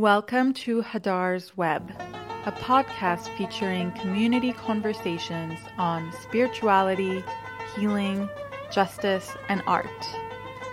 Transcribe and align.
Welcome 0.00 0.54
to 0.54 0.80
Hadar's 0.80 1.58
Web, 1.58 1.92
a 2.46 2.52
podcast 2.52 3.28
featuring 3.36 3.92
community 3.92 4.54
conversations 4.54 5.58
on 5.76 6.10
spirituality, 6.22 7.22
healing, 7.76 8.26
justice, 8.72 9.30
and 9.50 9.62
art. 9.66 9.86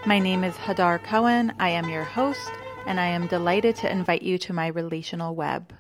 My 0.06 0.18
name 0.18 0.46
is 0.46 0.56
Hadar 0.56 1.04
Cohen. 1.04 1.52
I 1.60 1.72
am 1.72 1.90
your 1.90 2.06
host, 2.06 2.50
and 2.86 3.02
I 3.02 3.08
am 3.08 3.28
delighted 3.28 3.76
to 3.76 3.92
invite 3.92 4.22
you 4.22 4.38
to 4.38 4.54
my 4.54 4.68
relational 4.68 5.36
web. 5.36 5.74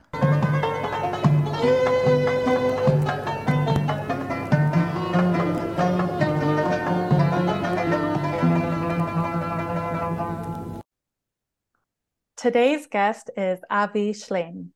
Today's 12.38 12.86
guest 12.86 13.32
is 13.36 13.59
Avi 13.68 14.14
Shlaim. 14.14 14.68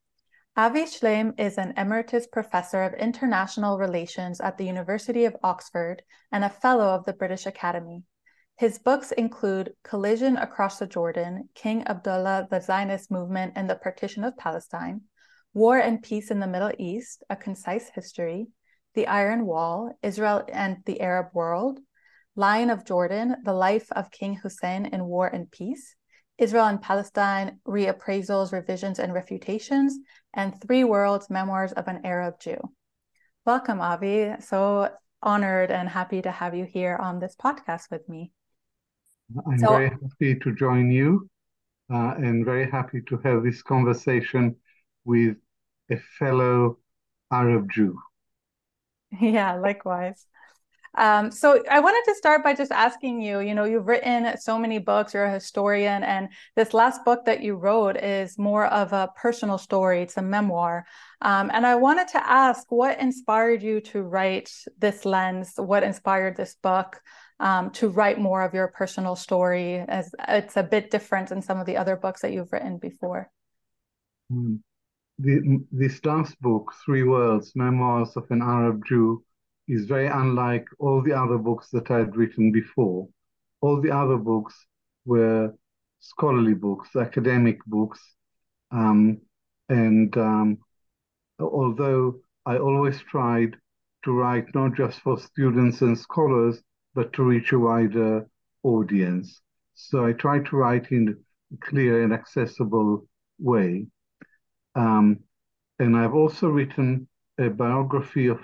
Avi 0.57 0.85
Shlaim 0.85 1.39
is 1.39 1.59
an 1.59 1.75
emeritus 1.77 2.25
professor 2.25 2.81
of 2.81 2.95
international 2.95 3.77
relations 3.77 4.41
at 4.41 4.57
the 4.57 4.65
University 4.65 5.25
of 5.25 5.37
Oxford 5.43 6.01
and 6.31 6.43
a 6.43 6.49
fellow 6.49 6.87
of 6.87 7.05
the 7.05 7.13
British 7.13 7.45
Academy. 7.45 8.01
His 8.57 8.79
books 8.79 9.11
include 9.11 9.75
Collusion 9.83 10.37
Across 10.37 10.79
the 10.79 10.87
Jordan, 10.87 11.49
King 11.53 11.85
Abdullah, 11.87 12.47
the 12.49 12.61
Zionist 12.61 13.11
Movement, 13.11 13.53
and 13.55 13.69
the 13.69 13.75
Partition 13.75 14.23
of 14.23 14.35
Palestine, 14.37 15.01
War 15.53 15.77
and 15.77 16.01
Peace 16.01 16.31
in 16.31 16.39
the 16.39 16.47
Middle 16.47 16.71
East, 16.79 17.23
A 17.29 17.35
Concise 17.35 17.91
History, 17.93 18.47
The 18.95 19.05
Iron 19.05 19.45
Wall, 19.45 19.95
Israel 20.01 20.43
and 20.51 20.77
the 20.87 20.99
Arab 20.99 21.27
World, 21.35 21.79
Lion 22.35 22.71
of 22.71 22.87
Jordan, 22.87 23.35
The 23.43 23.53
Life 23.53 23.91
of 23.91 24.09
King 24.09 24.37
Hussein 24.37 24.87
in 24.87 25.05
War 25.05 25.27
and 25.27 25.51
Peace, 25.51 25.95
Israel 26.37 26.65
and 26.65 26.81
Palestine 26.81 27.59
Reappraisals, 27.67 28.51
Revisions, 28.51 28.99
and 28.99 29.13
Refutations, 29.13 29.97
and 30.33 30.59
Three 30.61 30.83
Worlds 30.83 31.29
Memoirs 31.29 31.73
of 31.73 31.87
an 31.87 32.01
Arab 32.03 32.39
Jew. 32.39 32.59
Welcome, 33.45 33.81
Avi. 33.81 34.35
So 34.39 34.89
honored 35.21 35.71
and 35.71 35.87
happy 35.87 36.21
to 36.21 36.31
have 36.31 36.55
you 36.55 36.65
here 36.65 36.95
on 36.95 37.19
this 37.19 37.35
podcast 37.35 37.91
with 37.91 38.07
me. 38.09 38.31
I'm 39.47 39.59
so, 39.59 39.69
very 39.69 39.89
happy 39.89 40.35
to 40.39 40.55
join 40.55 40.91
you 40.91 41.29
uh, 41.91 42.15
and 42.17 42.45
very 42.45 42.69
happy 42.69 43.01
to 43.07 43.17
have 43.23 43.43
this 43.43 43.61
conversation 43.61 44.55
with 45.05 45.37
a 45.89 45.97
fellow 46.19 46.77
Arab 47.31 47.71
Jew. 47.71 47.99
Yeah, 49.19 49.55
likewise. 49.55 50.25
Um, 50.97 51.31
so 51.31 51.63
I 51.69 51.79
wanted 51.79 52.03
to 52.11 52.17
start 52.17 52.43
by 52.43 52.53
just 52.53 52.71
asking 52.71 53.21
you, 53.21 53.39
you 53.39 53.55
know, 53.55 53.63
you've 53.63 53.87
written 53.87 54.37
so 54.37 54.59
many 54.59 54.77
books, 54.77 55.13
you're 55.13 55.25
a 55.25 55.33
historian, 55.33 56.03
and 56.03 56.29
this 56.55 56.73
last 56.73 57.05
book 57.05 57.25
that 57.25 57.41
you 57.41 57.55
wrote 57.55 57.95
is 57.95 58.37
more 58.37 58.65
of 58.65 58.91
a 58.91 59.09
personal 59.15 59.57
story, 59.57 60.01
it's 60.01 60.17
a 60.17 60.21
memoir. 60.21 60.85
Um, 61.21 61.49
and 61.53 61.65
I 61.65 61.75
wanted 61.75 62.09
to 62.09 62.29
ask 62.29 62.69
what 62.69 62.99
inspired 62.99 63.63
you 63.63 63.79
to 63.81 64.01
write 64.01 64.51
this 64.77 65.05
lens? 65.05 65.53
What 65.55 65.83
inspired 65.83 66.35
this 66.35 66.55
book 66.55 66.99
um, 67.39 67.71
to 67.71 67.87
write 67.87 68.19
more 68.19 68.43
of 68.43 68.53
your 68.53 68.67
personal 68.67 69.15
story 69.15 69.77
as 69.77 70.13
it's 70.27 70.57
a 70.57 70.63
bit 70.63 70.91
different 70.91 71.29
than 71.29 71.41
some 71.41 71.59
of 71.59 71.65
the 71.65 71.77
other 71.77 71.95
books 71.95 72.21
that 72.21 72.33
you've 72.33 72.51
written 72.51 72.77
before? 72.77 73.31
Mm. 74.31 74.59
The, 75.19 75.63
this 75.71 76.03
last 76.03 76.39
book, 76.41 76.73
Three 76.83 77.03
Worlds 77.03 77.53
Memoirs 77.55 78.17
of 78.17 78.25
an 78.31 78.41
Arab 78.41 78.83
Jew, 78.87 79.23
is 79.71 79.85
very 79.85 80.07
unlike 80.07 80.67
all 80.79 81.01
the 81.01 81.13
other 81.13 81.37
books 81.37 81.69
that 81.69 81.89
I'd 81.89 82.17
written 82.17 82.51
before. 82.51 83.07
All 83.61 83.79
the 83.79 83.91
other 83.91 84.17
books 84.17 84.53
were 85.05 85.53
scholarly 85.99 86.53
books, 86.53 86.89
academic 86.95 87.63
books, 87.65 88.01
um, 88.71 89.21
and 89.69 90.15
um, 90.17 90.57
although 91.39 92.15
I 92.45 92.57
always 92.57 92.99
tried 92.99 93.55
to 94.03 94.11
write 94.11 94.53
not 94.53 94.75
just 94.75 94.99
for 94.99 95.17
students 95.17 95.81
and 95.81 95.97
scholars, 95.97 96.61
but 96.93 97.13
to 97.13 97.23
reach 97.23 97.53
a 97.53 97.59
wider 97.59 98.27
audience. 98.63 99.41
So 99.75 100.05
I 100.05 100.11
tried 100.11 100.47
to 100.47 100.57
write 100.57 100.91
in 100.91 101.15
a 101.53 101.65
clear 101.65 102.03
and 102.03 102.11
accessible 102.11 103.07
way. 103.39 103.85
Um, 104.75 105.19
and 105.79 105.95
I've 105.95 106.13
also 106.13 106.49
written 106.49 107.07
a 107.39 107.49
biography 107.49 108.27
of 108.27 108.39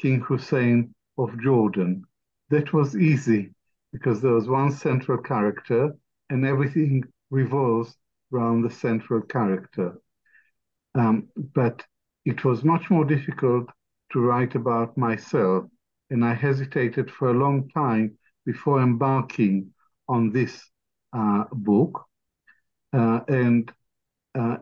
King 0.00 0.20
Hussein 0.20 0.94
of 1.18 1.38
Jordan. 1.40 2.04
That 2.50 2.72
was 2.72 2.96
easy 2.96 3.54
because 3.92 4.20
there 4.20 4.32
was 4.32 4.48
one 4.48 4.72
central 4.72 5.18
character 5.18 5.94
and 6.30 6.44
everything 6.44 7.04
revolves 7.30 7.96
around 8.32 8.62
the 8.62 8.70
central 8.70 9.22
character. 9.22 10.00
Um, 10.94 11.28
but 11.54 11.84
it 12.24 12.44
was 12.44 12.64
much 12.64 12.90
more 12.90 13.04
difficult 13.04 13.68
to 14.12 14.20
write 14.20 14.54
about 14.54 14.96
myself, 14.96 15.64
and 16.10 16.24
I 16.24 16.34
hesitated 16.34 17.10
for 17.10 17.30
a 17.30 17.38
long 17.38 17.68
time 17.70 18.18
before 18.44 18.80
embarking 18.82 19.72
on 20.08 20.32
this 20.32 20.70
uh, 21.12 21.44
book. 21.52 22.04
Uh, 22.92 23.20
and 23.28 23.70
uh, 24.34 24.58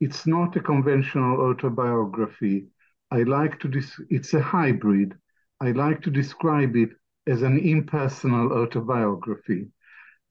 it's 0.00 0.26
not 0.26 0.56
a 0.56 0.60
conventional 0.60 1.40
autobiography 1.40 2.66
I 3.14 3.22
like 3.22 3.60
to, 3.60 3.70
it's 4.10 4.34
a 4.34 4.40
hybrid. 4.40 5.16
I 5.60 5.70
like 5.70 6.02
to 6.02 6.10
describe 6.10 6.74
it 6.74 6.90
as 7.28 7.42
an 7.42 7.60
impersonal 7.60 8.52
autobiography. 8.52 9.68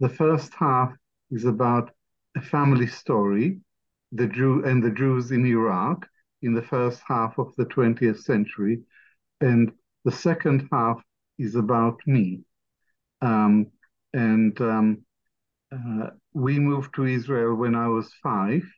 The 0.01 0.09
first 0.09 0.53
half 0.53 0.91
is 1.31 1.45
about 1.45 1.91
a 2.35 2.41
family 2.41 2.87
story, 2.87 3.61
the 4.11 4.27
Jew 4.27 4.65
and 4.65 4.83
the 4.83 4.91
Jews 4.91 5.31
in 5.31 5.45
Iraq 5.45 6.05
in 6.41 6.53
the 6.53 6.61
first 6.61 7.01
half 7.07 7.39
of 7.39 7.55
the 7.55 7.65
20th 7.67 8.19
century, 8.19 8.81
and 9.39 9.71
the 10.03 10.11
second 10.11 10.67
half 10.69 11.01
is 11.39 11.55
about 11.55 12.01
me. 12.05 12.41
Um, 13.21 13.67
and 14.13 14.59
um, 14.59 15.05
uh, 15.71 16.09
we 16.33 16.59
moved 16.59 16.93
to 16.95 17.05
Israel 17.05 17.55
when 17.55 17.75
I 17.75 17.87
was 17.87 18.13
five 18.21 18.69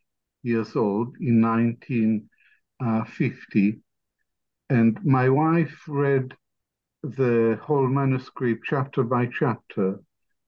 years 0.44 0.76
old 0.76 1.16
in 1.20 1.42
1950 1.42 3.82
and 4.70 5.04
my 5.06 5.30
wife 5.30 5.84
read 5.88 6.34
the 7.04 7.60
whole 7.62 7.88
manuscript 7.88 8.64
chapter 8.66 9.04
by 9.04 9.28
chapter. 9.28 10.00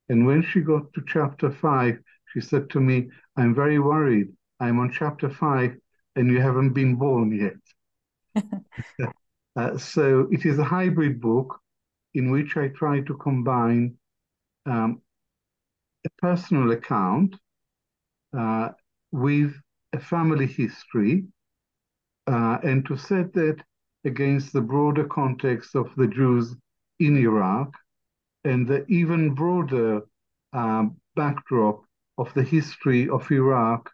And 0.10 0.26
when 0.26 0.42
she 0.42 0.62
got 0.62 0.92
to 0.94 1.04
chapter 1.08 1.52
five, 1.52 2.00
she 2.34 2.42
said 2.42 2.70
to 2.72 2.80
me, 2.80 3.10
I'm 3.36 3.54
very 3.54 3.80
worried. 3.80 4.30
I'm 4.60 4.80
on 4.80 4.92
chapter 4.92 5.30
five 5.30 5.76
and 6.16 6.32
you 6.32 6.42
haven't 6.42 6.74
been 6.74 6.96
born 6.96 7.32
yet. 8.36 8.44
uh, 9.56 9.78
so 9.78 10.28
it 10.32 10.46
is 10.46 10.58
a 10.58 10.64
hybrid 10.64 11.22
book 11.22 11.60
in 12.16 12.32
which 12.32 12.58
I 12.58 12.70
try 12.70 13.02
to 13.02 13.18
combine 13.18 13.96
um, 14.66 15.02
a 16.06 16.10
personal 16.18 16.72
account 16.72 17.36
uh, 18.36 18.70
with 19.12 19.54
a 19.94 20.00
family 20.00 20.48
history 20.48 21.26
uh, 22.26 22.58
and 22.64 22.86
to 22.88 22.98
set 22.98 23.34
that 23.34 23.58
against 24.06 24.53
the 24.53 24.62
broader 24.62 25.06
context 25.06 25.75
of 25.75 25.94
the 25.96 26.08
Jews 26.08 26.56
in 27.00 27.18
Iraq 27.18 27.74
and 28.44 28.68
the 28.68 28.85
even 28.88 29.34
broader 29.34 30.02
uh, 30.53 30.85
backdrop 31.16 31.84
of 32.18 32.34
the 32.34 32.44
history 32.44 33.09
of 33.09 33.30
Iraq 33.31 33.90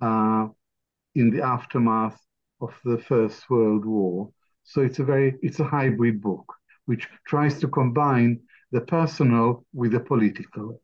uh, 0.00 0.48
in 1.14 1.30
the 1.30 1.42
aftermath 1.42 2.20
of 2.60 2.74
the 2.84 2.98
First 2.98 3.48
World 3.48 3.84
War. 3.84 4.30
So 4.64 4.80
it's 4.82 4.98
a 4.98 5.04
very 5.04 5.36
it's 5.42 5.60
a 5.60 5.64
hybrid 5.64 6.20
book 6.20 6.46
which 6.86 7.08
tries 7.26 7.58
to 7.60 7.68
combine 7.68 8.40
the 8.72 8.80
personal 8.80 9.64
with 9.72 9.92
the 9.92 10.00
political. 10.00 10.80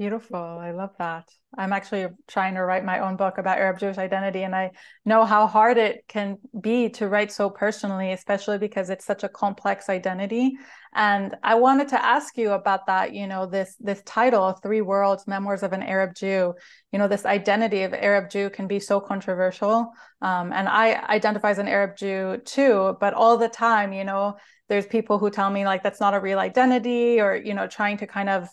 Beautiful. 0.00 0.38
I 0.38 0.70
love 0.70 0.94
that. 0.98 1.28
I'm 1.58 1.74
actually 1.74 2.06
trying 2.26 2.54
to 2.54 2.64
write 2.64 2.86
my 2.86 3.00
own 3.00 3.16
book 3.16 3.36
about 3.36 3.58
Arab 3.58 3.78
Jewish 3.78 3.98
identity, 3.98 4.44
and 4.44 4.56
I 4.56 4.70
know 5.04 5.26
how 5.26 5.46
hard 5.46 5.76
it 5.76 6.06
can 6.08 6.38
be 6.58 6.88
to 6.96 7.06
write 7.06 7.30
so 7.30 7.50
personally, 7.50 8.12
especially 8.12 8.56
because 8.56 8.88
it's 8.88 9.04
such 9.04 9.24
a 9.24 9.28
complex 9.28 9.90
identity. 9.90 10.56
And 10.94 11.36
I 11.42 11.56
wanted 11.56 11.88
to 11.88 12.02
ask 12.02 12.38
you 12.38 12.52
about 12.52 12.86
that. 12.86 13.12
You 13.12 13.26
know, 13.26 13.44
this 13.44 13.76
this 13.78 14.00
title, 14.06 14.52
Three 14.52 14.80
Worlds: 14.80 15.26
Memoirs 15.26 15.62
of 15.62 15.74
an 15.74 15.82
Arab 15.82 16.14
Jew. 16.14 16.54
You 16.92 16.98
know, 16.98 17.06
this 17.06 17.26
identity 17.26 17.82
of 17.82 17.92
Arab 17.92 18.30
Jew 18.30 18.48
can 18.48 18.66
be 18.66 18.80
so 18.80 19.00
controversial. 19.00 19.92
Um, 20.22 20.50
and 20.54 20.66
I 20.66 20.94
identify 21.10 21.50
as 21.50 21.58
an 21.58 21.68
Arab 21.68 21.98
Jew 21.98 22.38
too, 22.46 22.96
but 23.00 23.12
all 23.12 23.36
the 23.36 23.50
time, 23.50 23.92
you 23.92 24.04
know, 24.04 24.38
there's 24.70 24.86
people 24.86 25.18
who 25.18 25.28
tell 25.28 25.50
me 25.50 25.66
like 25.66 25.82
that's 25.82 26.00
not 26.00 26.14
a 26.14 26.20
real 26.20 26.38
identity, 26.38 27.20
or 27.20 27.36
you 27.36 27.52
know, 27.52 27.66
trying 27.66 27.98
to 27.98 28.06
kind 28.06 28.30
of 28.30 28.48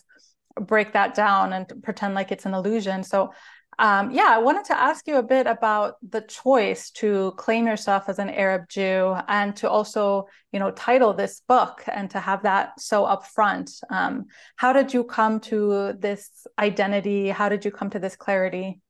break 0.60 0.92
that 0.92 1.14
down 1.14 1.52
and 1.52 1.72
pretend 1.82 2.14
like 2.14 2.32
it's 2.32 2.46
an 2.46 2.54
illusion. 2.54 3.02
So, 3.02 3.32
um, 3.78 4.10
yeah, 4.10 4.26
I 4.30 4.38
wanted 4.38 4.64
to 4.66 4.80
ask 4.80 5.06
you 5.06 5.16
a 5.16 5.22
bit 5.22 5.46
about 5.46 5.94
the 6.08 6.22
choice 6.22 6.90
to 6.92 7.32
claim 7.36 7.66
yourself 7.66 8.08
as 8.08 8.18
an 8.18 8.28
Arab 8.28 8.68
Jew 8.68 9.16
and 9.28 9.54
to 9.56 9.70
also, 9.70 10.26
you 10.52 10.58
know, 10.58 10.72
title 10.72 11.14
this 11.14 11.42
book 11.46 11.84
and 11.86 12.10
to 12.10 12.18
have 12.18 12.42
that 12.42 12.80
so 12.80 13.04
upfront. 13.04 13.70
Um, 13.88 14.26
how 14.56 14.72
did 14.72 14.92
you 14.92 15.04
come 15.04 15.38
to 15.40 15.92
this 15.98 16.46
identity? 16.58 17.28
How 17.28 17.48
did 17.48 17.64
you 17.64 17.70
come 17.70 17.90
to 17.90 18.00
this 18.00 18.16
clarity? 18.16 18.80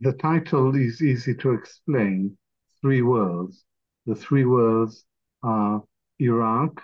the 0.00 0.12
title 0.12 0.74
is 0.76 1.02
easy 1.02 1.34
to 1.34 1.52
explain. 1.52 2.36
Three 2.80 3.02
worlds. 3.02 3.64
The 4.06 4.14
three 4.14 4.44
worlds 4.44 5.04
are 5.42 5.82
Iraq 6.20 6.82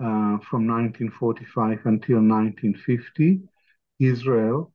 uh, 0.00 0.38
from 0.48 0.66
1945 0.66 1.86
until 1.86 2.16
1950, 2.16 3.40
Israel 4.00 4.74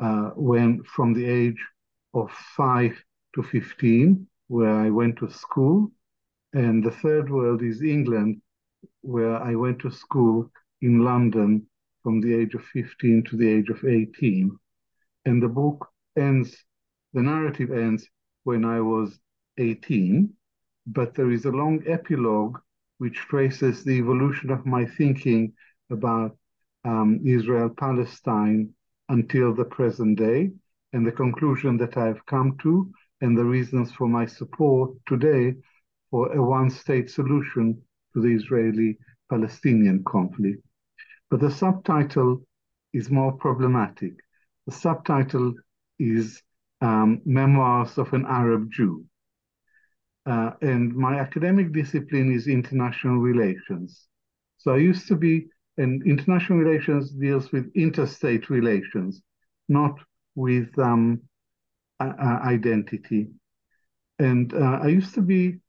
uh, 0.00 0.30
when 0.36 0.82
from 0.84 1.12
the 1.12 1.24
age 1.24 1.62
of 2.14 2.30
five 2.56 2.92
to 3.34 3.42
15, 3.42 4.26
where 4.48 4.74
I 4.74 4.90
went 4.90 5.18
to 5.18 5.30
school, 5.30 5.90
and 6.52 6.82
the 6.82 6.90
third 6.90 7.30
world 7.30 7.62
is 7.62 7.82
England, 7.82 8.40
where 9.02 9.36
I 9.36 9.54
went 9.54 9.80
to 9.80 9.90
school 9.90 10.50
in 10.82 11.04
London 11.04 11.66
from 12.02 12.20
the 12.20 12.34
age 12.34 12.54
of 12.54 12.64
15 12.64 13.24
to 13.24 13.36
the 13.36 13.48
age 13.48 13.68
of 13.68 13.84
18. 13.84 14.56
And 15.24 15.42
the 15.42 15.48
book 15.48 15.88
ends, 16.16 16.56
the 17.12 17.22
narrative 17.22 17.72
ends 17.72 18.08
when 18.44 18.64
I 18.64 18.80
was 18.80 19.18
18, 19.58 20.32
but 20.86 21.14
there 21.14 21.30
is 21.30 21.44
a 21.44 21.50
long 21.50 21.82
epilogue 21.86 22.58
which 22.98 23.16
traces 23.16 23.84
the 23.84 23.92
evolution 23.92 24.50
of 24.50 24.66
my 24.66 24.84
thinking 24.84 25.52
about 25.90 26.36
um, 26.84 27.20
Israel 27.24 27.68
Palestine 27.68 28.70
until 29.08 29.54
the 29.54 29.64
present 29.64 30.18
day, 30.18 30.50
and 30.92 31.06
the 31.06 31.12
conclusion 31.12 31.76
that 31.76 31.96
I've 31.96 32.24
come 32.26 32.56
to, 32.62 32.90
and 33.20 33.36
the 33.36 33.44
reasons 33.44 33.92
for 33.92 34.08
my 34.08 34.26
support 34.26 34.94
today 35.06 35.54
for 36.10 36.32
a 36.32 36.42
one 36.42 36.70
state 36.70 37.10
solution 37.10 37.80
to 38.14 38.22
the 38.22 38.34
Israeli 38.34 38.98
Palestinian 39.30 40.02
conflict. 40.04 40.62
But 41.30 41.40
the 41.40 41.50
subtitle 41.50 42.42
is 42.92 43.10
more 43.10 43.32
problematic. 43.32 44.14
The 44.66 44.72
subtitle 44.72 45.54
is 45.98 46.42
um, 46.80 47.20
Memoirs 47.24 47.98
of 47.98 48.12
an 48.12 48.24
Arab 48.26 48.70
Jew. 48.70 49.04
Uh, 50.26 50.50
and 50.60 50.94
my 50.94 51.20
academic 51.20 51.72
discipline 51.72 52.34
is 52.34 52.48
international 52.48 53.18
relations. 53.18 54.06
So 54.58 54.74
I 54.74 54.78
used 54.78 55.06
to 55.08 55.14
be, 55.16 55.46
and 55.78 56.04
international 56.04 56.58
relations 56.58 57.10
deals 57.10 57.52
with 57.52 57.70
interstate 57.76 58.50
relations, 58.50 59.22
not 59.68 59.94
with 60.34 60.76
um, 60.78 61.22
identity. 62.00 63.28
And 64.18 64.52
uh, 64.52 64.80
I 64.82 64.88
used 64.88 65.14
to 65.14 65.22
be 65.22 65.60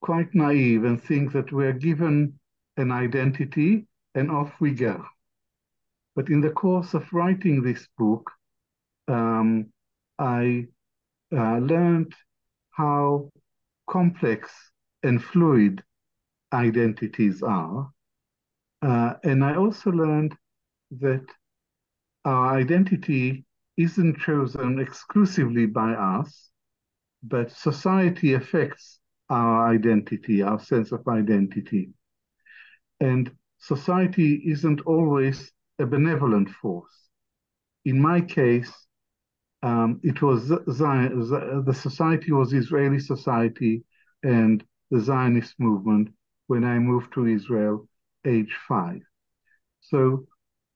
quite 0.00 0.34
naive 0.34 0.84
and 0.84 1.02
think 1.02 1.32
that 1.32 1.52
we're 1.52 1.72
given 1.72 2.38
an 2.76 2.90
identity 2.90 3.86
and 4.14 4.30
off 4.30 4.52
we 4.60 4.72
go. 4.72 5.04
But 6.16 6.28
in 6.28 6.40
the 6.40 6.50
course 6.50 6.94
of 6.94 7.12
writing 7.12 7.62
this 7.62 7.86
book, 7.98 8.30
um, 9.08 9.66
I 10.18 10.68
uh, 11.36 11.58
learned 11.58 12.14
how 12.70 13.30
complex 13.88 14.50
and 15.02 15.22
fluid 15.22 15.82
identities 16.52 17.42
are. 17.42 17.90
Uh, 18.82 19.14
and 19.22 19.44
I 19.44 19.56
also 19.56 19.90
learned 19.90 20.36
that 21.00 21.24
our 22.24 22.56
identity 22.56 23.44
isn't 23.76 24.18
chosen 24.18 24.78
exclusively 24.78 25.66
by 25.66 25.92
us, 25.92 26.50
but 27.22 27.50
society 27.50 28.34
affects 28.34 29.00
our 29.30 29.68
identity, 29.68 30.42
our 30.42 30.60
sense 30.60 30.92
of 30.92 31.06
identity. 31.08 31.90
And 33.00 33.30
society 33.58 34.42
isn't 34.46 34.82
always 34.82 35.52
a 35.78 35.86
benevolent 35.86 36.50
force. 36.50 37.08
In 37.84 38.00
my 38.00 38.20
case, 38.20 38.83
um, 39.64 39.98
it 40.02 40.20
was 40.20 40.52
Zion, 40.70 41.64
the 41.64 41.72
society 41.72 42.32
was 42.32 42.52
Israeli 42.52 42.98
society 42.98 43.82
and 44.22 44.62
the 44.90 45.00
Zionist 45.00 45.54
movement 45.58 46.10
when 46.48 46.64
I 46.64 46.78
moved 46.78 47.14
to 47.14 47.26
Israel, 47.26 47.88
age 48.26 48.54
five. 48.68 49.00
So 49.80 50.26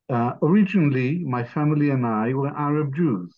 uh, 0.08 0.32
originally, 0.42 1.18
my 1.18 1.44
family 1.44 1.90
and 1.90 2.06
I 2.06 2.32
were 2.32 2.48
Arab 2.56 2.94
Jews. 2.94 3.30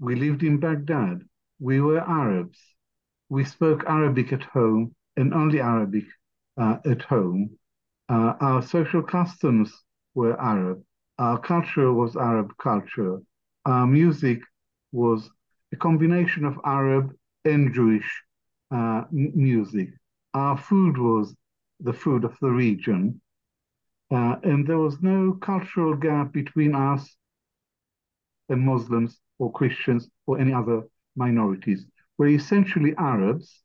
We 0.00 0.14
lived 0.14 0.42
in 0.42 0.60
Baghdad. 0.60 1.20
We 1.60 1.82
were 1.82 2.00
Arabs. 2.00 2.58
We 3.28 3.44
spoke 3.44 3.84
Arabic 3.86 4.32
at 4.32 4.44
home 4.44 4.94
and 5.18 5.34
only 5.34 5.60
Arabic 5.60 6.06
uh, 6.56 6.78
at 6.86 7.02
home. 7.02 7.50
Uh, 8.08 8.32
our 8.40 8.62
social 8.62 9.02
customs 9.02 9.70
were 10.14 10.40
Arab. 10.40 10.82
Our 11.18 11.38
culture 11.38 11.92
was 11.92 12.16
Arab 12.16 12.54
culture. 12.56 13.18
Our 13.66 13.86
music 13.86 14.40
was 14.94 15.28
a 15.72 15.76
combination 15.76 16.44
of 16.44 16.60
Arab 16.64 17.12
and 17.44 17.74
Jewish 17.74 18.08
uh, 18.70 19.02
music. 19.10 19.88
Our 20.32 20.56
food 20.56 20.96
was 20.96 21.34
the 21.80 21.92
food 21.92 22.24
of 22.24 22.36
the 22.40 22.50
region, 22.50 23.20
uh, 24.10 24.36
and 24.42 24.66
there 24.66 24.78
was 24.78 25.02
no 25.02 25.32
cultural 25.42 25.94
gap 25.94 26.32
between 26.32 26.74
us 26.74 27.16
and 28.48 28.60
Muslims 28.60 29.18
or 29.38 29.52
Christians 29.52 30.08
or 30.26 30.38
any 30.38 30.52
other 30.52 30.82
minorities. 31.16 31.84
We're 32.16 32.36
essentially 32.36 32.94
Arabs 32.96 33.62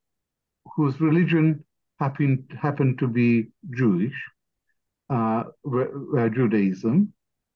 whose 0.76 1.00
religion 1.00 1.64
happened, 2.00 2.52
happened 2.60 2.98
to 3.00 3.08
be 3.08 3.52
Jewish, 3.72 4.18
uh, 5.10 5.44
Judaism, 6.34 7.14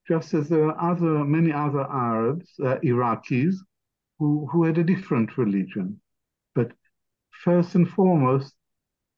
just 0.07 0.33
as 0.33 0.49
there 0.49 0.65
are 0.65 0.91
other 0.91 1.23
many 1.23 1.51
other 1.51 1.85
Arabs, 1.89 2.49
uh, 2.59 2.77
Iraqis, 2.83 3.55
who, 4.19 4.47
who 4.51 4.63
had 4.63 4.77
a 4.77 4.83
different 4.83 5.37
religion. 5.37 6.01
But 6.55 6.71
first 7.31 7.75
and 7.75 7.89
foremost, 7.89 8.53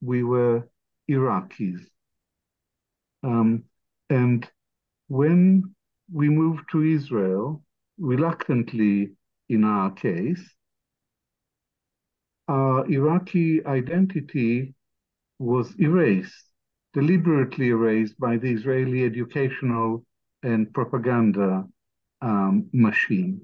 we 0.01 0.23
were 0.23 0.67
Iraqis. 1.09 1.81
Um, 3.23 3.63
and 4.09 4.47
when 5.07 5.75
we 6.11 6.29
moved 6.29 6.65
to 6.71 6.83
Israel, 6.83 7.63
reluctantly 7.97 9.11
in 9.49 9.63
our 9.63 9.91
case, 9.91 10.43
our 12.47 12.89
Iraqi 12.89 13.65
identity 13.65 14.75
was 15.39 15.73
erased, 15.79 16.45
deliberately 16.93 17.69
erased 17.69 18.19
by 18.19 18.37
the 18.37 18.51
Israeli 18.51 19.03
educational 19.03 20.05
and 20.45 20.71
propaganda 20.73 21.65
um, 22.21 22.69
machine. 22.71 23.41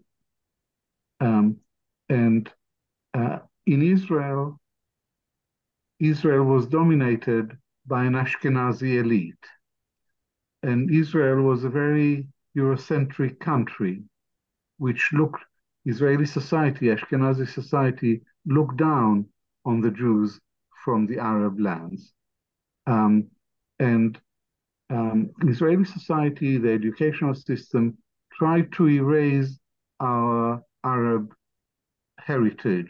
Um, 1.19 1.57
and 2.09 2.49
uh, 3.13 3.39
in 3.65 3.81
Israel, 3.81 4.59
Israel 5.99 6.45
was 6.45 6.67
dominated 6.67 7.57
by 7.87 8.03
an 8.05 8.13
Ashkenazi 8.13 8.99
elite. 8.99 9.45
And 10.63 10.91
Israel 10.91 11.41
was 11.41 11.63
a 11.63 11.69
very 11.69 12.27
Eurocentric 12.55 13.39
country, 13.39 14.03
which 14.77 15.11
looked, 15.11 15.43
Israeli 15.85 16.25
society, 16.25 16.85
Ashkenazi 16.87 17.47
society, 17.47 18.21
looked 18.45 18.77
down 18.77 19.25
on 19.65 19.81
the 19.81 19.91
Jews 19.91 20.39
from 20.83 21.07
the 21.07 21.17
Arab 21.17 21.59
lands. 21.59 22.13
Um, 22.85 23.27
and 23.79 24.19
um, 24.91 25.29
Israeli 25.43 25.85
society, 25.85 26.57
the 26.57 26.71
educational 26.71 27.33
system, 27.33 27.97
tried 28.33 28.71
to 28.73 28.89
erase 28.89 29.57
our 29.99 30.61
Arab 30.83 31.33
heritage. 32.19 32.89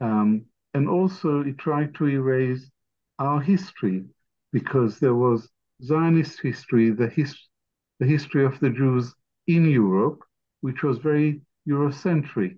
Um, 0.00 0.46
and 0.72 0.88
also 0.88 1.40
it 1.40 1.58
tried 1.58 1.94
to 1.96 2.08
erase 2.08 2.70
our 3.18 3.40
history 3.40 4.04
because 4.52 4.98
there 4.98 5.14
was 5.14 5.48
Zionist 5.82 6.40
history, 6.40 6.90
the, 6.90 7.08
his, 7.08 7.36
the 7.98 8.06
history 8.06 8.44
of 8.44 8.58
the 8.60 8.70
Jews 8.70 9.12
in 9.46 9.68
Europe, 9.68 10.20
which 10.60 10.82
was 10.82 10.98
very 10.98 11.40
Eurocentric. 11.68 12.56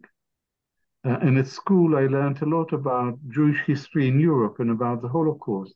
Uh, 1.05 1.19
and 1.23 1.39
at 1.39 1.47
school, 1.47 1.97
I 1.97 2.07
learned 2.07 2.43
a 2.43 2.47
lot 2.47 2.73
about 2.73 3.19
Jewish 3.29 3.61
history 3.67 4.09
in 4.09 4.21
Europe 4.21 4.57
and 4.61 4.71
about 4.71 5.03
the 5.03 5.09
Holocaust. 5.09 5.75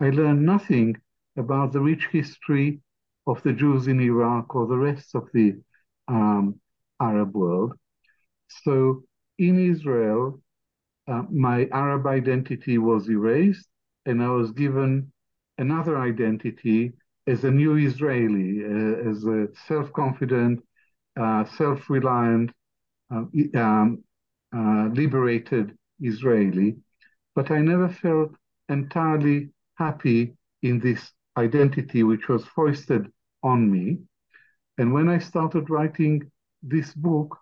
I 0.00 0.10
learned 0.10 0.44
nothing 0.46 0.96
about 1.36 1.72
the 1.72 1.80
rich 1.80 2.08
history 2.12 2.80
of 3.26 3.42
the 3.42 3.52
Jews 3.52 3.86
in 3.86 4.00
Iraq 4.00 4.54
or 4.54 4.66
the 4.66 4.76
rest 4.76 5.14
of 5.14 5.28
the 5.32 5.56
um, 6.08 6.60
Arab 7.00 7.34
world. 7.34 7.74
So 8.64 9.04
in 9.38 9.70
Israel, 9.70 10.40
uh, 11.08 11.22
my 11.30 11.68
Arab 11.72 12.06
identity 12.06 12.78
was 12.78 13.08
erased, 13.08 13.68
and 14.06 14.22
I 14.22 14.28
was 14.28 14.52
given 14.52 15.12
another 15.58 15.98
identity 15.98 16.92
as 17.26 17.44
a 17.44 17.50
new 17.50 17.76
Israeli, 17.76 18.64
uh, 18.64 19.10
as 19.10 19.24
a 19.24 19.48
self 19.66 19.92
confident, 19.92 20.62
uh, 21.18 21.44
self 21.44 21.88
reliant, 21.88 22.50
uh, 23.14 23.24
um, 23.54 24.04
uh, 24.54 24.88
liberated 24.92 25.76
Israeli. 26.00 26.76
But 27.34 27.50
I 27.50 27.60
never 27.60 27.88
felt 27.88 28.32
entirely 28.68 29.50
happy 29.76 30.36
in 30.62 30.78
this 30.80 31.12
identity 31.36 32.02
which 32.02 32.28
was 32.28 32.44
foisted 32.44 33.10
on 33.42 33.70
me. 33.70 33.98
And 34.78 34.92
when 34.92 35.08
I 35.08 35.18
started 35.18 35.70
writing 35.70 36.30
this 36.62 36.94
book, 36.94 37.38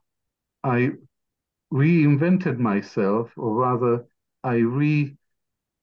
I 0.64 0.90
reinvented 1.72 2.58
myself, 2.58 3.30
or 3.36 3.54
rather, 3.54 4.06
I 4.42 4.56
re 4.56 5.16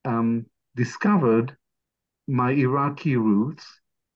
um, 0.06 0.46
discovered 0.76 1.56
my 2.28 2.52
Iraqi 2.52 3.16
roots, 3.16 3.66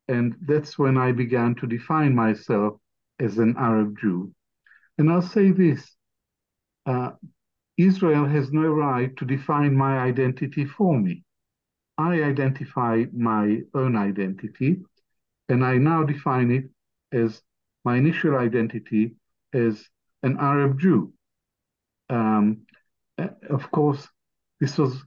and 0.08 0.36
that's 0.42 0.78
when 0.78 0.98
I 0.98 1.12
began 1.12 1.56
to 1.56 1.68
define 1.68 2.14
myself 2.14 2.80
as 3.20 3.38
an 3.38 3.56
Arab 3.58 3.98
Jew. 4.00 4.34
And 4.98 5.10
I'll 5.12 5.22
say 5.22 5.52
this 5.52 5.96
uh, 6.86 7.12
Israel 7.78 8.26
has 8.26 8.52
no 8.52 8.68
right 8.68 9.16
to 9.18 9.26
define 9.26 9.76
my 9.76 9.98
identity 10.00 10.66
for 10.66 11.00
me. 11.00 11.24
I 12.02 12.24
identify 12.24 13.06
my 13.14 13.62
own 13.74 13.96
identity, 13.96 14.72
and 15.50 15.64
I 15.64 15.78
now 15.78 16.04
define 16.04 16.50
it 16.52 16.66
as 17.12 17.42
my 17.86 17.98
initial 17.98 18.36
identity 18.38 19.16
as 19.54 19.74
an 20.24 20.38
Arab 20.40 20.80
Jew. 20.80 21.14
Um, 22.10 22.62
of 23.50 23.70
course, 23.72 24.08
this 24.60 24.78
was 24.78 25.04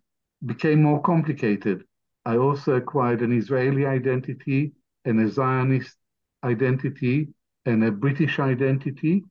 became 0.47 0.83
more 0.83 1.01
complicated. 1.03 1.85
I 2.25 2.37
also 2.37 2.75
acquired 2.75 3.21
an 3.23 3.33
Israeli 3.37 3.85
identity, 3.87 4.73
and 5.05 5.21
a 5.21 5.29
Zionist 5.29 5.97
identity, 6.43 7.29
and 7.67 7.85
a 7.85 7.91
British 7.91 8.39
identity, 8.39 9.25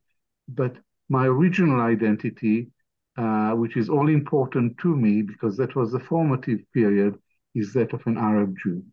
but 0.47 0.73
my 1.09 1.25
original 1.27 1.81
identity, 1.81 2.71
uh, 3.17 3.51
which 3.51 3.77
is 3.77 3.89
all 3.89 4.09
important 4.09 4.77
to 4.79 4.95
me 4.95 5.21
because 5.21 5.55
that 5.57 5.75
was 5.75 5.91
the 5.91 5.99
formative 5.99 6.61
period, 6.73 7.13
is 7.55 7.73
that 7.73 7.93
of 7.93 8.01
an 8.05 8.17
Arab 8.17 8.55
Jew. 8.61 8.83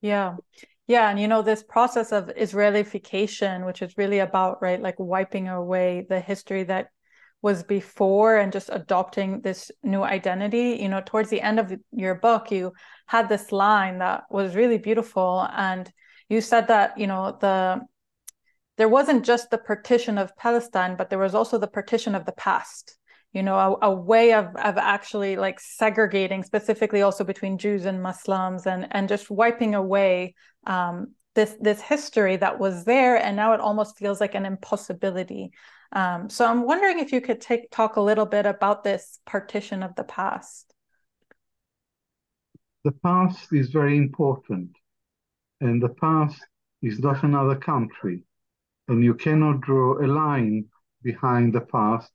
Yeah. 0.00 0.36
Yeah. 0.86 1.10
And 1.10 1.18
you 1.18 1.28
know, 1.28 1.42
this 1.42 1.62
process 1.62 2.12
of 2.12 2.30
Israelification, 2.36 3.64
which 3.64 3.82
is 3.82 3.96
really 3.96 4.20
about, 4.20 4.62
right, 4.62 4.80
like 4.80 4.98
wiping 4.98 5.48
away 5.48 6.06
the 6.08 6.20
history 6.20 6.64
that 6.64 6.88
was 7.42 7.62
before 7.62 8.36
and 8.36 8.52
just 8.52 8.70
adopting 8.72 9.40
this 9.40 9.70
new 9.82 10.02
identity. 10.02 10.78
You 10.80 10.88
know, 10.88 11.02
towards 11.04 11.30
the 11.30 11.40
end 11.40 11.58
of 11.60 11.72
your 11.92 12.16
book, 12.16 12.50
you 12.50 12.72
had 13.06 13.28
this 13.28 13.52
line 13.52 13.98
that 13.98 14.24
was 14.30 14.54
really 14.54 14.78
beautiful. 14.78 15.46
And 15.52 15.90
you 16.28 16.40
said 16.40 16.68
that, 16.68 16.98
you 16.98 17.06
know, 17.06 17.36
the 17.40 17.80
there 18.76 18.88
wasn't 18.88 19.24
just 19.24 19.50
the 19.50 19.58
partition 19.58 20.18
of 20.18 20.36
Palestine, 20.36 20.96
but 20.96 21.08
there 21.08 21.18
was 21.18 21.34
also 21.34 21.58
the 21.58 21.66
partition 21.66 22.14
of 22.14 22.26
the 22.26 22.32
past. 22.32 22.98
You 23.32 23.42
know, 23.42 23.56
a, 23.56 23.88
a 23.88 23.94
way 23.94 24.32
of 24.32 24.46
of 24.56 24.78
actually 24.78 25.36
like 25.36 25.60
segregating, 25.60 26.42
specifically 26.42 27.02
also 27.02 27.24
between 27.24 27.58
Jews 27.58 27.84
and 27.84 28.02
Muslims, 28.02 28.66
and 28.66 28.88
and 28.90 29.08
just 29.08 29.30
wiping 29.30 29.74
away 29.74 30.34
um, 30.66 31.14
this 31.34 31.54
this 31.60 31.80
history 31.80 32.36
that 32.36 32.58
was 32.58 32.84
there, 32.84 33.16
and 33.16 33.36
now 33.36 33.52
it 33.52 33.60
almost 33.60 33.98
feels 33.98 34.20
like 34.20 34.34
an 34.34 34.46
impossibility. 34.46 35.50
Um, 35.92 36.30
so 36.30 36.46
I'm 36.46 36.64
wondering 36.64 36.98
if 36.98 37.12
you 37.12 37.20
could 37.20 37.40
take 37.40 37.70
talk 37.70 37.96
a 37.96 38.00
little 38.00 38.26
bit 38.26 38.46
about 38.46 38.84
this 38.84 39.18
partition 39.26 39.82
of 39.82 39.94
the 39.94 40.04
past. 40.04 40.72
The 42.84 42.92
past 42.92 43.52
is 43.52 43.70
very 43.70 43.96
important, 43.96 44.70
and 45.60 45.82
the 45.82 45.90
past 45.90 46.40
is 46.82 47.00
not 47.00 47.22
another 47.22 47.56
country 47.56 48.22
and 48.88 49.02
you 49.02 49.14
cannot 49.14 49.60
draw 49.60 49.98
a 49.98 50.06
line 50.06 50.64
behind 51.02 51.52
the 51.52 51.60
past 51.60 52.10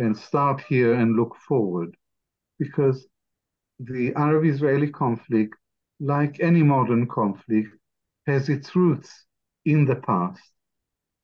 and 0.00 0.16
start 0.16 0.60
here 0.68 0.94
and 0.94 1.16
look 1.16 1.36
forward 1.48 1.96
because 2.58 3.06
the 3.78 4.12
Arab 4.14 4.44
Israeli 4.44 4.90
conflict, 4.90 5.54
like 6.00 6.40
any 6.40 6.62
modern 6.62 7.06
conflict, 7.06 7.68
has 8.26 8.48
its 8.48 8.74
roots 8.76 9.26
in 9.64 9.84
the 9.84 9.96
past. 9.96 10.42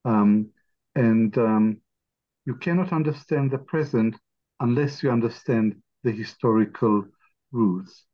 Um, 0.04 0.50
and 0.95 1.37
um, 1.38 1.80
you 2.47 2.54
cannot 2.54 2.92
understand 2.92 3.50
the 3.50 3.59
present 3.59 4.16
unless 4.61 5.02
you 5.02 5.11
understand 5.11 5.76
the 6.04 6.12
historical 6.12 7.04
roots. 7.52 8.04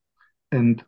And 0.50 0.83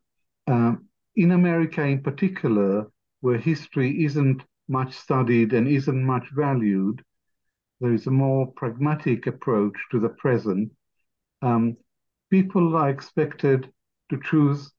uh, 0.47 0.75
in 1.17 1.33
America, 1.33 1.83
in 1.83 2.03
particular, 2.03 2.87
where 3.21 3.39
history 3.39 4.05
isn't 4.05 4.43
much 4.69 4.95
studied 4.95 5.53
and 5.53 5.69
isn't 5.69 6.05
much 6.05 6.27
valued. 6.35 7.03
There 7.85 7.93
is 7.93 8.07
a 8.07 8.11
more 8.11 8.47
pragmatic 8.47 9.27
approach 9.27 9.75
to 9.91 10.01
the 10.01 10.09
present. 10.09 10.73
Um, 11.43 11.77
people 12.31 12.77
are 12.77 12.89
expected 12.89 13.71
to 14.09 14.19
choose, 14.25 14.73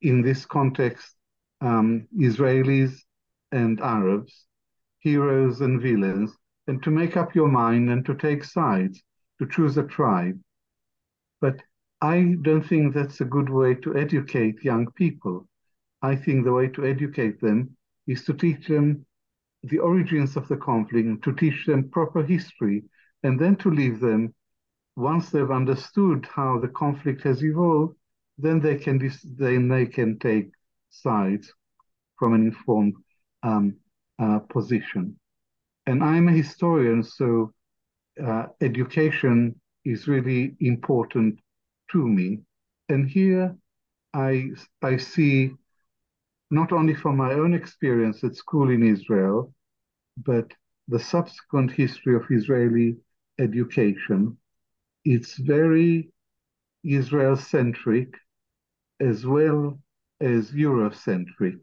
in 0.00 0.22
this 0.22 0.46
context, 0.46 1.16
um, 1.60 2.06
Israelis 2.16 2.94
and 3.50 3.80
Arabs, 3.80 4.46
heroes 5.00 5.60
and 5.60 5.82
villains, 5.82 6.30
and 6.68 6.80
to 6.84 6.92
make 6.92 7.16
up 7.16 7.34
your 7.34 7.48
mind 7.48 7.90
and 7.90 8.06
to 8.06 8.14
take 8.14 8.44
sides, 8.44 9.02
to 9.40 9.48
choose 9.48 9.76
a 9.76 9.82
tribe. 9.82 10.38
But 11.40 11.62
I 12.00 12.36
don't 12.42 12.62
think 12.62 12.94
that's 12.94 13.22
a 13.22 13.24
good 13.24 13.50
way 13.50 13.74
to 13.74 13.96
educate 13.96 14.62
young 14.62 14.88
people. 14.92 15.48
I 16.00 16.14
think 16.14 16.44
the 16.44 16.52
way 16.52 16.68
to 16.68 16.86
educate 16.86 17.40
them 17.40 17.76
is 18.06 18.24
to 18.26 18.34
teach 18.34 18.68
them 18.68 19.04
the 19.64 19.78
origins 19.78 20.36
of 20.36 20.46
the 20.48 20.56
conflict, 20.56 21.22
to 21.24 21.32
teach 21.34 21.66
them 21.66 21.90
proper 21.90 22.22
history, 22.22 22.84
and 23.22 23.40
then 23.40 23.56
to 23.56 23.70
leave 23.70 24.00
them, 24.00 24.34
once 24.96 25.30
they've 25.30 25.50
understood 25.50 26.26
how 26.32 26.58
the 26.58 26.68
conflict 26.68 27.22
has 27.22 27.42
evolved, 27.42 27.96
then 28.38 28.60
they 28.60 28.76
can 28.76 28.98
then 29.36 29.68
they 29.68 29.86
can 29.86 30.18
take 30.18 30.50
sides 30.90 31.52
from 32.18 32.34
an 32.34 32.46
informed 32.46 32.94
um, 33.42 33.76
uh, 34.18 34.38
position. 34.38 35.18
And 35.86 36.02
I'm 36.02 36.28
a 36.28 36.32
historian, 36.32 37.02
so 37.02 37.52
uh, 38.24 38.46
education 38.60 39.60
is 39.84 40.08
really 40.08 40.56
important 40.60 41.38
to 41.92 42.06
me. 42.06 42.40
And 42.88 43.08
here 43.08 43.56
I 44.12 44.50
I 44.82 44.96
see 44.96 45.52
not 46.54 46.72
only 46.72 46.94
from 46.94 47.16
my 47.16 47.32
own 47.32 47.52
experience 47.54 48.22
at 48.24 48.36
school 48.36 48.70
in 48.70 48.82
Israel, 48.82 49.52
but 50.24 50.52
the 50.88 50.98
subsequent 50.98 51.72
history 51.72 52.14
of 52.14 52.24
Israeli 52.30 52.96
education. 53.38 54.36
It's 55.04 55.36
very 55.36 56.10
Israel 56.84 57.36
centric 57.36 58.14
as 59.00 59.26
well 59.26 59.78
as 60.20 60.52
Eurocentric. 60.52 61.60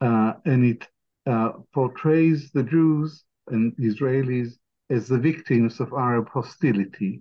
Uh, 0.00 0.32
and 0.44 0.64
it 0.64 0.86
uh, 1.26 1.52
portrays 1.72 2.50
the 2.52 2.62
Jews 2.62 3.24
and 3.48 3.74
Israelis 3.76 4.52
as 4.90 5.08
the 5.08 5.18
victims 5.18 5.80
of 5.80 5.92
Arab 5.92 6.28
hostility. 6.28 7.20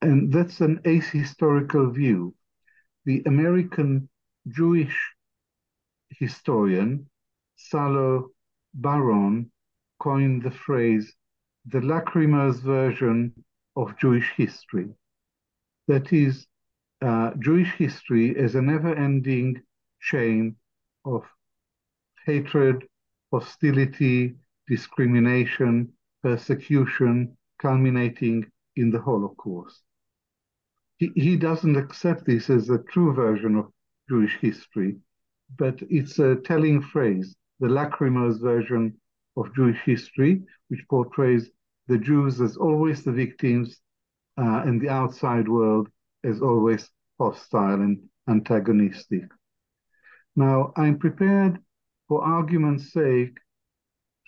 And 0.00 0.32
that's 0.32 0.60
an 0.60 0.78
ahistorical 0.84 1.94
view. 1.94 2.34
The 3.04 3.22
American 3.26 4.08
Jewish 4.48 4.96
historian 6.22 6.90
Salo 7.56 8.30
Baron 8.74 9.50
coined 9.98 10.42
the 10.42 10.56
phrase 10.64 11.06
the 11.66 11.80
lachrymose 11.80 12.60
version 12.60 13.32
of 13.74 13.98
Jewish 13.98 14.30
history. 14.36 14.88
That 15.88 16.12
is, 16.12 16.46
uh, 17.00 17.30
Jewish 17.38 17.72
history 17.72 18.28
is 18.44 18.54
a 18.54 18.62
never 18.62 18.94
ending 18.94 19.62
chain 20.00 20.56
of 21.04 21.22
hatred, 22.24 22.86
hostility, 23.32 24.34
discrimination, 24.68 25.92
persecution, 26.22 27.36
culminating 27.58 28.38
in 28.76 28.90
the 28.90 29.00
Holocaust. 29.00 29.82
He, 30.98 31.10
he 31.16 31.36
doesn't 31.36 31.76
accept 31.76 32.26
this 32.26 32.48
as 32.48 32.70
a 32.70 32.84
true 32.92 33.12
version 33.12 33.56
of 33.56 33.72
Jewish 34.08 34.36
history, 34.40 35.00
but 35.58 35.78
it's 35.90 36.18
a 36.18 36.36
telling 36.36 36.80
phrase, 36.80 37.36
the 37.60 37.68
lachrymose 37.68 38.38
version 38.40 38.94
of 39.36 39.54
Jewish 39.54 39.80
history, 39.84 40.42
which 40.68 40.84
portrays 40.88 41.50
the 41.88 41.98
Jews 41.98 42.40
as 42.40 42.56
always 42.56 43.02
the 43.02 43.12
victims 43.12 43.80
uh, 44.38 44.62
and 44.64 44.80
the 44.80 44.88
outside 44.88 45.48
world 45.48 45.88
as 46.24 46.40
always 46.40 46.88
hostile 47.18 47.74
and 47.74 48.00
antagonistic. 48.28 49.24
Now, 50.36 50.72
I'm 50.76 50.98
prepared, 50.98 51.58
for 52.08 52.24
argument's 52.24 52.92
sake, 52.92 53.36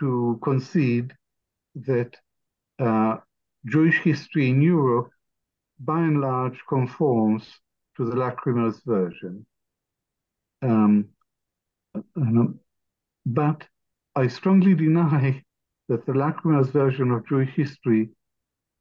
to 0.01 0.39
concede 0.43 1.15
that 1.77 2.17
uh, 2.79 3.17
Jewish 3.67 3.99
history 4.01 4.51
in 4.51 4.61
Europe, 4.61 5.11
by 5.79 6.01
and 6.01 6.21
large, 6.21 6.61
conforms 6.69 7.49
to 7.97 8.05
the 8.05 8.17
lachrymose 8.17 8.83
version. 8.85 9.47
Um, 10.63 11.09
but 13.27 13.67
I 14.15 14.29
strongly 14.29 14.75
deny 14.75 15.43
that 15.89 16.07
the 16.07 16.13
lachrymose 16.13 16.71
version 16.71 17.11
of 17.11 17.27
Jewish 17.27 17.51
history 17.55 18.11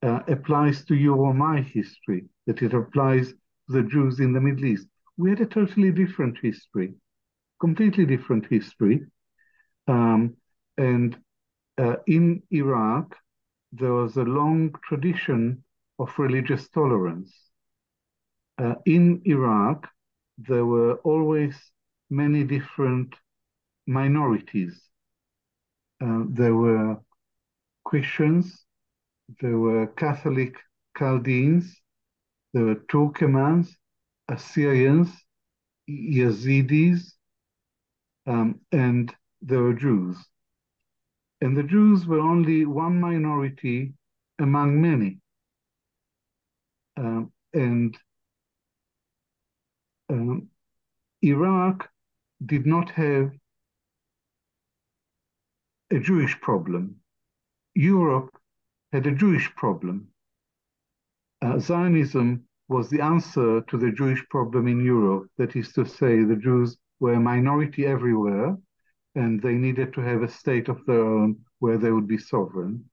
uh, 0.01 0.20
applies 0.27 0.86
to 0.86 0.96
you 0.96 1.15
or 1.15 1.34
my 1.34 1.62
history, 1.62 2.25
that 2.46 2.62
it 2.62 2.74
applies 2.74 3.29
to 3.29 3.38
the 3.70 3.84
Jews 3.84 4.20
in 4.20 4.34
the 4.34 4.41
Middle 4.41 4.65
East. 4.65 4.88
We 5.17 5.29
had 5.29 5.41
a 5.41 5.46
totally 5.46 5.91
different 5.91 6.38
history, 6.41 6.93
completely 7.60 8.05
different 8.05 8.46
history. 8.48 9.05
Um, 9.88 10.36
and 10.77 11.17
uh, 11.77 11.96
in 12.08 12.43
Iraq, 12.51 13.15
there 13.72 13.93
was 13.93 14.17
a 14.17 14.24
long 14.24 14.75
tradition 14.84 15.63
of 16.00 16.17
religious 16.17 16.70
tolerance. 16.70 17.34
Uh, 18.58 18.75
in 18.86 19.22
Iraq, 19.25 19.89
there 20.38 20.65
were 20.65 20.96
always 21.03 21.55
many 22.10 22.43
different 22.43 23.15
minorities. 23.88 24.79
Uh, 26.03 26.24
there 26.29 26.55
were 26.55 26.98
Christians, 27.86 28.65
there 29.41 29.57
were 29.57 29.88
Catholic 29.88 30.55
Chaldeans, 30.98 31.75
there 32.53 32.65
were 32.65 32.75
Turkomans, 32.75 33.69
Assyrians, 34.29 35.10
Yazidis, 35.89 37.13
um, 38.25 38.60
and 38.72 39.13
there 39.41 39.62
were 39.62 39.74
Jews. 39.74 40.17
And 41.41 41.57
the 41.57 41.63
Jews 41.63 42.05
were 42.05 42.19
only 42.19 42.65
one 42.65 43.00
minority 43.01 43.93
among 44.39 44.81
many. 44.81 45.19
Um, 46.95 47.31
and 47.53 47.98
um, 50.10 50.48
Iraq 51.22 51.89
did 52.46 52.66
not 52.66 52.90
have 52.92 53.32
a 55.92 56.00
Jewish 56.00 56.40
problem. 56.42 56.96
Europe 57.75 58.30
had 58.92 59.08
a 59.08 59.12
Jewish 59.12 59.54
problem. 59.56 60.08
Uh, 61.42 61.60
Zionism 61.60 62.44
was 62.70 62.90
the 62.90 63.02
answer 63.02 63.62
to 63.62 63.78
the 63.78 63.92
Jewish 63.92 64.24
problem 64.30 64.68
in 64.68 64.84
Europe. 64.84 65.28
That 65.38 65.56
is 65.56 65.72
to 65.74 65.86
say, 65.86 66.24
the 66.24 66.36
Jews 66.36 66.78
were 67.00 67.13
a 67.13 67.20
minority 67.20 67.86
everywhere, 67.86 68.58
and 69.16 69.42
they 69.42 69.54
needed 69.54 69.94
to 69.94 70.02
have 70.02 70.24
a 70.24 70.28
state 70.32 70.70
of 70.70 70.86
their 70.86 71.04
own 71.04 71.38
where 71.60 71.78
they 71.78 71.92
would 71.92 72.08
be 72.08 72.18
sovereign. 72.18 72.86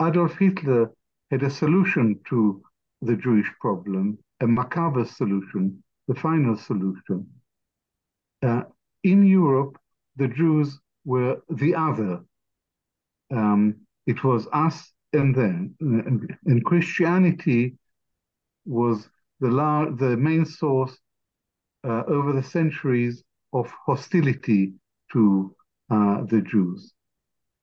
Adolf 0.00 0.38
Hitler 0.38 0.90
had 1.30 1.42
a 1.42 1.50
solution 1.50 2.18
to 2.28 2.62
the 3.02 3.16
Jewish 3.16 3.50
problem, 3.60 4.18
a 4.40 4.46
macabre 4.46 5.04
solution, 5.04 5.82
the 6.08 6.14
final 6.14 6.56
solution. 6.56 7.26
Uh, 8.42 8.62
in 9.04 9.24
Europe, 9.24 9.78
the 10.16 10.28
Jews 10.28 10.78
were 11.04 11.38
the 11.48 11.74
other. 11.74 12.20
Um, 13.30 13.76
it 14.06 14.22
was 14.24 14.46
us 14.52 14.92
and 15.12 15.34
them. 15.34 15.74
And, 15.80 16.64
Christianity 16.64 17.76
was 18.64 19.08
the, 19.40 19.48
the 19.98 20.16
main 20.16 20.44
source 20.44 20.96
uh, 21.84 22.02
over 22.06 22.32
the 22.32 22.42
centuries 22.42 23.22
of 23.52 23.72
hostility 23.86 24.72
to 25.12 25.54
uh, 25.90 26.22
the 26.24 26.40
Jews. 26.42 26.92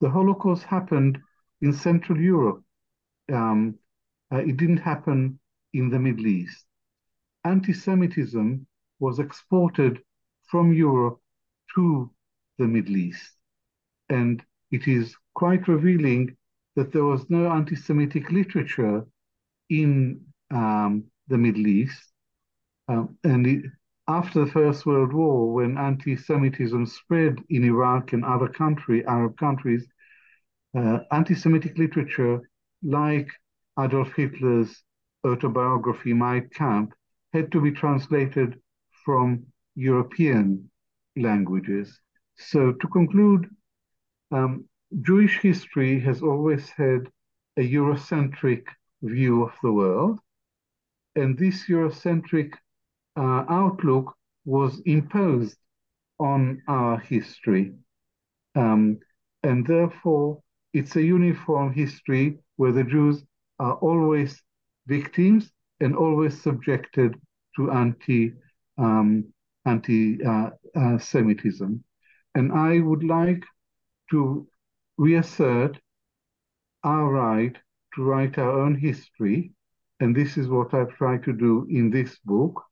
The 0.02 0.10
Holocaust 0.10 0.64
happened 0.64 1.18
in 1.62 1.74
Central 1.74 2.20
Europe. 2.20 2.64
Um, 3.32 3.76
uh, 4.32 4.38
it 4.38 4.58
didn't 4.58 4.78
happen 4.78 5.40
in 5.74 5.90
the 5.90 6.00
Middle 6.00 6.28
East. 6.28 6.66
Anti 7.44 7.74
Semitism 7.74 8.66
was 9.00 9.20
exported 9.20 10.02
from 10.50 10.74
Europe 10.74 11.20
to 11.76 12.12
the 12.58 12.68
Middle 12.68 12.98
East. 12.98 13.32
And 14.10 14.44
it 14.72 14.88
is 14.88 15.16
quite 15.36 15.68
revealing 15.68 16.36
that 16.76 16.92
there 16.92 17.04
was 17.04 17.30
no 17.30 17.52
anti 17.52 17.76
Semitic 17.76 18.32
literature 18.32 19.06
in 19.70 20.22
um, 20.52 21.06
the 21.28 21.38
Middle 21.38 21.68
East. 21.68 22.04
Um, 22.88 23.18
and 23.24 23.46
it, 23.46 23.66
after 24.08 24.46
the 24.46 24.52
First 24.52 24.86
World 24.86 25.14
War, 25.14 25.54
when 25.54 25.78
anti 25.78 26.18
Semitism 26.18 26.86
spread 26.88 27.38
in 27.50 27.64
Iraq 27.64 28.14
and 28.14 28.26
other 28.26 28.48
country, 28.48 29.06
Arab 29.06 29.38
countries, 29.38 29.86
uh, 30.76 31.00
anti 31.12 31.36
Semitic 31.36 31.78
literature 31.78 32.42
like 32.82 33.30
Adolf 33.80 34.12
Hitler's 34.14 34.84
autobiography, 35.26 36.14
Mein 36.14 36.50
Kampf, 36.54 36.94
had 37.34 37.52
to 37.52 37.62
be 37.62 37.72
translated 37.72 38.60
from 39.06 39.46
European 39.76 40.70
languages. 41.16 42.00
So, 42.38 42.74
to 42.74 42.88
conclude, 42.88 43.48
um, 44.32 44.66
Jewish 45.02 45.40
history 45.40 46.00
has 46.00 46.22
always 46.22 46.70
had 46.70 47.12
a 47.58 47.62
Eurocentric 47.62 48.64
view 49.02 49.44
of 49.44 49.54
the 49.62 49.72
world, 49.72 50.20
and 51.16 51.38
this 51.38 51.68
Eurocentric 51.68 52.54
uh, 53.16 53.46
outlook 53.50 54.16
was 54.46 54.82
imposed 54.86 55.58
on 56.20 56.62
our 56.68 56.98
history. 56.98 57.74
Um, 58.56 59.00
and 59.44 59.66
therefore, 59.66 60.42
it's 60.74 60.96
a 60.96 61.02
uniform 61.02 61.74
history 61.74 62.40
where 62.58 62.72
the 62.72 62.84
Jews 62.84 63.24
are 63.60 63.76
always 63.76 64.42
victims 64.88 65.52
and 65.80 65.96
always 65.96 66.42
subjected 66.42 67.16
to 67.56 67.72
anti 67.72 68.34
um, 68.78 69.26
anti 69.66 70.24
uh, 70.24 70.52
uh. 70.76 71.00
And 72.36 72.52
I 72.52 72.80
would 72.80 73.04
like 73.04 73.44
to 74.12 74.48
reassert 74.98 75.80
our 76.84 77.12
right 77.12 77.58
to 77.96 78.04
write 78.04 78.38
our 78.38 78.62
own 78.62 78.76
history, 78.76 79.52
and 80.00 80.16
this 80.16 80.38
is 80.38 80.48
what 80.48 80.74
I've 80.74 80.96
tried 80.96 81.24
to 81.24 81.34
do 81.34 81.68
in 81.70 81.90
this 81.90 82.18
book. 82.20 82.64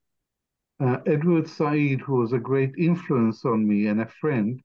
Uh, 0.80 0.98
Edward 1.08 1.48
Said, 1.48 2.02
who 2.02 2.16
was 2.16 2.34
a 2.34 2.40
great 2.40 2.74
influence 2.78 3.44
on 3.46 3.68
me 3.68 3.88
and 3.88 4.02
a 4.02 4.08
friend, 4.22 4.62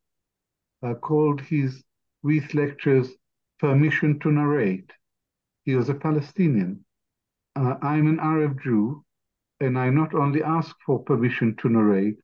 uh, 0.83 0.95
called 0.95 1.41
his 1.41 1.83
Reith 2.23 2.55
lectures 2.55 3.11
Permission 3.59 4.19
to 4.21 4.31
Narrate. 4.31 4.91
He 5.65 5.75
was 5.75 5.89
a 5.89 5.95
Palestinian. 5.95 6.85
Uh, 7.57 7.77
I'm 7.83 8.07
an 8.07 8.21
Arab 8.21 8.61
Jew, 8.63 9.05
and 9.63 9.79
I 9.79 9.91
not 9.91 10.15
only 10.15 10.43
ask 10.43 10.75
for 10.85 10.99
permission 10.99 11.57
to 11.61 11.69
narrate, 11.69 12.19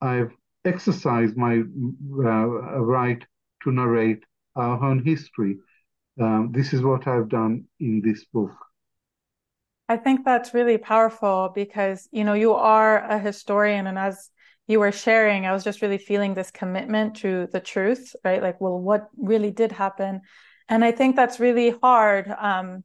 I've 0.00 0.32
exercised 0.64 1.36
my 1.36 1.58
uh, 1.58 2.46
right 2.80 3.22
to 3.62 3.72
narrate 3.72 4.24
our 4.56 4.82
own 4.82 5.04
history. 5.04 5.58
Um, 6.20 6.50
this 6.52 6.72
is 6.72 6.82
what 6.82 7.06
I've 7.06 7.28
done 7.28 7.64
in 7.78 8.00
this 8.04 8.24
book. 8.24 8.52
I 9.88 9.96
think 9.96 10.24
that's 10.24 10.52
really 10.52 10.78
powerful 10.78 11.50
because 11.54 12.08
you 12.12 12.24
know 12.24 12.34
you 12.34 12.54
are 12.54 12.98
a 12.98 13.18
historian, 13.18 13.86
and 13.86 13.98
as 13.98 14.30
you 14.66 14.80
were 14.80 14.92
sharing, 14.92 15.46
I 15.46 15.52
was 15.52 15.64
just 15.64 15.80
really 15.80 15.98
feeling 15.98 16.34
this 16.34 16.50
commitment 16.50 17.16
to 17.16 17.48
the 17.52 17.60
truth, 17.60 18.14
right? 18.24 18.42
Like, 18.42 18.60
well, 18.60 18.78
what 18.78 19.08
really 19.16 19.50
did 19.50 19.72
happen, 19.72 20.20
and 20.68 20.84
I 20.84 20.92
think 20.92 21.16
that's 21.16 21.40
really 21.40 21.70
hard 21.70 22.28
um, 22.28 22.84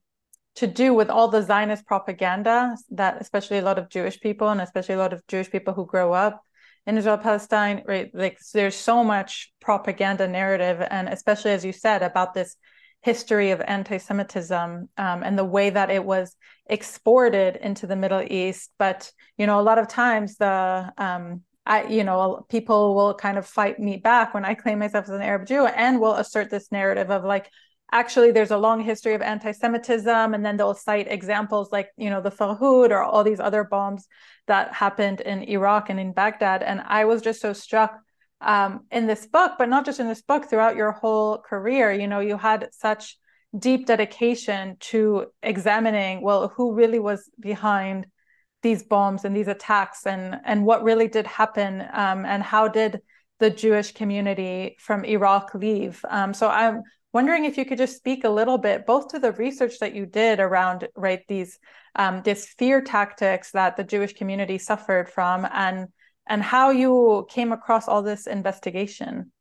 to 0.56 0.68
do 0.68 0.94
with 0.94 1.10
all 1.10 1.28
the 1.28 1.42
Zionist 1.42 1.86
propaganda 1.86 2.78
that, 2.92 3.20
especially 3.20 3.58
a 3.58 3.64
lot 3.64 3.80
of 3.80 3.90
Jewish 3.90 4.20
people, 4.20 4.50
and 4.50 4.62
especially 4.62 4.96
a 4.96 5.00
lot 5.00 5.14
of 5.14 5.26
Jewish 5.28 5.50
people 5.50 5.74
who 5.74 5.86
grow 5.86 6.14
up 6.14 6.44
in 6.86 6.98
Israel 6.98 7.18
Palestine, 7.18 7.84
right? 7.88 8.12
Like, 8.14 8.38
there's 8.54 8.76
so 8.76 9.04
much 9.04 9.52
propaganda 9.62 10.28
narrative, 10.28 10.86
and 10.90 11.10
especially 11.10 11.52
as 11.52 11.64
you 11.66 11.72
said 11.72 12.04
about 12.04 12.34
this 12.34 12.56
history 13.02 13.52
of 13.52 13.62
anti-Semitism 13.62 14.90
um, 14.98 15.24
and 15.24 15.38
the 15.38 15.44
way 15.44 15.70
that 15.70 15.90
it 15.90 16.04
was 16.06 16.36
exported 16.68 17.58
into 17.58 17.86
the 17.86 17.96
Middle 17.96 18.24
East. 18.30 18.72
But 18.78 19.12
you 19.38 19.46
know, 19.46 19.60
a 19.60 19.62
lot 19.62 19.78
of 19.78 19.88
times 19.88 20.38
the 20.38 20.92
um, 20.98 21.42
I, 21.66 21.86
you 21.86 22.04
know, 22.04 22.46
people 22.50 22.94
will 22.96 23.14
kind 23.14 23.38
of 23.38 23.46
fight 23.46 23.80
me 23.80 23.98
back 23.98 24.34
when 24.34 24.44
I 24.46 24.54
claim 24.54 24.80
myself 24.80 25.06
as 25.06 25.12
an 25.12 25.22
Arab 25.22 25.48
Jew, 25.48 25.66
and 25.66 26.00
will 26.00 26.16
assert 26.16 26.50
this 26.50 26.72
narrative 26.72 27.10
of 27.10 27.24
like, 27.24 27.50
actually, 27.94 28.32
there's 28.32 28.52
a 28.52 28.58
long 28.58 28.82
history 28.82 29.14
of 29.14 29.22
anti-Semitism, 29.22 30.34
and 30.34 30.44
then 30.46 30.58
they'll 30.58 30.74
cite 30.74 31.08
examples 31.10 31.72
like, 31.72 31.90
you 31.96 32.10
know, 32.10 32.22
the 32.22 32.32
Farhud 32.32 32.90
or 32.90 33.02
all 33.04 33.24
these 33.24 33.40
other 33.40 33.64
bombs 33.64 34.08
that 34.48 34.74
happened 34.74 35.22
in 35.22 35.44
Iraq 35.44 35.90
and 35.90 36.00
in 36.00 36.12
Baghdad. 36.12 36.64
And 36.64 36.82
I 36.86 37.06
was 37.06 37.22
just 37.22 37.40
so 37.40 37.54
struck 37.54 37.94
um, 38.42 38.72
in 38.92 39.08
this 39.08 39.26
book, 39.28 39.54
but 39.58 39.70
not 39.70 39.86
just 39.86 40.00
in 40.00 40.08
this 40.08 40.24
book, 40.24 40.50
throughout 40.50 40.76
your 40.76 40.92
whole 40.92 41.38
career, 41.38 41.94
you 41.94 42.08
know, 42.08 42.20
you 42.20 42.38
had 42.38 42.70
such 42.72 43.18
deep 43.58 43.86
dedication 43.86 44.76
to 44.80 45.28
examining, 45.44 46.22
well, 46.22 46.50
who 46.56 46.74
really 46.74 47.00
was 47.00 47.30
behind 47.40 48.08
these 48.64 48.84
bombs 48.84 49.24
and 49.24 49.36
these 49.36 49.48
attacks 49.48 50.08
and, 50.08 50.38
and 50.46 50.66
what 50.66 50.84
really 50.84 51.08
did 51.08 51.28
happen 51.28 51.82
um, 51.94 52.26
and 52.26 52.42
how 52.42 52.68
did 52.68 53.02
the 53.40 53.50
Jewish 53.50 53.92
community 53.94 54.76
from 54.80 55.06
Iraq 55.06 55.54
leave. 55.54 56.04
Um, 56.10 56.34
so 56.34 56.48
I'm 56.48 56.82
wondering 57.14 57.46
if 57.46 57.58
you 57.58 57.66
could 57.66 57.78
just 57.78 57.96
speak 57.96 58.24
a 58.24 58.30
little 58.30 58.58
bit 58.58 58.86
both 58.86 59.10
to 59.10 59.20
the 59.20 59.32
research 59.34 59.80
that 59.80 59.96
you 59.96 60.06
did 60.06 60.40
around 60.40 60.88
right 60.96 61.22
these 61.28 61.60
um, 61.96 62.24
fear 62.24 62.82
tactics 62.82 63.52
that 63.52 63.78
the 63.78 63.84
Jewish 63.84 64.14
community 64.14 64.58
suffered 64.58 65.10
from 65.10 65.48
and 65.54 65.88
and 66.28 66.42
how 66.42 66.72
you 66.72 67.28
came 67.30 67.52
across 67.52 67.88
all 67.88 68.02
this 68.02 68.28
investigation. 68.28 69.32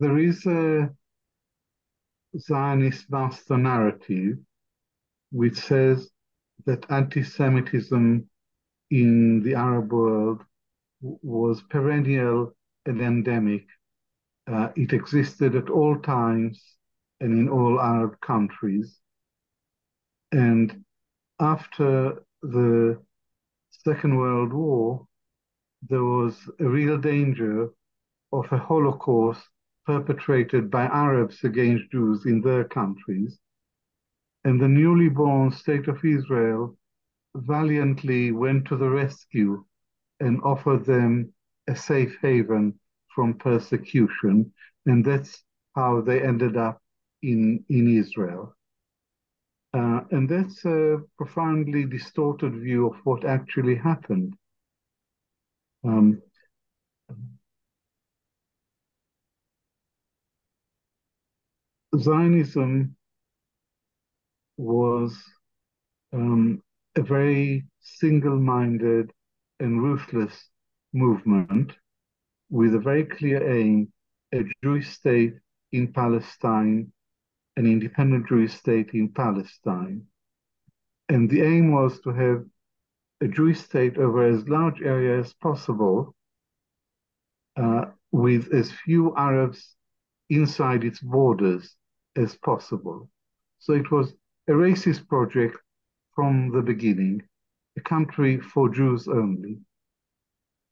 There 0.00 0.18
is 0.18 0.46
a 0.46 0.90
Zionist 2.38 3.10
master 3.10 3.58
narrative 3.58 4.38
which 5.32 5.56
says 5.56 6.08
that 6.64 6.86
anti 6.90 7.24
Semitism 7.24 8.28
in 8.90 9.42
the 9.42 9.54
Arab 9.54 9.92
world 9.92 10.42
was 11.00 11.62
perennial 11.68 12.54
and 12.88 13.00
endemic, 13.00 13.66
Uh, 14.54 14.70
it 14.82 14.92
existed 14.92 15.52
at 15.62 15.68
all 15.78 15.96
times 16.00 16.56
and 17.20 17.32
in 17.40 17.48
all 17.56 17.74
Arab 17.78 18.12
countries. 18.20 18.88
And 20.32 20.66
after 21.38 22.24
the 22.40 22.98
Second 23.86 24.16
World 24.16 24.52
War, 24.52 25.06
there 25.90 26.08
was 26.18 26.34
a 26.58 26.68
real 26.78 26.98
danger 26.98 27.56
of 28.38 28.52
a 28.52 28.58
Holocaust 28.68 29.44
perpetrated 29.84 30.64
by 30.70 30.84
Arabs 31.06 31.44
against 31.44 31.92
Jews 31.92 32.24
in 32.32 32.40
their 32.40 32.64
countries. 32.64 33.32
And 34.44 34.60
the 34.60 34.74
newly 34.80 35.10
born 35.10 35.50
state 35.50 35.88
of 35.88 36.04
Israel 36.04 36.62
valiantly 37.34 38.32
went 38.32 38.62
to 38.66 38.76
the 38.76 38.90
rescue 39.02 39.64
and 40.20 40.40
offered 40.42 40.84
them 40.84 41.12
a 41.68 41.76
safe 41.76 42.16
haven 42.22 42.78
from 43.14 43.34
persecution. 43.34 44.52
And 44.86 45.04
that's 45.04 45.44
how 45.74 46.00
they 46.00 46.22
ended 46.22 46.56
up 46.56 46.80
in, 47.22 47.64
in 47.68 47.96
Israel. 47.96 48.54
Uh, 49.74 50.00
and 50.10 50.28
that's 50.28 50.64
a 50.64 50.98
profoundly 51.18 51.84
distorted 51.84 52.54
view 52.54 52.86
of 52.86 52.96
what 53.04 53.24
actually 53.24 53.76
happened. 53.76 54.34
Um, 55.84 56.22
Zionism 61.96 62.96
was 64.56 65.16
um, 66.12 66.62
a 66.96 67.02
very 67.02 67.66
single-minded 67.80 69.12
and 69.60 69.82
ruthless 69.82 70.48
movement 70.92 71.72
with 72.50 72.74
a 72.74 72.78
very 72.78 73.04
clear 73.04 73.46
aim, 73.50 73.92
a 74.32 74.44
Jewish 74.62 74.88
state 74.88 75.34
in 75.72 75.92
Palestine, 75.92 76.92
an 77.56 77.66
independent 77.66 78.28
Jewish 78.28 78.54
state 78.54 78.90
in 78.94 79.08
Palestine. 79.08 80.06
And 81.08 81.28
the 81.28 81.42
aim 81.42 81.72
was 81.72 82.00
to 82.00 82.10
have 82.10 82.44
a 83.20 83.28
Jewish 83.28 83.60
state 83.60 83.98
over 83.98 84.26
as 84.26 84.48
large 84.48 84.80
area 84.80 85.18
as 85.18 85.32
possible 85.34 86.14
uh, 87.56 87.86
with 88.12 88.52
as 88.52 88.70
few 88.70 89.14
Arabs 89.16 89.74
inside 90.30 90.84
its 90.84 91.00
borders 91.00 91.74
as 92.16 92.36
possible. 92.36 93.10
So 93.58 93.72
it 93.72 93.90
was 93.90 94.14
a 94.48 94.52
racist 94.52 95.08
project 95.08 95.58
from 96.14 96.52
the 96.52 96.62
beginning, 96.62 97.22
a 97.76 97.80
country 97.80 98.38
for 98.40 98.68
Jews 98.68 99.08
only. 99.08 99.58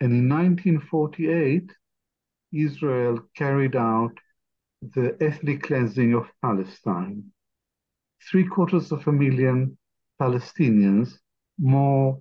And 0.00 0.12
in 0.12 0.28
1948, 0.28 1.70
Israel 2.52 3.20
carried 3.34 3.76
out 3.76 4.12
the 4.82 5.16
ethnic 5.20 5.62
cleansing 5.62 6.14
of 6.14 6.30
Palestine. 6.42 7.24
Three 8.30 8.46
quarters 8.46 8.92
of 8.92 9.06
a 9.06 9.12
million 9.12 9.78
Palestinians, 10.20 11.18
more 11.58 12.20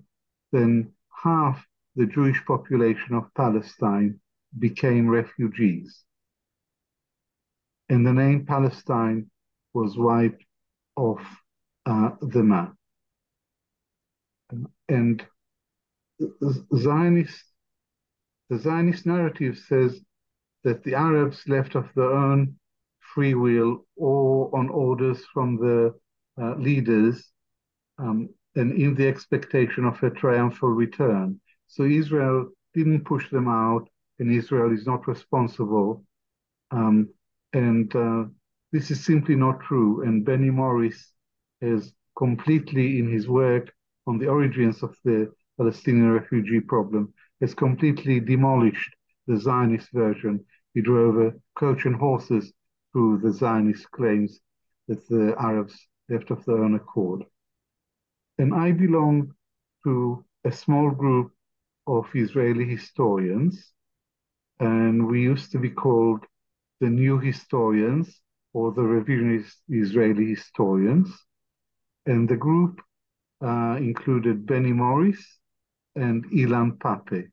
than 0.52 0.92
half 1.22 1.64
the 1.96 2.06
Jewish 2.06 2.42
population 2.46 3.14
of 3.14 3.32
Palestine, 3.34 4.20
became 4.58 5.08
refugees. 5.08 6.04
And 7.88 8.06
the 8.06 8.12
name 8.12 8.46
Palestine 8.46 9.30
was 9.74 9.96
wiped 9.96 10.44
off 10.96 11.22
uh, 11.84 12.10
the 12.20 12.42
map. 12.42 12.74
And 14.88 15.24
Zionist, 16.74 17.44
the 18.50 18.58
Zionist 18.58 19.06
narrative 19.06 19.58
says 19.68 20.00
that 20.64 20.82
the 20.84 20.94
Arabs 20.94 21.42
left 21.48 21.74
of 21.74 21.88
their 21.94 22.12
own 22.12 22.56
free 23.14 23.34
will 23.34 23.86
or 23.96 24.54
on 24.56 24.68
orders 24.68 25.24
from 25.32 25.56
the 25.56 25.94
uh, 26.40 26.54
leaders 26.56 27.30
um, 27.98 28.28
and 28.54 28.72
in 28.72 28.94
the 28.94 29.06
expectation 29.06 29.84
of 29.84 30.02
a 30.02 30.10
triumphal 30.10 30.68
return. 30.68 31.40
So 31.66 31.84
Israel 31.84 32.50
didn't 32.74 33.04
push 33.04 33.30
them 33.30 33.48
out, 33.48 33.88
and 34.18 34.30
Israel 34.32 34.72
is 34.72 34.86
not 34.86 35.08
responsible. 35.08 36.04
Um, 36.70 37.08
and 37.52 37.94
uh, 37.94 38.24
this 38.72 38.90
is 38.90 39.04
simply 39.04 39.34
not 39.34 39.60
true. 39.60 40.02
And 40.02 40.24
Benny 40.24 40.50
Morris 40.50 41.12
has 41.62 41.92
completely, 42.16 42.98
in 42.98 43.10
his 43.10 43.28
work 43.28 43.72
on 44.06 44.18
the 44.18 44.28
origins 44.28 44.82
of 44.82 44.96
the 45.04 45.32
Palestinian 45.58 46.10
refugee 46.12 46.60
problem, 46.60 47.12
has 47.40 47.54
completely 47.54 48.20
demolished 48.20 48.94
the 49.26 49.36
Zionist 49.36 49.88
version. 49.92 50.44
He 50.74 50.80
drove 50.80 51.18
a 51.18 51.34
coach 51.56 51.84
and 51.84 51.96
horses 51.96 52.52
through 52.92 53.18
the 53.18 53.32
Zionist 53.32 53.90
claims 53.90 54.40
that 54.88 55.06
the 55.08 55.34
Arabs 55.38 55.76
left 56.08 56.30
of 56.30 56.44
their 56.44 56.62
own 56.62 56.74
accord. 56.74 57.24
And 58.38 58.54
I 58.54 58.72
belong 58.72 59.32
to 59.84 60.24
a 60.44 60.52
small 60.52 60.90
group 60.90 61.32
of 61.86 62.06
Israeli 62.14 62.64
historians, 62.64 63.72
and 64.60 65.06
we 65.06 65.22
used 65.22 65.52
to 65.52 65.58
be 65.58 65.70
called 65.70 66.24
the 66.80 66.88
New 66.88 67.18
Historians 67.18 68.20
or 68.52 68.72
the 68.72 68.82
Revisionist 68.82 69.56
Israeli 69.68 70.26
Historians. 70.26 71.10
And 72.06 72.28
the 72.28 72.36
group 72.36 72.80
uh, 73.44 73.76
included 73.78 74.46
Benny 74.46 74.72
Morris 74.72 75.22
and 75.96 76.24
Ilan 76.30 76.78
Pappé. 76.78 77.30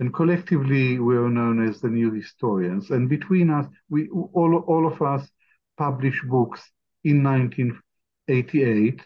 And 0.00 0.12
collectively, 0.14 0.98
we 0.98 1.16
are 1.16 1.28
known 1.28 1.66
as 1.66 1.80
the 1.80 1.88
New 1.88 2.12
Historians. 2.12 2.90
And 2.90 3.08
between 3.08 3.50
us, 3.50 3.66
we 3.88 4.08
all, 4.08 4.56
all 4.66 4.86
of 4.86 5.00
us 5.02 5.28
published 5.76 6.26
books 6.28 6.62
in 7.04 7.22
1988 7.22 9.00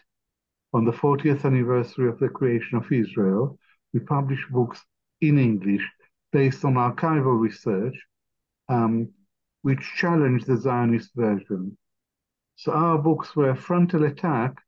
on 0.73 0.85
the 0.85 0.91
40th 0.91 1.45
anniversary 1.45 2.09
of 2.09 2.19
the 2.19 2.29
creation 2.29 2.77
of 2.77 2.91
Israel, 2.91 3.57
we 3.93 3.99
published 4.01 4.49
books 4.51 4.81
in 5.21 5.39
English 5.39 5.85
based 6.31 6.65
on 6.65 6.73
archival 6.73 7.39
research, 7.39 7.95
um, 8.67 9.09
which 9.61 9.93
challenged 9.95 10.47
the 10.47 10.57
Zionist 10.57 11.11
version. 11.15 11.77
So 12.57 12.71
our 12.71 12.97
books 12.97 13.35
were 13.35 13.51
a 13.51 13.55
frontal 13.55 14.03
attack 14.05 14.61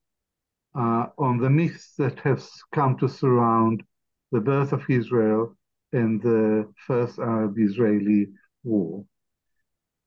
uh, 0.76 1.08
on 1.18 1.40
the 1.40 1.50
myths 1.50 1.94
that 1.98 2.20
have 2.20 2.46
come 2.74 2.98
to 2.98 3.08
surround 3.10 3.84
the 4.32 4.40
birth 4.40 4.74
of 4.74 4.84
Israel 4.90 5.56
and 5.94 6.22
the 6.22 6.72
first 6.86 7.20
Arab-Israeli 7.20 8.28
war. 8.64 9.06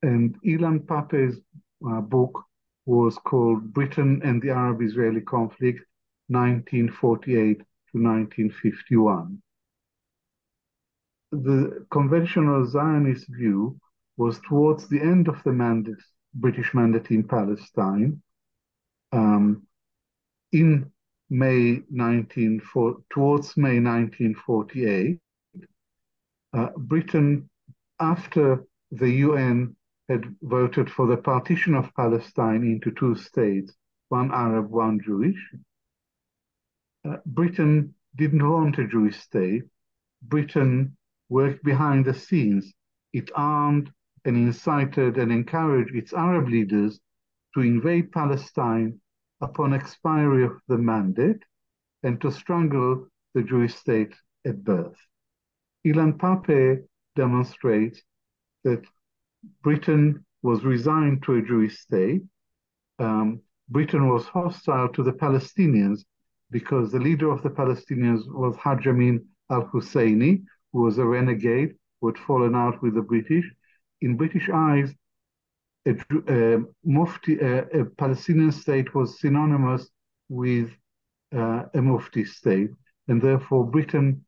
And 0.03 0.37
Ilan 0.43 0.81
Pappé's 0.81 1.41
uh, 1.87 2.01
book 2.01 2.45
was 2.87 3.17
called 3.19 3.73
Britain 3.73 4.21
and 4.25 4.43
the 4.43 4.51
Arab-Israeli 4.51 5.23
Conflict, 5.23 5.81
1948 6.29 7.59
to 7.59 7.65
1951. 8.03 9.43
The 11.33 11.87
conventional 11.91 12.67
Zionist 12.67 13.27
view 13.29 13.79
was 14.17 14.41
towards 14.49 14.89
the 14.89 15.01
end 15.01 15.29
of 15.29 15.43
the 15.45 15.53
mandate, 15.53 16.03
British 16.35 16.75
mandate 16.75 17.11
in 17.11 17.25
Palestine. 17.25 18.23
Um, 19.13 19.67
in 20.53 20.91
May 21.31 21.83
19, 21.91 22.61
towards 23.09 23.57
May 23.57 23.79
1948, 23.79 25.19
uh, 26.53 26.69
Britain, 26.77 27.49
after 28.01 28.65
the 28.91 29.11
UN 29.11 29.77
had 30.09 30.35
voted 30.43 30.91
for 30.91 31.07
the 31.07 31.17
partition 31.17 31.75
of 31.75 31.95
Palestine 31.95 32.65
into 32.65 32.91
two 32.91 33.15
states, 33.15 33.73
one 34.09 34.33
Arab, 34.33 34.71
one 34.71 35.01
Jewish, 35.01 35.39
uh, 37.09 37.17
Britain 37.25 37.95
didn't 38.17 38.49
want 38.49 38.79
a 38.79 38.89
Jewish 38.89 39.17
state. 39.17 39.63
Britain 40.23 40.97
worked 41.29 41.63
behind 41.63 42.05
the 42.05 42.15
scenes. 42.15 42.75
It 43.13 43.31
armed 43.35 43.93
and 44.25 44.37
incited 44.37 45.17
and 45.17 45.31
encouraged 45.31 45.95
its 45.95 46.13
Arab 46.13 46.49
leaders 46.49 47.01
to 47.55 47.61
invade 47.61 48.13
Palestine 48.13 49.00
upon 49.41 49.73
expiry 49.73 50.45
of 50.45 50.61
the 50.69 50.79
mandate 50.79 51.43
and 52.03 52.21
to 52.21 52.31
strangle 52.31 53.07
the 53.35 53.43
Jewish 53.43 53.75
state 53.75 54.15
at 54.47 54.63
birth. 54.65 54.97
Ilan 55.87 56.17
Pappé 56.19 56.83
demonstrates 57.17 58.03
that 58.65 58.83
Britain 59.63 60.25
was 60.43 60.65
resigned 60.65 61.23
to 61.23 61.37
a 61.37 61.43
Jewish 61.43 61.79
state. 61.79 62.23
Um, 62.99 63.41
Britain 63.69 64.09
was 64.09 64.25
hostile 64.27 64.89
to 64.91 65.03
the 65.03 65.13
Palestinians 65.13 66.05
because 66.51 66.91
the 66.91 66.99
leader 66.99 67.31
of 67.31 67.43
the 67.43 67.51
Palestinians 67.51 68.23
was 68.27 68.57
Haj 68.57 68.87
Amin 68.87 69.25
al-Husseini, 69.51 70.45
who 70.73 70.83
was 70.83 70.99
a 70.99 71.05
renegade 71.05 71.75
who 72.01 72.09
had 72.09 72.19
fallen 72.19 72.55
out 72.55 72.83
with 72.83 72.95
the 72.95 73.03
British. 73.03 73.51
In 74.01 74.17
British 74.17 74.49
eyes, 74.53 74.95
a, 75.87 75.95
a, 76.29 76.59
mufti, 76.85 77.39
a, 77.39 77.65
a 77.81 77.85
Palestinian 77.85 78.53
state 78.53 78.95
was 78.95 79.21
synonymous 79.21 79.89
with 80.29 80.71
uh, 81.35 81.65
a 81.75 81.81
mufti 81.81 82.25
state, 82.25 82.71
and 83.09 83.21
therefore 83.23 83.65
Britain 83.65 84.25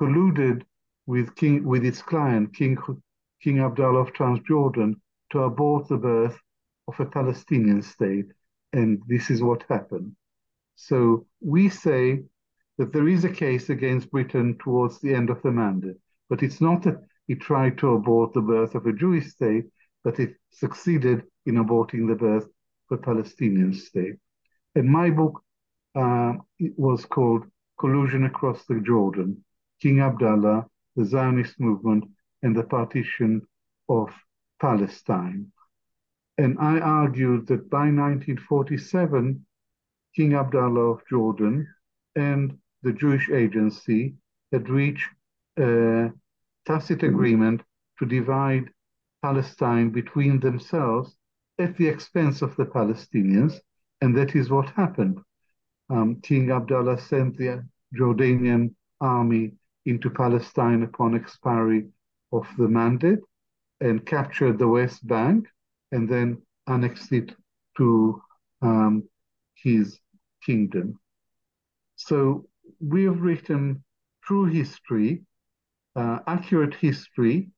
colluded 0.00 0.62
with 1.06 1.34
King 1.34 1.64
with 1.64 1.84
its 1.84 2.00
client 2.00 2.54
King 2.54 2.78
King 3.42 3.60
Abdullah 3.60 4.00
of 4.00 4.12
Transjordan, 4.12 4.94
to 5.30 5.40
abort 5.40 5.88
the 5.88 5.96
birth 5.96 6.38
of 6.88 6.98
a 7.00 7.06
Palestinian 7.06 7.82
state. 7.82 8.26
And 8.72 9.02
this 9.06 9.30
is 9.30 9.42
what 9.42 9.64
happened. 9.68 10.14
So 10.76 11.26
we 11.40 11.68
say 11.68 12.22
that 12.78 12.92
there 12.92 13.08
is 13.08 13.24
a 13.24 13.30
case 13.30 13.68
against 13.68 14.10
Britain 14.10 14.56
towards 14.58 15.00
the 15.00 15.14
end 15.14 15.28
of 15.28 15.42
the 15.42 15.50
mandate, 15.50 15.98
but 16.30 16.42
it's 16.42 16.60
not 16.60 16.82
that 16.84 16.98
he 17.26 17.34
tried 17.34 17.78
to 17.78 17.94
abort 17.94 18.32
the 18.32 18.40
birth 18.40 18.74
of 18.74 18.86
a 18.86 18.92
Jewish 18.92 19.28
state, 19.30 19.66
but 20.04 20.18
it 20.18 20.36
succeeded 20.50 21.24
in 21.46 21.56
aborting 21.56 22.08
the 22.08 22.14
birth 22.14 22.48
of 22.90 22.98
a 22.98 23.02
Palestinian 23.02 23.72
state. 23.72 24.16
And 24.74 24.88
my 24.88 25.10
book 25.10 25.42
uh, 25.94 26.34
was 26.76 27.04
called 27.04 27.44
Collusion 27.78 28.24
Across 28.24 28.64
the 28.66 28.80
Jordan, 28.80 29.44
King 29.80 30.00
Abdullah, 30.00 30.66
the 30.96 31.04
Zionist 31.04 31.58
movement, 31.60 32.04
and 32.42 32.56
the 32.56 32.64
partition 32.64 33.42
of 33.88 34.10
Palestine. 34.60 35.52
And 36.38 36.58
I 36.58 36.78
argued 36.78 37.46
that 37.48 37.68
by 37.68 37.86
1947, 37.90 39.44
King 40.16 40.34
Abdullah 40.34 40.92
of 40.92 41.02
Jordan 41.08 41.66
and 42.16 42.58
the 42.82 42.92
Jewish 42.92 43.30
Agency 43.30 44.14
had 44.52 44.68
reached 44.68 45.08
a 45.58 46.10
tacit 46.66 47.02
agreement 47.02 47.62
to 47.98 48.06
divide 48.06 48.70
Palestine 49.22 49.90
between 49.90 50.40
themselves 50.40 51.16
at 51.58 51.76
the 51.76 51.86
expense 51.86 52.42
of 52.42 52.56
the 52.56 52.64
Palestinians, 52.64 53.54
and 54.00 54.16
that 54.16 54.34
is 54.34 54.50
what 54.50 54.68
happened. 54.70 55.18
Um, 55.90 56.20
King 56.22 56.50
Abdullah 56.50 56.98
sent 56.98 57.36
the 57.36 57.64
Jordanian 57.94 58.74
army 59.00 59.52
into 59.86 60.10
Palestine 60.10 60.82
upon 60.82 61.14
expiry 61.14 61.88
of 62.32 62.46
the 62.58 62.68
mandate 62.68 63.18
and 63.80 64.06
captured 64.06 64.58
the 64.58 64.68
West 64.68 65.06
Bank 65.06 65.46
and 65.90 66.08
then 66.08 66.40
annexed 66.66 67.12
it 67.12 67.34
to 67.76 68.22
um, 68.62 69.04
his 69.54 69.98
kingdom. 70.44 70.98
So 71.96 72.46
we 72.80 73.04
have 73.04 73.20
written 73.20 73.84
true 74.24 74.44
history, 74.46 75.22
uh, 75.96 76.20
accurate 76.26 76.74
history, 76.74 77.50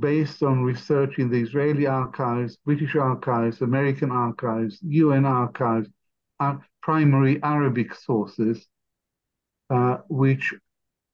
based 0.00 0.42
on 0.42 0.64
research 0.64 1.18
in 1.18 1.30
the 1.30 1.40
Israeli 1.40 1.86
archives, 1.86 2.56
British 2.64 2.96
archives, 2.96 3.60
American 3.60 4.10
archives, 4.10 4.78
UN 4.82 5.24
archives, 5.24 5.88
uh, 6.40 6.56
primary 6.82 7.42
Arabic 7.42 7.94
sources, 7.94 8.66
uh, 9.70 9.98
which 10.08 10.54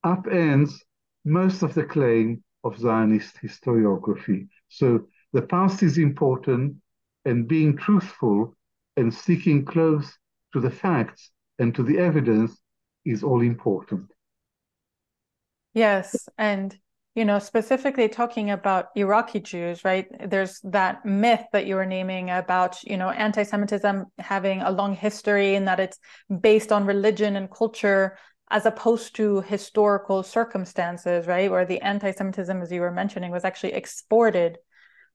upends 0.05 0.73
most 1.25 1.61
of 1.61 1.73
the 1.73 1.83
claim 1.83 2.43
of 2.63 2.77
Zionist 2.77 3.35
historiography. 3.37 4.47
So 4.69 5.07
the 5.33 5.41
past 5.41 5.83
is 5.83 5.97
important, 5.97 6.75
and 7.25 7.47
being 7.47 7.77
truthful 7.77 8.55
and 8.97 9.13
sticking 9.13 9.63
close 9.63 10.17
to 10.53 10.59
the 10.59 10.71
facts 10.71 11.31
and 11.59 11.73
to 11.75 11.83
the 11.83 11.97
evidence 11.97 12.59
is 13.05 13.23
all 13.23 13.41
important. 13.41 14.11
Yes, 15.73 16.27
and 16.37 16.77
you 17.13 17.25
know, 17.25 17.39
specifically 17.39 18.07
talking 18.07 18.51
about 18.51 18.87
Iraqi 18.95 19.41
Jews, 19.41 19.83
right? 19.83 20.07
There's 20.29 20.61
that 20.63 21.05
myth 21.05 21.43
that 21.51 21.65
you 21.65 21.75
were 21.75 21.85
naming 21.85 22.29
about, 22.29 22.81
you 22.83 22.95
know, 22.95 23.09
anti-Semitism 23.09 24.05
having 24.17 24.61
a 24.61 24.71
long 24.71 24.95
history 24.95 25.55
and 25.55 25.67
that 25.67 25.81
it's 25.81 25.99
based 26.39 26.71
on 26.71 26.85
religion 26.85 27.35
and 27.35 27.51
culture 27.51 28.17
as 28.49 28.65
opposed 28.65 29.15
to 29.15 29.41
historical 29.41 30.23
circumstances, 30.23 31.27
right? 31.27 31.51
Where 31.51 31.65
the 31.65 31.81
anti-Semitism, 31.81 32.61
as 32.61 32.71
you 32.71 32.81
were 32.81 32.91
mentioning, 32.91 33.31
was 33.31 33.43
actually 33.43 33.73
exported 33.73 34.57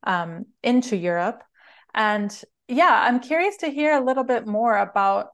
um, 0.03 0.47
into 0.63 0.97
Europe. 0.97 1.43
And 1.95 2.31
yeah, 2.69 3.05
I'm 3.07 3.21
curious 3.21 3.57
to 3.59 3.69
hear 3.69 3.97
a 3.97 4.05
little 4.05 4.25
bit 4.25 4.47
more 4.47 4.77
about 4.77 5.29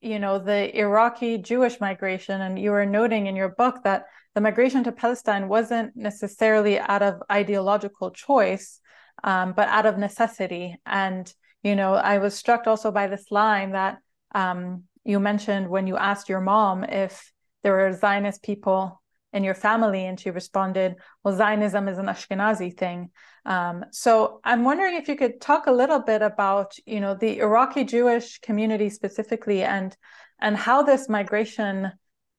you 0.00 0.18
know 0.18 0.38
the 0.38 0.76
Iraqi 0.78 1.38
Jewish 1.38 1.80
migration, 1.80 2.42
and 2.42 2.58
you 2.58 2.72
were 2.72 2.84
noting 2.84 3.26
in 3.26 3.36
your 3.36 3.48
book 3.48 3.84
that 3.84 4.04
the 4.34 4.40
migration 4.40 4.84
to 4.84 4.92
Palestine 4.92 5.48
wasn't 5.48 5.96
necessarily 5.96 6.78
out 6.78 7.02
of 7.02 7.22
ideological 7.30 8.10
choice, 8.10 8.80
um, 9.22 9.52
but 9.52 9.68
out 9.68 9.86
of 9.86 9.98
necessity. 9.98 10.76
And 10.84 11.32
you 11.62 11.74
know, 11.74 11.94
I 11.94 12.18
was 12.18 12.34
struck 12.34 12.66
also 12.66 12.90
by 12.90 13.06
this 13.06 13.30
line 13.30 13.72
that 13.72 13.98
um, 14.34 14.84
you 15.02 15.18
mentioned 15.18 15.68
when 15.68 15.86
you 15.86 15.96
asked 15.96 16.28
your 16.28 16.42
mom 16.42 16.84
if 16.84 17.32
there 17.62 17.72
were 17.72 17.92
Zionist 17.92 18.42
people 18.42 19.00
in 19.32 19.42
your 19.42 19.54
family, 19.54 20.04
and 20.06 20.20
she 20.20 20.30
responded, 20.30 20.96
"Well, 21.22 21.34
Zionism 21.34 21.88
is 21.88 21.98
an 21.98 22.06
Ashkenazi 22.06 22.76
thing." 22.76 23.10
Um, 23.46 23.84
so 23.90 24.40
I'm 24.44 24.64
wondering 24.64 24.94
if 24.94 25.08
you 25.08 25.16
could 25.16 25.40
talk 25.40 25.66
a 25.66 25.72
little 25.72 26.00
bit 26.00 26.22
about, 26.22 26.74
you 26.86 27.00
know, 27.00 27.14
the 27.14 27.38
Iraqi 27.38 27.84
Jewish 27.84 28.38
community 28.40 28.90
specifically, 28.90 29.62
and 29.62 29.96
and 30.40 30.56
how 30.56 30.82
this 30.82 31.08
migration 31.08 31.92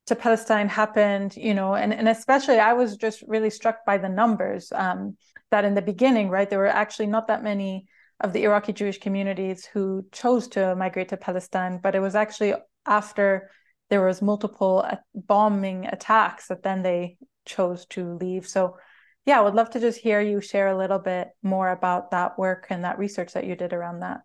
to 0.07 0.15
Palestine 0.15 0.69
happened, 0.69 1.35
you 1.35 1.53
know, 1.53 1.75
and, 1.75 1.93
and 1.93 2.07
especially 2.07 2.59
I 2.59 2.73
was 2.73 2.95
just 2.97 3.23
really 3.27 3.49
struck 3.49 3.85
by 3.85 3.97
the 3.97 4.09
numbers 4.09 4.71
um, 4.71 5.17
that 5.51 5.65
in 5.65 5.73
the 5.73 5.81
beginning, 5.81 6.29
right, 6.29 6.49
there 6.49 6.59
were 6.59 6.67
actually 6.67 7.07
not 7.07 7.27
that 7.27 7.43
many 7.43 7.87
of 8.21 8.31
the 8.31 8.43
Iraqi 8.43 8.71
Jewish 8.73 8.99
communities 8.99 9.65
who 9.65 10.05
chose 10.11 10.47
to 10.49 10.75
migrate 10.75 11.09
to 11.09 11.17
Palestine, 11.17 11.79
but 11.81 11.95
it 11.95 11.99
was 11.99 12.15
actually 12.15 12.53
after 12.85 13.49
there 13.89 14.05
was 14.05 14.21
multiple 14.21 14.87
bombing 15.13 15.87
attacks 15.87 16.47
that 16.47 16.63
then 16.63 16.81
they 16.81 17.17
chose 17.45 17.85
to 17.87 18.13
leave. 18.13 18.47
So 18.47 18.77
yeah, 19.25 19.39
I 19.39 19.41
would 19.41 19.55
love 19.55 19.71
to 19.71 19.79
just 19.79 19.99
hear 19.99 20.21
you 20.21 20.39
share 20.39 20.67
a 20.67 20.77
little 20.77 20.99
bit 20.99 21.29
more 21.41 21.69
about 21.69 22.11
that 22.11 22.37
work 22.37 22.67
and 22.69 22.83
that 22.83 22.99
research 22.99 23.33
that 23.33 23.45
you 23.45 23.55
did 23.55 23.73
around 23.73 24.01
that. 24.01 24.21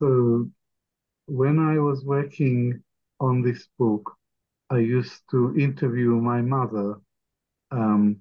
So, 0.00 0.50
when 1.26 1.58
I 1.58 1.78
was 1.78 2.04
working 2.04 2.82
on 3.20 3.42
this 3.42 3.68
book, 3.78 4.10
I 4.70 4.78
used 4.78 5.22
to 5.30 5.56
interview 5.56 6.20
my 6.20 6.40
mother 6.40 6.96
um, 7.70 8.20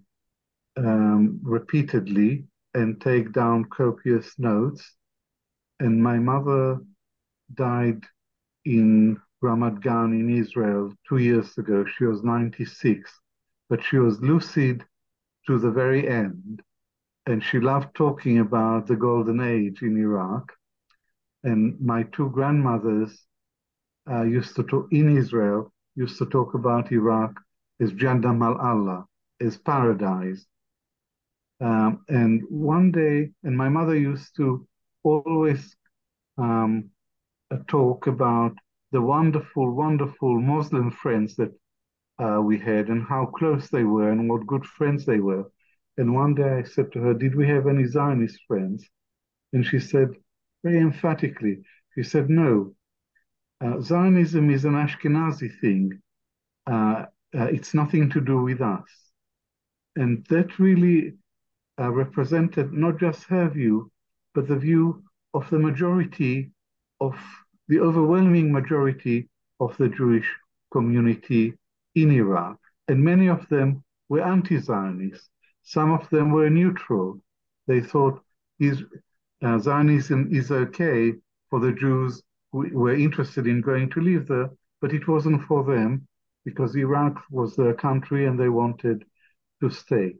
um, 0.78 1.40
repeatedly 1.44 2.46
and 2.74 3.00
take 3.00 3.32
down 3.32 3.66
copious 3.66 4.38
notes. 4.38 4.96
And 5.80 6.02
my 6.02 6.20
mother 6.20 6.80
died 7.54 8.04
in 8.66 9.20
Ramat 9.44 9.82
Gan 9.82 10.14
in 10.14 10.30
Israel 10.30 10.94
two 11.08 11.18
years 11.18 11.58
ago. 11.58 11.86
She 11.86 12.06
was 12.06 12.24
96, 12.24 13.12
but 13.70 13.84
she 13.84 13.98
was 13.98 14.22
lucid 14.22 14.86
to 15.48 15.60
the 15.60 15.72
very 15.72 16.08
end. 16.08 16.62
And 17.26 17.44
she 17.44 17.60
loved 17.60 17.96
talking 17.96 18.40
about 18.40 18.88
the 18.88 18.96
golden 18.96 19.42
age 19.42 19.82
in 19.82 19.98
Iraq. 19.98 20.54
And 21.44 21.80
my 21.82 22.04
two 22.04 22.30
grandmothers 22.30 23.26
uh, 24.10 24.24
used 24.24 24.56
to 24.56 24.64
talk 24.64 24.88
in 24.92 25.18
Israel, 25.18 25.73
used 25.96 26.18
to 26.18 26.26
talk 26.26 26.54
about 26.54 26.92
Iraq 26.92 27.40
is 27.80 27.92
Jannah 27.94 28.34
Ma'Allah, 28.34 29.06
as 29.40 29.58
paradise. 29.58 30.46
Um, 31.62 32.04
and 32.10 32.44
one 32.50 32.92
day, 32.92 33.32
and 33.44 33.58
my 33.58 33.70
mother 33.70 33.96
used 33.96 34.36
to 34.38 34.68
always 35.04 35.76
um, 36.38 36.90
uh, 37.52 37.58
talk 37.68 38.08
about 38.08 38.54
the 38.92 39.02
wonderful, 39.02 39.72
wonderful 39.72 40.40
Muslim 40.40 40.92
friends 40.92 41.36
that 41.36 41.52
uh, 42.20 42.42
we 42.42 42.60
had 42.60 42.88
and 42.90 43.04
how 43.04 43.26
close 43.26 43.70
they 43.70 43.84
were 43.84 44.12
and 44.12 44.30
what 44.30 44.48
good 44.48 44.66
friends 44.66 45.06
they 45.06 45.20
were. 45.20 45.46
And 45.98 46.14
one 46.14 46.36
day 46.36 46.50
I 46.60 46.64
said 46.64 46.92
to 46.94 47.00
her, 47.00 47.14
Did 47.14 47.36
we 47.36 47.48
have 47.48 47.68
any 47.68 47.86
Zionist 47.86 48.40
friends? 48.48 48.86
And 49.52 49.66
she 49.66 49.80
said, 49.80 50.10
very 50.64 50.80
emphatically, 50.80 51.64
she 51.94 52.04
said, 52.04 52.30
No. 52.30 52.74
Uh, 53.64 53.80
Zionism 53.80 54.50
is 54.50 54.66
an 54.66 54.74
Ashkenazi 54.74 55.50
thing. 55.62 56.02
Uh, 56.68 57.06
uh 57.38 57.46
it's 57.46 57.74
nothing 57.74 58.10
to 58.10 58.20
do 58.20 58.42
with 58.42 58.62
us. 58.62 58.90
And 59.96 60.26
that 60.30 60.60
really 60.60 61.14
uh, 61.80 61.92
represented 61.92 62.74
not 62.74 63.00
just 63.00 63.24
her 63.26 63.50
view, 63.50 63.92
but 64.34 64.48
the 64.48 64.58
view 64.58 65.04
of 65.34 65.50
the 65.50 65.60
majority 65.60 66.52
of 67.00 67.16
the 67.68 67.80
overwhelming 67.80 68.52
majority 68.52 69.30
of 69.60 69.78
the 69.78 69.90
Jewish 69.90 70.30
community 70.72 71.54
in 71.96 72.12
Iraq, 72.12 72.60
and 72.88 73.04
many 73.04 73.28
of 73.28 73.48
them 73.50 73.84
were 74.10 74.22
anti-Zionist. 74.22 75.30
Some 75.64 75.92
of 75.92 76.10
them 76.10 76.32
were 76.32 76.50
neutral. 76.50 77.20
They 77.68 77.82
thought 77.82 78.22
is, 78.60 78.84
uh, 79.42 79.60
Zionism 79.60 80.30
is 80.32 80.52
okay 80.52 81.14
for 81.50 81.60
the 81.60 81.72
Jews 81.72 82.22
were 82.54 82.94
interested 82.96 83.48
in 83.48 83.62
going 83.62 83.90
to 83.90 84.02
live 84.02 84.28
there, 84.28 84.50
but 84.82 84.94
it 84.94 85.08
wasn't 85.08 85.44
for 85.44 85.64
them 85.64 86.08
because 86.46 86.76
Iraq 86.76 87.22
was 87.30 87.56
their 87.56 87.74
country 87.74 88.26
and 88.26 88.40
they 88.40 88.50
wanted 88.50 89.04
to 89.62 89.70
stay. 89.70 90.16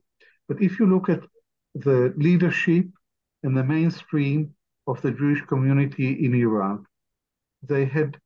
But 0.48 0.62
if 0.62 0.80
you 0.80 0.88
look 0.88 1.10
at 1.10 1.24
the 1.76 2.14
leadership 2.18 2.88
and 3.44 3.56
the 3.56 3.64
mainstream 3.64 4.56
of 4.88 5.02
the 5.02 5.12
Jewish 5.12 5.42
community 5.46 6.26
in 6.26 6.34
Iraq, 6.34 6.82
they 7.62 7.86
had 7.86 8.20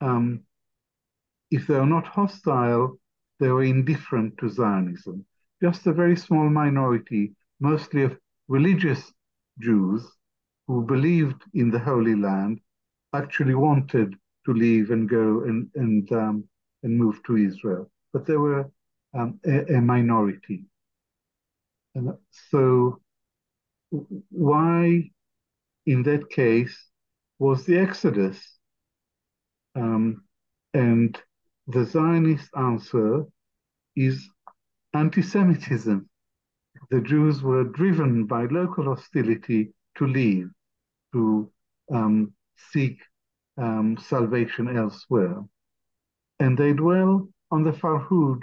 um, 0.00 0.42
if 1.50 1.66
they 1.66 1.74
are 1.74 1.86
not 1.86 2.06
hostile, 2.06 2.98
they 3.38 3.48
were 3.48 3.62
indifferent 3.62 4.36
to 4.38 4.48
Zionism. 4.48 5.24
Just 5.62 5.86
a 5.86 5.92
very 5.92 6.16
small 6.16 6.48
minority 6.50 7.34
mostly 7.60 8.02
of 8.02 8.18
religious 8.48 9.12
Jews 9.60 10.06
who 10.66 10.84
believed 10.84 11.42
in 11.54 11.70
the 11.70 11.78
Holy 11.78 12.14
Land, 12.14 12.60
actually 13.14 13.54
wanted 13.54 14.14
to 14.44 14.52
leave 14.52 14.90
and 14.90 15.08
go 15.08 15.42
and 15.42 15.68
and 15.74 16.10
um, 16.12 16.44
and 16.82 16.96
move 16.96 17.22
to 17.24 17.36
Israel, 17.36 17.90
but 18.12 18.26
they 18.26 18.36
were 18.36 18.70
um, 19.14 19.40
a, 19.44 19.74
a, 19.74 19.80
minority. 19.80 20.64
And 21.94 22.12
so, 22.50 23.00
why, 24.30 25.10
in 25.86 26.02
that 26.02 26.30
case, 26.30 26.76
was 27.38 27.64
the 27.64 27.78
Exodus? 27.78 28.38
Um, 29.74 30.24
and 30.74 31.18
the 31.66 31.84
Zionist 31.84 32.48
answer 32.56 33.24
is 33.94 34.28
anti-Semitism. 34.94 36.08
The 36.90 37.00
Jews 37.00 37.42
were 37.42 37.64
driven 37.64 38.26
by 38.26 38.44
local 38.46 38.84
hostility 38.84 39.72
to 39.96 40.06
leave, 40.06 40.50
to 41.12 41.50
um, 41.92 42.32
seek 42.72 42.98
um, 43.58 43.96
salvation 43.98 44.76
elsewhere. 44.76 45.44
And 46.38 46.58
they 46.58 46.72
dwell 46.72 47.28
on 47.50 47.62
the 47.62 47.72
Farhud, 47.72 48.42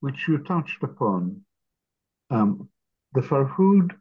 which 0.00 0.28
you 0.28 0.38
touched 0.38 0.82
upon. 0.82 1.44
Um, 2.30 2.68
the 3.14 3.20
Farhud 3.20 3.92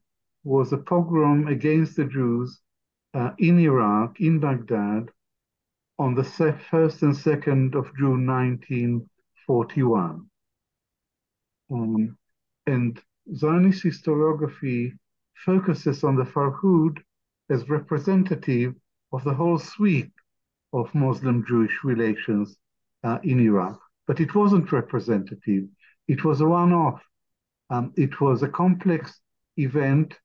was 0.43 0.73
a 0.73 0.77
pogrom 0.77 1.47
against 1.47 1.95
the 1.95 2.05
Jews 2.05 2.59
uh, 3.13 3.31
in 3.37 3.59
Iraq, 3.59 4.19
in 4.19 4.39
Baghdad, 4.39 5.09
on 5.99 6.15
the 6.15 6.23
1st 6.23 7.03
and 7.03 7.15
2nd 7.15 7.75
of 7.75 7.95
June 7.97 8.25
1941. 8.25 10.27
Um, 11.71 12.17
and 12.65 13.01
Zionist 13.35 13.83
historiography 13.83 14.97
focuses 15.45 16.03
on 16.03 16.15
the 16.15 16.25
Farhud 16.25 16.97
as 17.49 17.69
representative 17.69 18.75
of 19.13 19.23
the 19.23 19.33
whole 19.33 19.59
sweep 19.59 20.11
of 20.73 20.93
Muslim-Jewish 20.95 21.83
relations 21.83 22.57
uh, 23.03 23.19
in 23.23 23.39
Iraq. 23.39 23.79
But 24.07 24.19
it 24.19 24.35
wasn't 24.35 24.71
representative. 24.71 25.65
It 26.07 26.25
was 26.25 26.41
a 26.41 26.47
one-off. 26.47 27.01
Um, 27.69 27.93
it 27.95 28.19
was 28.19 28.43
a 28.43 28.49
complex 28.49 29.19
event 29.57 30.15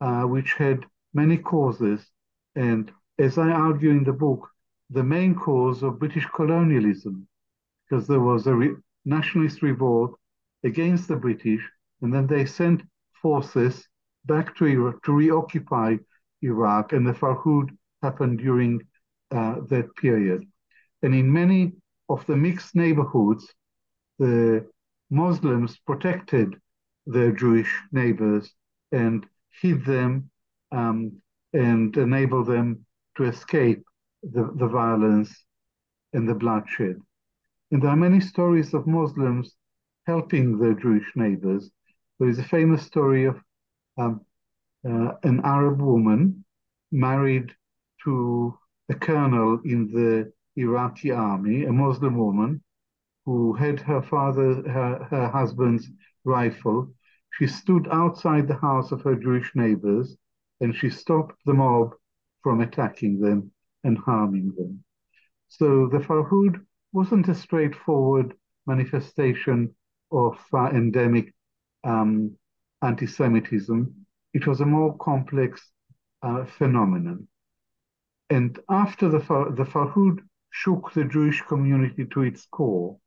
uh, 0.00 0.22
which 0.22 0.52
had 0.52 0.84
many 1.14 1.38
causes. 1.38 2.06
And 2.54 2.92
as 3.18 3.38
I 3.38 3.48
argue 3.48 3.90
in 3.90 4.04
the 4.04 4.12
book, 4.12 4.48
the 4.90 5.02
main 5.02 5.34
cause 5.34 5.82
of 5.82 5.98
British 5.98 6.26
colonialism, 6.34 7.26
because 7.88 8.06
there 8.06 8.20
was 8.20 8.46
a 8.46 8.54
re 8.54 8.76
nationalist 9.04 9.62
revolt 9.62 10.18
against 10.64 11.08
the 11.08 11.16
British, 11.16 11.62
and 12.02 12.12
then 12.12 12.26
they 12.26 12.44
sent 12.44 12.82
forces 13.22 13.88
back 14.26 14.54
to 14.56 14.66
Iraq 14.66 15.02
to 15.04 15.12
reoccupy 15.12 15.96
Iraq, 16.42 16.92
and 16.92 17.06
the 17.06 17.12
Farhud 17.12 17.70
happened 18.02 18.38
during 18.38 18.80
uh, 19.30 19.56
that 19.68 19.94
period. 19.96 20.42
And 21.02 21.14
in 21.14 21.32
many 21.32 21.72
of 22.08 22.24
the 22.26 22.36
mixed 22.36 22.74
neighborhoods, 22.74 23.46
the 24.18 24.66
Muslims 25.10 25.78
protected 25.86 26.54
their 27.06 27.32
Jewish 27.32 27.72
neighbors 27.92 28.50
and 28.92 29.26
hid 29.60 29.84
them 29.84 30.30
um, 30.72 31.20
and 31.52 31.96
enabled 31.96 32.46
them 32.46 32.84
to 33.16 33.24
escape 33.24 33.82
the, 34.22 34.50
the 34.56 34.66
violence 34.66 35.44
and 36.12 36.28
the 36.28 36.34
bloodshed. 36.34 36.96
And 37.70 37.82
there 37.82 37.90
are 37.90 37.96
many 37.96 38.20
stories 38.20 38.74
of 38.74 38.86
Muslims 38.86 39.54
helping 40.06 40.58
their 40.58 40.74
Jewish 40.74 41.10
neighbors. 41.14 41.70
There 42.18 42.28
is 42.28 42.38
a 42.38 42.44
famous 42.44 42.82
story 42.82 43.26
of 43.26 43.40
um, 43.98 44.22
uh, 44.88 45.12
an 45.22 45.40
Arab 45.44 45.80
woman 45.80 46.44
married 46.90 47.54
to 48.04 48.56
a 48.88 48.94
colonel 48.94 49.60
in 49.64 49.90
the 49.92 50.32
Iraqi 50.56 51.10
army, 51.10 51.64
a 51.64 51.72
Muslim 51.72 52.16
woman 52.16 52.62
who 53.24 53.52
had 53.52 53.80
her 53.80 54.02
father, 54.02 54.62
her, 54.68 55.04
her 55.10 55.28
husband's 55.28 55.88
rifle. 56.24 56.92
She 57.30 57.46
stood 57.46 57.88
outside 57.90 58.48
the 58.48 58.56
house 58.56 58.90
of 58.90 59.02
her 59.02 59.14
Jewish 59.14 59.54
neighbors 59.54 60.16
and 60.60 60.74
she 60.74 60.90
stopped 60.90 61.36
the 61.44 61.54
mob 61.54 61.94
from 62.42 62.60
attacking 62.60 63.20
them 63.20 63.52
and 63.84 63.98
harming 63.98 64.52
them. 64.56 64.82
So 65.48 65.88
the 65.88 65.98
Farhud 65.98 66.64
wasn't 66.92 67.28
a 67.28 67.34
straightforward 67.34 68.34
manifestation 68.66 69.74
of 70.10 70.38
uh, 70.52 70.70
endemic 70.70 71.34
um, 71.84 72.36
anti 72.82 73.06
Semitism, 73.06 73.94
it 74.34 74.46
was 74.46 74.60
a 74.60 74.66
more 74.66 74.96
complex 74.98 75.70
uh, 76.22 76.44
phenomenon. 76.44 77.26
And 78.30 78.58
after 78.68 79.08
the, 79.08 79.18
the 79.18 79.64
Farhud 79.64 80.20
shook 80.50 80.92
the 80.92 81.04
Jewish 81.04 81.42
community 81.42 82.04
to 82.06 82.22
its 82.22 82.46
core, 82.46 82.98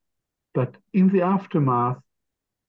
but 0.53 0.75
in 0.93 1.10
the 1.10 1.21
aftermath, 1.21 1.99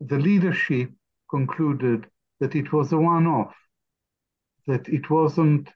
the 0.01 0.19
leadership 0.19 0.91
concluded 1.31 2.07
that 2.41 2.55
it 2.55 2.73
was 2.73 2.93
a 2.93 2.99
one 2.99 3.27
off, 3.27 3.55
that 4.67 4.89
it 4.89 5.09
wasn't 5.09 5.71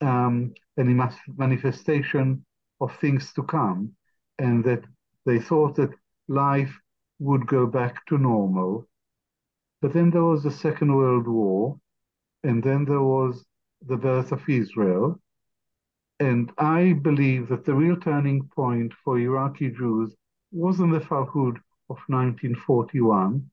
um, 0.00 0.54
any 0.78 0.94
manifestation 1.36 2.44
of 2.80 2.96
things 2.96 3.32
to 3.34 3.42
come, 3.42 3.92
and 4.38 4.64
that 4.64 4.84
they 5.26 5.38
thought 5.38 5.74
that 5.76 5.90
life 6.28 6.74
would 7.18 7.46
go 7.46 7.66
back 7.66 8.06
to 8.06 8.16
normal. 8.16 8.88
But 9.82 9.92
then 9.92 10.10
there 10.10 10.24
was 10.24 10.42
the 10.42 10.50
Second 10.50 10.94
World 10.94 11.26
War, 11.26 11.78
and 12.44 12.62
then 12.62 12.84
there 12.84 13.02
was 13.02 13.44
the 13.86 13.96
birth 13.96 14.32
of 14.32 14.48
Israel. 14.48 15.20
And 16.20 16.52
I 16.58 16.94
believe 16.94 17.48
that 17.48 17.64
the 17.64 17.74
real 17.74 17.96
turning 17.96 18.48
point 18.48 18.92
for 19.04 19.18
Iraqi 19.18 19.70
Jews 19.70 20.16
wasn't 20.50 20.92
the 20.92 21.00
Farhud 21.00 21.58
of 21.90 21.98
1941, 22.08 23.48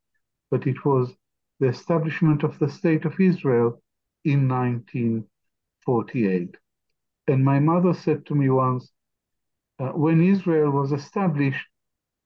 but 0.49 0.65
it 0.65 0.83
was 0.83 1.15
the 1.59 1.67
establishment 1.67 2.43
of 2.43 2.57
the 2.57 2.69
State 2.69 3.05
of 3.05 3.19
Israel 3.19 3.81
in 4.23 4.47
1948. 4.47 6.57
And 7.27 7.45
my 7.45 7.59
mother 7.59 7.93
said 7.93 8.25
to 8.25 8.35
me 8.35 8.49
once, 8.49 8.91
uh, 9.79 9.89
when 9.89 10.23
Israel 10.23 10.71
was 10.71 10.91
established, 10.91 11.67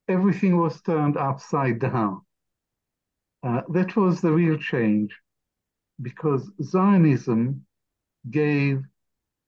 everything 0.08 0.58
was 0.58 0.82
turned 0.82 1.18
upside 1.18 1.80
down. 1.80 2.22
Uh, 3.44 3.62
that 3.70 3.96
was 3.96 4.22
the 4.22 4.32
real 4.32 4.58
change 4.58 5.18
because 6.02 6.50
Zionism 6.62 7.66
gave 8.30 8.84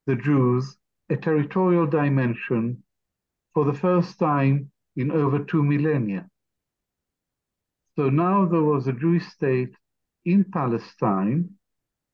the 0.06 0.16
Jews 0.16 0.78
a 1.12 1.18
territorial 1.18 1.86
dimension 1.86 2.84
for 3.54 3.66
the 3.66 3.74
first 3.74 4.18
time 4.18 4.72
in 4.96 5.12
over 5.12 5.40
two 5.44 5.64
millennia. 5.64 6.28
So 7.96 8.10
now 8.10 8.46
there 8.46 8.64
was 8.64 8.88
a 8.88 8.94
Jewish 8.94 9.28
state 9.28 9.74
in 10.26 10.46
Palestine, 10.46 11.50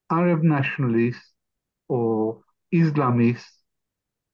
Arab 0.09 0.41
nationalists 0.43 1.33
or 1.87 2.41
Islamists 2.73 3.51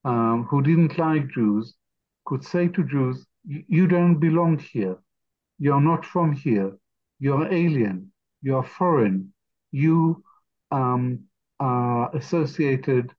um, 0.06 0.48
who 0.50 0.62
didn't 0.62 0.98
like 0.98 1.28
Jews 1.30 1.76
could 2.26 2.44
say 2.44 2.68
to 2.70 2.84
Jews, 2.84 3.26
you 3.46 3.88
don't 3.88 4.20
belong 4.20 4.58
here. 4.58 4.98
You're 5.60 5.82
not 5.82 6.06
from 6.06 6.32
here. 6.32 6.78
You're 7.20 7.52
alien. 7.52 8.12
You're 8.42 8.64
foreign. 8.64 9.34
You 9.72 10.24
um, 10.72 11.26
are 11.60 12.16
associated, 12.16 13.12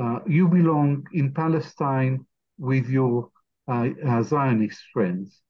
uh, 0.00 0.20
you 0.26 0.48
belong 0.48 1.06
in 1.12 1.32
Palestine 1.32 2.26
with 2.58 2.88
your 2.88 3.30
uh, 3.68 3.88
uh, 4.06 4.22
Zionist 4.22 4.80
friends. 4.92 5.40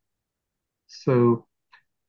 So 0.86 1.46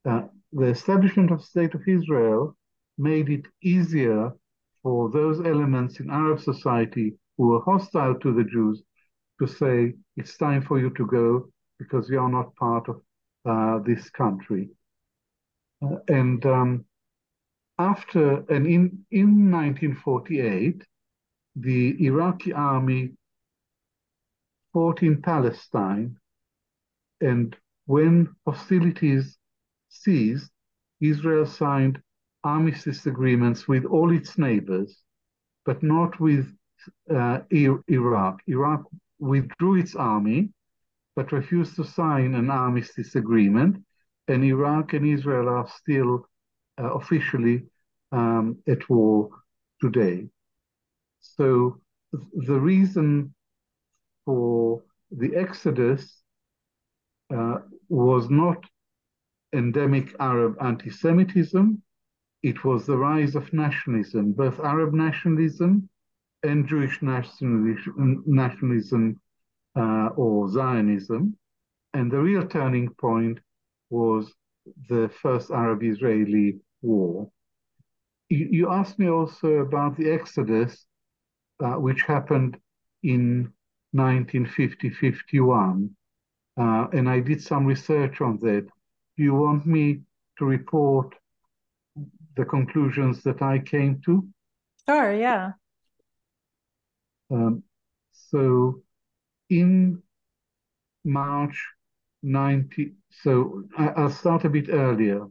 uh, 0.05 0.23
the 0.51 0.67
establishment 0.67 1.31
of 1.31 1.39
the 1.39 1.45
State 1.45 1.73
of 1.73 1.81
Israel 1.87 2.57
made 2.97 3.29
it 3.29 3.45
easier 3.61 4.31
for 4.81 5.09
those 5.09 5.39
elements 5.45 5.99
in 5.99 6.09
Arab 6.09 6.39
society 6.41 7.15
who 7.37 7.47
were 7.49 7.61
hostile 7.61 8.15
to 8.15 8.33
the 8.33 8.43
Jews 8.43 8.83
to 9.39 9.47
say, 9.47 9.93
it's 10.17 10.37
time 10.37 10.61
for 10.61 10.79
you 10.79 10.89
to 10.91 11.05
go 11.07 11.49
because 11.79 12.09
you 12.09 12.19
are 12.19 12.29
not 12.29 12.55
part 12.55 12.87
of 12.87 13.01
uh, 13.45 13.79
this 13.79 14.09
country. 14.09 14.69
Uh, 15.83 15.97
and 16.07 16.45
um, 16.45 16.85
after, 17.79 18.45
and 18.53 18.67
in, 18.67 19.05
in 19.11 19.51
1948, 19.51 20.83
the 21.55 22.05
Iraqi 22.05 22.53
army 22.53 23.11
fought 24.71 25.03
in 25.03 25.21
Palestine, 25.21 26.17
and 27.21 27.55
when 27.85 28.35
hostilities 28.45 29.37
ceased, 29.89 30.51
Israel 30.99 31.45
signed 31.45 32.01
armistice 32.43 33.05
agreements 33.05 33.67
with 33.67 33.85
all 33.85 34.11
its 34.11 34.37
neighbors, 34.37 35.03
but 35.65 35.83
not 35.83 36.19
with 36.19 36.51
uh, 37.09 37.39
Iraq. 37.51 38.41
Iraq 38.47 38.83
withdrew 39.19 39.75
its 39.75 39.95
army, 39.95 40.49
but 41.15 41.31
refused 41.31 41.75
to 41.75 41.85
sign 41.85 42.33
an 42.33 42.49
armistice 42.49 43.15
agreement, 43.15 43.83
and 44.27 44.43
Iraq 44.43 44.93
and 44.93 45.05
Israel 45.05 45.47
are 45.49 45.67
still 45.67 46.25
uh, 46.81 46.93
officially 46.93 47.63
um, 48.11 48.57
at 48.67 48.89
war 48.89 49.29
today. 49.79 50.27
So 51.23 51.79
the 52.11 52.59
reason 52.59 53.33
for 54.25 54.83
the 55.11 55.35
exodus 55.35 56.21
uh, 57.33 57.59
was 57.89 58.29
not 58.29 58.63
endemic 59.53 60.15
Arab 60.19 60.57
anti-Semitism, 60.61 61.81
it 62.43 62.65
was 62.65 62.85
the 62.85 62.97
rise 62.97 63.35
of 63.35 63.53
nationalism, 63.53 64.33
both 64.33 64.59
Arab 64.59 64.93
nationalism 64.93 65.89
and 66.43 66.67
Jewish 66.67 67.01
nationalism, 67.01 68.23
nationalism 68.25 69.19
uh, 69.77 70.09
or 70.17 70.49
Zionism. 70.49 71.37
And 71.93 72.11
the 72.11 72.19
real 72.19 72.45
turning 72.45 72.89
point 72.95 73.39
was 73.89 74.33
the 74.89 75.09
first 75.21 75.51
Arab-Israeli 75.51 76.59
war. 76.81 77.29
You, 78.29 78.47
you, 78.51 78.69
asked 78.69 78.99
me 78.99 79.09
also 79.09 79.59
about 79.59 79.95
the 79.95 80.09
Exodus, 80.09 80.85
uh, 81.59 81.73
which 81.73 82.03
happened 82.03 82.57
in 83.03 83.51
1950-51, 83.95 85.89
uh, 86.57 86.87
and 86.93 87.09
I 87.09 87.19
did 87.19 87.41
some 87.41 87.65
research 87.65 88.21
on 88.21 88.37
that. 88.39 88.67
Do 89.17 89.23
you 89.23 89.35
want 89.35 89.65
me 89.65 90.01
to 90.39 90.45
report 90.45 91.13
the 92.35 92.45
conclusions 92.45 93.21
that 93.23 93.41
I 93.41 93.59
came 93.59 94.01
to? 94.05 94.27
Sure, 94.87 95.13
yeah. 95.13 95.51
Um, 97.29 97.63
so 98.11 98.81
in 99.49 100.01
March 101.05 101.63
90, 102.23 102.93
so 103.09 103.63
I, 103.77 104.01
will 104.01 104.09
start 104.09 104.45
a 104.45 104.49
bit 104.49 104.69
earlier. 104.69 105.27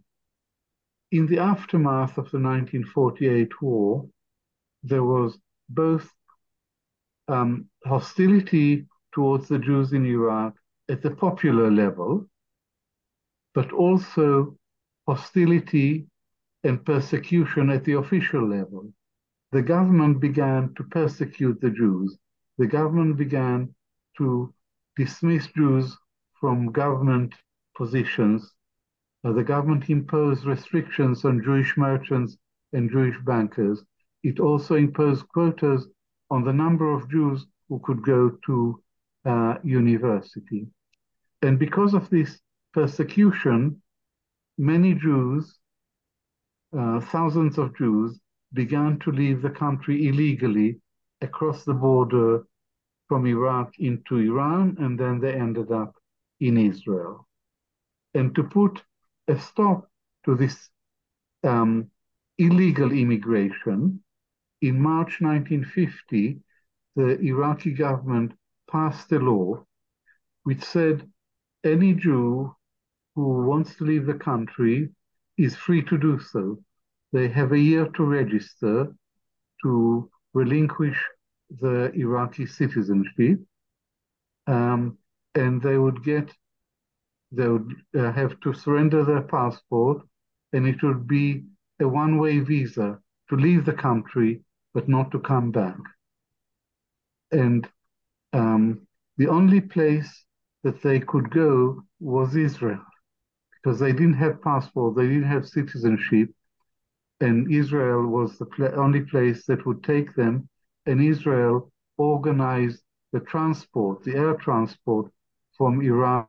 In 1.11 1.27
the 1.27 1.39
aftermath 1.39 2.19
of 2.19 2.31
the 2.31 2.39
1948 2.39 3.61
war, 3.61 4.07
there 4.83 5.05
was 5.05 5.39
both 5.75 6.09
um, 7.29 7.67
hostility 7.85 8.87
towards 9.13 9.49
the 9.49 9.59
Jews 9.59 9.93
in 9.93 10.07
Iraq 10.07 10.55
at 10.89 11.03
the 11.03 11.11
popular 11.11 11.71
level, 11.71 12.29
but 13.55 13.73
also 13.73 14.57
hostility 15.07 16.07
and 16.65 16.85
persecution 16.85 17.71
at 17.71 17.85
the 17.85 17.95
official 17.95 18.47
level. 18.47 18.93
The 19.53 19.63
government 19.63 20.21
began 20.21 20.75
to 20.77 20.85
persecute 20.85 21.61
the 21.61 21.71
Jews. 21.71 22.17
The 22.59 22.67
government 22.67 23.17
began 23.17 23.75
to 24.19 24.55
dismiss 24.97 25.47
Jews 25.49 25.97
from 26.41 26.73
government 26.73 27.35
positions. 27.77 28.53
Uh, 29.25 29.33
the 29.33 29.45
government 29.45 29.91
imposed 29.91 30.45
restrictions 30.45 31.25
on 31.25 31.43
Jewish 31.43 31.77
merchants 31.77 32.37
and 32.73 32.91
Jewish 32.91 33.19
bankers. 33.25 33.85
It 34.23 34.41
also 34.41 34.77
imposed 34.77 35.27
quotas 35.29 35.89
on 36.31 36.45
the 36.45 36.53
number 36.53 36.93
of 36.93 37.11
Jews 37.11 37.47
who 37.69 37.81
could 37.81 38.03
go 38.03 38.31
to 38.47 38.83
uh, 39.25 39.55
university. 39.63 40.67
And 41.43 41.59
because 41.59 41.95
of 41.95 42.09
this 42.11 42.41
persecution, 42.73 43.83
many 44.59 44.95
Jews, 44.95 45.59
uh, 46.77 47.01
thousands 47.01 47.59
of 47.59 47.77
Jews, 47.77 48.19
began 48.53 48.99
to 49.01 49.11
leave 49.11 49.43
the 49.43 49.51
country 49.51 50.09
illegally 50.09 50.81
across 51.21 51.65
the 51.65 51.75
border 51.75 52.45
from 53.09 53.27
Iraq 53.27 53.73
into 53.79 54.19
Iran, 54.19 54.77
and 54.79 54.99
then 54.99 55.21
they 55.21 55.35
ended 55.35 55.71
up 55.71 55.95
in 56.41 56.57
Israel. 56.57 57.27
And 58.15 58.35
to 58.35 58.43
put 58.43 58.83
a 59.29 59.39
stop 59.39 59.89
to 60.25 60.35
this 60.35 60.69
um, 61.45 61.91
illegal 62.39 62.93
immigration, 62.93 64.02
in 64.63 64.81
March 64.81 65.21
1950, 65.21 66.39
the 66.95 67.19
Iraqi 67.21 67.73
government 67.73 68.33
passed 68.71 69.11
a 69.13 69.19
law 69.19 69.65
which 70.45 70.63
said 70.63 71.09
any 71.65 71.95
Jew 71.95 72.55
who 73.15 73.43
wants 73.45 73.75
to 73.77 73.85
leave 73.85 74.07
the 74.07 74.15
country 74.15 74.91
is 75.37 75.57
free 75.57 75.83
to 75.83 75.99
do 75.99 76.19
so. 76.21 76.63
They 77.13 77.29
have 77.29 77.53
a 77.53 77.59
year 77.59 77.89
to 77.89 78.05
register 78.05 78.95
to 79.63 80.11
relinquish 80.33 80.99
the 81.61 81.93
Iraqi 81.95 82.47
citizenship, 82.47 83.41
um, 84.47 84.97
and 85.35 85.61
they 85.61 85.77
would 85.77 86.03
get, 86.05 86.33
they 87.33 87.49
would 87.49 87.75
uh, 87.97 88.13
have 88.13 88.39
to 88.41 88.55
surrender 88.55 89.05
their 89.05 89.23
passport, 89.23 90.03
and 90.53 90.67
it 90.67 90.83
would 90.83 91.07
be 91.07 91.45
a 91.81 91.89
one-way 91.89 92.39
visa 92.41 92.99
to 93.29 93.37
leave 93.37 93.65
the 93.65 93.73
country 93.73 94.41
but 94.75 94.89
not 94.89 95.11
to 95.13 95.19
come 95.21 95.51
back. 95.51 95.79
And 97.31 97.69
um, 98.33 98.87
the 99.17 99.29
only 99.29 99.61
place 99.61 100.25
that 100.63 100.83
they 100.83 101.01
could 101.01 101.31
go 101.31 101.83
was 102.01 102.37
Israel 102.37 102.85
because 103.63 103.79
they 103.79 103.93
didn't 103.93 104.15
have 104.15 104.43
passport, 104.43 104.97
they 104.97 105.07
didn't 105.07 105.23
have 105.23 105.49
citizenship, 105.49 106.29
and 107.21 107.53
Israel 107.53 108.07
was 108.07 108.37
the 108.39 108.47
pl- 108.47 108.75
only 108.81 109.03
place 109.03 109.47
that 109.47 109.65
would 109.65 109.85
take 109.85 110.15
them. 110.15 110.49
And 110.87 111.01
Israel 111.01 111.71
organized 111.97 112.83
the 113.13 113.21
transport, 113.21 114.03
the 114.03 114.17
air 114.17 114.35
transport 114.35 115.13
from 115.57 115.81
Iraq 115.81 116.29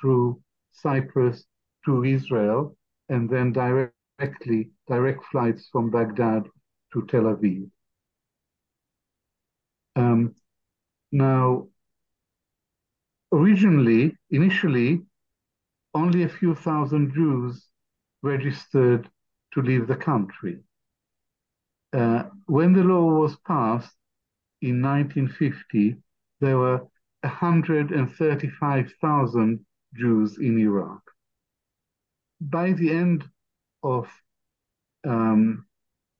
through 0.00 0.40
Cyprus 0.72 1.44
to 1.84 2.04
Israel, 2.04 2.76
and 3.10 3.28
then 3.28 3.52
directly 3.52 4.70
direct 4.88 5.24
flights 5.26 5.68
from 5.70 5.90
Baghdad 5.90 6.44
to 6.92 7.06
Tel 7.06 7.22
Aviv. 7.22 7.70
Um, 9.96 10.34
now, 11.12 11.68
originally, 13.32 14.16
initially, 14.30 15.02
only 15.94 16.22
a 16.22 16.28
few 16.28 16.54
thousand 16.54 17.12
Jews 17.14 17.66
registered 18.22 19.08
to 19.54 19.62
leave 19.62 19.86
the 19.88 19.96
country. 19.96 20.60
Uh, 21.92 22.24
when 22.46 22.72
the 22.72 22.84
law 22.84 23.20
was 23.20 23.36
passed 23.46 23.94
in 24.62 24.80
1950, 24.80 25.96
there 26.40 26.56
were 26.58 26.86
135,000 27.22 29.66
Jews 29.94 30.38
in 30.38 30.58
Iraq. 30.58 31.02
By 32.40 32.72
the 32.72 32.92
end 32.92 33.28
of 33.82 34.08
um, 35.04 35.66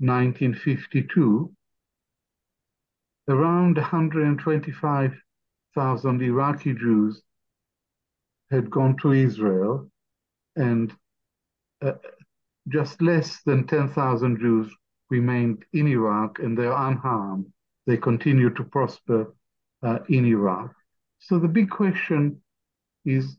1952, 0.00 1.52
around 3.28 3.76
125,000 3.76 6.22
Iraqi 6.22 6.74
Jews 6.74 7.22
had 8.50 8.70
gone 8.70 8.96
to 9.02 9.12
Israel, 9.12 9.90
and 10.56 10.92
uh, 11.82 11.92
just 12.68 13.00
less 13.00 13.40
than 13.44 13.66
10,000 13.66 14.40
Jews 14.40 14.72
remained 15.10 15.64
in 15.72 15.86
Iraq, 15.86 16.38
and 16.38 16.56
they're 16.56 16.72
unharmed. 16.72 17.46
They 17.86 17.96
continue 17.96 18.50
to 18.54 18.64
prosper 18.64 19.34
uh, 19.82 19.98
in 20.08 20.24
Iraq. 20.24 20.74
So 21.18 21.38
the 21.38 21.48
big 21.48 21.70
question 21.70 22.40
is 23.04 23.36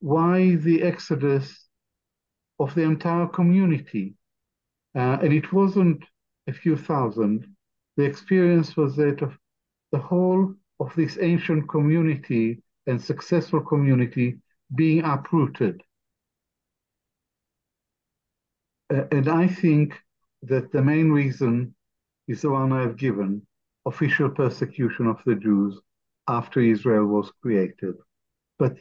why 0.00 0.56
the 0.56 0.82
exodus 0.82 1.66
of 2.58 2.74
the 2.74 2.82
entire 2.82 3.26
community 3.26 4.15
uh, 4.96 5.18
and 5.22 5.32
it 5.32 5.52
wasn't 5.52 6.02
a 6.48 6.52
few 6.52 6.76
thousand. 6.76 7.46
The 7.96 8.04
experience 8.04 8.76
was 8.76 8.96
that 8.96 9.22
of 9.22 9.38
the 9.92 9.98
whole 9.98 10.54
of 10.80 10.94
this 10.94 11.18
ancient 11.20 11.68
community 11.68 12.62
and 12.86 13.00
successful 13.00 13.60
community 13.60 14.38
being 14.74 15.04
uprooted. 15.04 15.82
Uh, 18.92 19.04
and 19.10 19.28
I 19.28 19.48
think 19.48 19.94
that 20.42 20.72
the 20.72 20.82
main 20.82 21.10
reason 21.10 21.74
is 22.28 22.42
the 22.42 22.50
one 22.50 22.72
I've 22.72 22.96
given 22.96 23.46
official 23.86 24.30
persecution 24.30 25.06
of 25.06 25.20
the 25.24 25.34
Jews 25.36 25.80
after 26.28 26.60
Israel 26.60 27.06
was 27.06 27.30
created. 27.42 27.94
But 28.58 28.76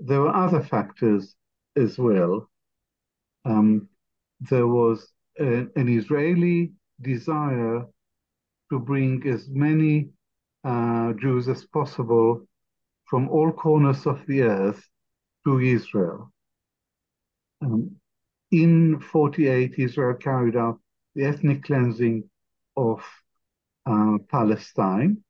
there 0.00 0.20
were 0.20 0.34
other 0.34 0.62
factors 0.62 1.34
as 1.76 1.98
well. 1.98 2.50
Um, 3.44 3.88
there 4.40 4.66
was 4.66 5.11
an, 5.38 5.70
an 5.76 5.88
Israeli 5.88 6.72
desire 7.00 7.86
to 8.70 8.78
bring 8.78 9.26
as 9.28 9.48
many 9.48 10.10
uh, 10.64 11.12
Jews 11.14 11.48
as 11.48 11.64
possible 11.64 12.46
from 13.04 13.28
all 13.28 13.50
corners 13.52 14.06
of 14.06 14.24
the 14.26 14.42
earth 14.42 14.88
to 15.44 15.58
Israel. 15.58 16.32
Um, 17.60 17.96
in 18.50 19.00
48, 19.00 19.74
Israel 19.78 20.14
carried 20.14 20.56
out 20.56 20.80
the 21.14 21.24
ethnic 21.24 21.62
cleansing 21.64 22.24
of 22.76 23.04
uh, 23.86 24.18
Palestine, 24.30 25.22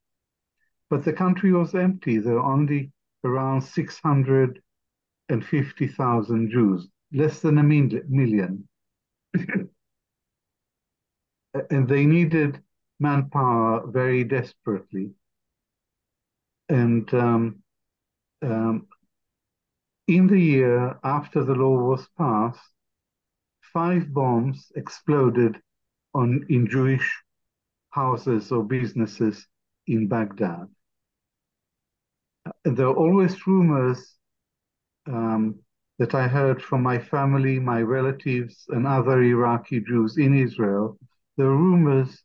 but 0.89 1.03
the 1.03 1.13
country 1.13 1.51
was 1.51 1.75
empty. 1.75 2.19
There 2.19 2.35
were 2.35 2.43
only 2.43 2.93
around 3.23 3.61
650,000 3.61 6.51
Jews, 6.51 6.87
less 7.11 7.39
than 7.39 7.57
a 7.57 7.63
million. 7.63 8.67
And 11.69 11.87
they 11.87 12.05
needed 12.05 12.61
manpower 12.99 13.85
very 13.87 14.23
desperately. 14.23 15.11
And 16.69 17.11
um, 17.13 17.63
um, 18.41 18.87
in 20.07 20.27
the 20.27 20.39
year 20.39 20.97
after 21.03 21.43
the 21.43 21.53
law 21.53 21.77
was 21.77 22.07
passed, 22.17 22.59
five 23.73 24.13
bombs 24.13 24.71
exploded 24.75 25.59
on 26.13 26.45
in 26.49 26.67
Jewish 26.67 27.09
houses 27.89 28.51
or 28.51 28.63
businesses 28.63 29.47
in 29.87 30.07
Baghdad. 30.07 30.67
There 32.65 32.87
are 32.87 32.95
always 32.95 33.47
rumors 33.47 34.15
um, 35.07 35.59
that 35.99 36.15
I 36.15 36.27
heard 36.27 36.61
from 36.61 36.81
my 36.83 36.99
family, 36.99 37.59
my 37.59 37.81
relatives, 37.81 38.65
and 38.69 38.87
other 38.87 39.21
Iraqi 39.21 39.79
Jews 39.81 40.17
in 40.17 40.35
Israel. 40.37 40.97
Are 41.39 41.49
rumors 41.49 42.23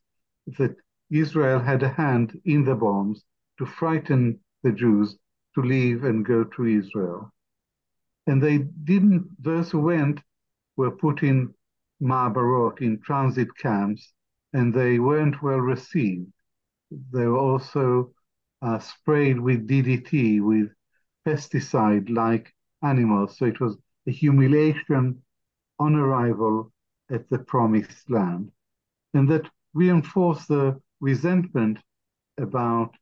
that 0.58 0.76
Israel 1.10 1.58
had 1.60 1.82
a 1.82 1.88
hand 1.88 2.40
in 2.44 2.64
the 2.64 2.74
bombs 2.74 3.24
to 3.58 3.66
frighten 3.66 4.40
the 4.62 4.72
Jews 4.72 5.18
to 5.54 5.62
leave 5.62 6.04
and 6.04 6.24
go 6.24 6.44
to 6.44 6.64
Israel. 6.66 7.32
And 8.26 8.42
they 8.42 8.58
didn't, 8.58 9.42
those 9.42 9.70
who 9.70 9.80
went 9.80 10.20
were 10.76 10.90
put 10.90 11.22
in 11.22 11.54
Ma'abarot, 12.00 12.80
in 12.80 13.00
transit 13.00 13.48
camps, 13.56 14.12
and 14.52 14.72
they 14.72 14.98
weren't 14.98 15.42
well 15.42 15.60
received. 15.60 16.32
They 16.90 17.26
were 17.26 17.38
also 17.38 18.12
uh, 18.62 18.78
sprayed 18.78 19.40
with 19.40 19.66
DDT, 19.66 20.40
with 20.42 20.70
pesticide 21.26 22.10
like 22.10 22.54
animals. 22.82 23.38
So 23.38 23.46
it 23.46 23.60
was 23.60 23.76
a 24.06 24.10
humiliation 24.10 25.22
on 25.78 25.94
arrival 25.94 26.72
at 27.10 27.28
the 27.30 27.38
promised 27.38 28.10
land. 28.10 28.52
And 29.14 29.28
that 29.30 29.48
reinforced 29.74 30.48
the 30.48 30.80
resentment 31.00 31.78
about 32.38 32.94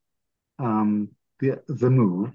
um, 0.58 1.08
the, 1.40 1.62
the 1.68 1.90
move. 1.90 2.32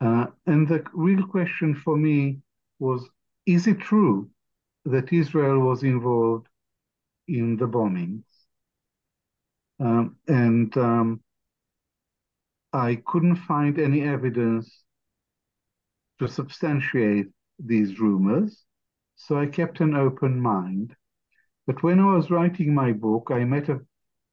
Uh, 0.00 0.26
and 0.46 0.68
the 0.68 0.84
real 0.92 1.26
question 1.26 1.74
for 1.74 1.96
me 1.96 2.38
was 2.78 3.08
is 3.46 3.66
it 3.66 3.78
true 3.80 4.28
that 4.84 5.12
Israel 5.12 5.60
was 5.60 5.82
involved 5.82 6.48
in 7.28 7.56
the 7.56 7.66
bombings? 7.66 8.24
Um, 9.78 10.16
and 10.26 10.76
um, 10.76 11.20
I 12.72 12.96
couldn't 13.06 13.36
find 13.36 13.78
any 13.78 14.02
evidence 14.02 14.84
to 16.18 16.28
substantiate 16.28 17.28
these 17.58 18.00
rumors, 18.00 18.64
so 19.16 19.38
I 19.38 19.46
kept 19.46 19.80
an 19.80 19.94
open 19.94 20.40
mind. 20.40 20.94
But 21.66 21.82
when 21.82 21.98
I 21.98 22.14
was 22.14 22.30
writing 22.30 22.74
my 22.74 22.92
book, 22.92 23.30
I 23.32 23.44
met 23.44 23.68
a, 23.68 23.80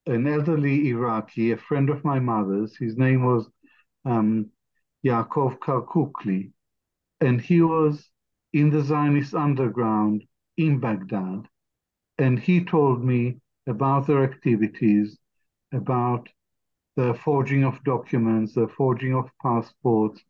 an 0.06 0.28
elderly 0.28 0.90
Iraqi, 0.90 1.52
a 1.52 1.58
friend 1.58 1.90
of 1.90 2.04
my 2.04 2.20
mother's. 2.20 2.76
His 2.78 2.96
name 2.96 3.26
was 3.26 3.50
um, 4.06 4.52
Yaakov 5.06 5.58
Karkukli, 5.60 6.52
and 7.22 7.42
he 7.42 7.62
was 7.62 8.08
in 8.54 8.70
the 8.70 8.84
Zionist 8.84 9.34
underground 9.34 10.24
in 10.58 10.80
Baghdad. 10.80 11.48
And 12.20 12.38
he 12.38 12.64
told 12.64 13.04
me 13.04 13.42
about 13.68 14.06
their 14.06 14.24
activities, 14.24 15.18
about 15.74 16.30
the 16.96 17.16
forging 17.24 17.64
of 17.64 17.84
documents, 17.84 18.54
the 18.54 18.68
forging 18.68 19.16
of 19.16 19.32
passports, 19.42 20.22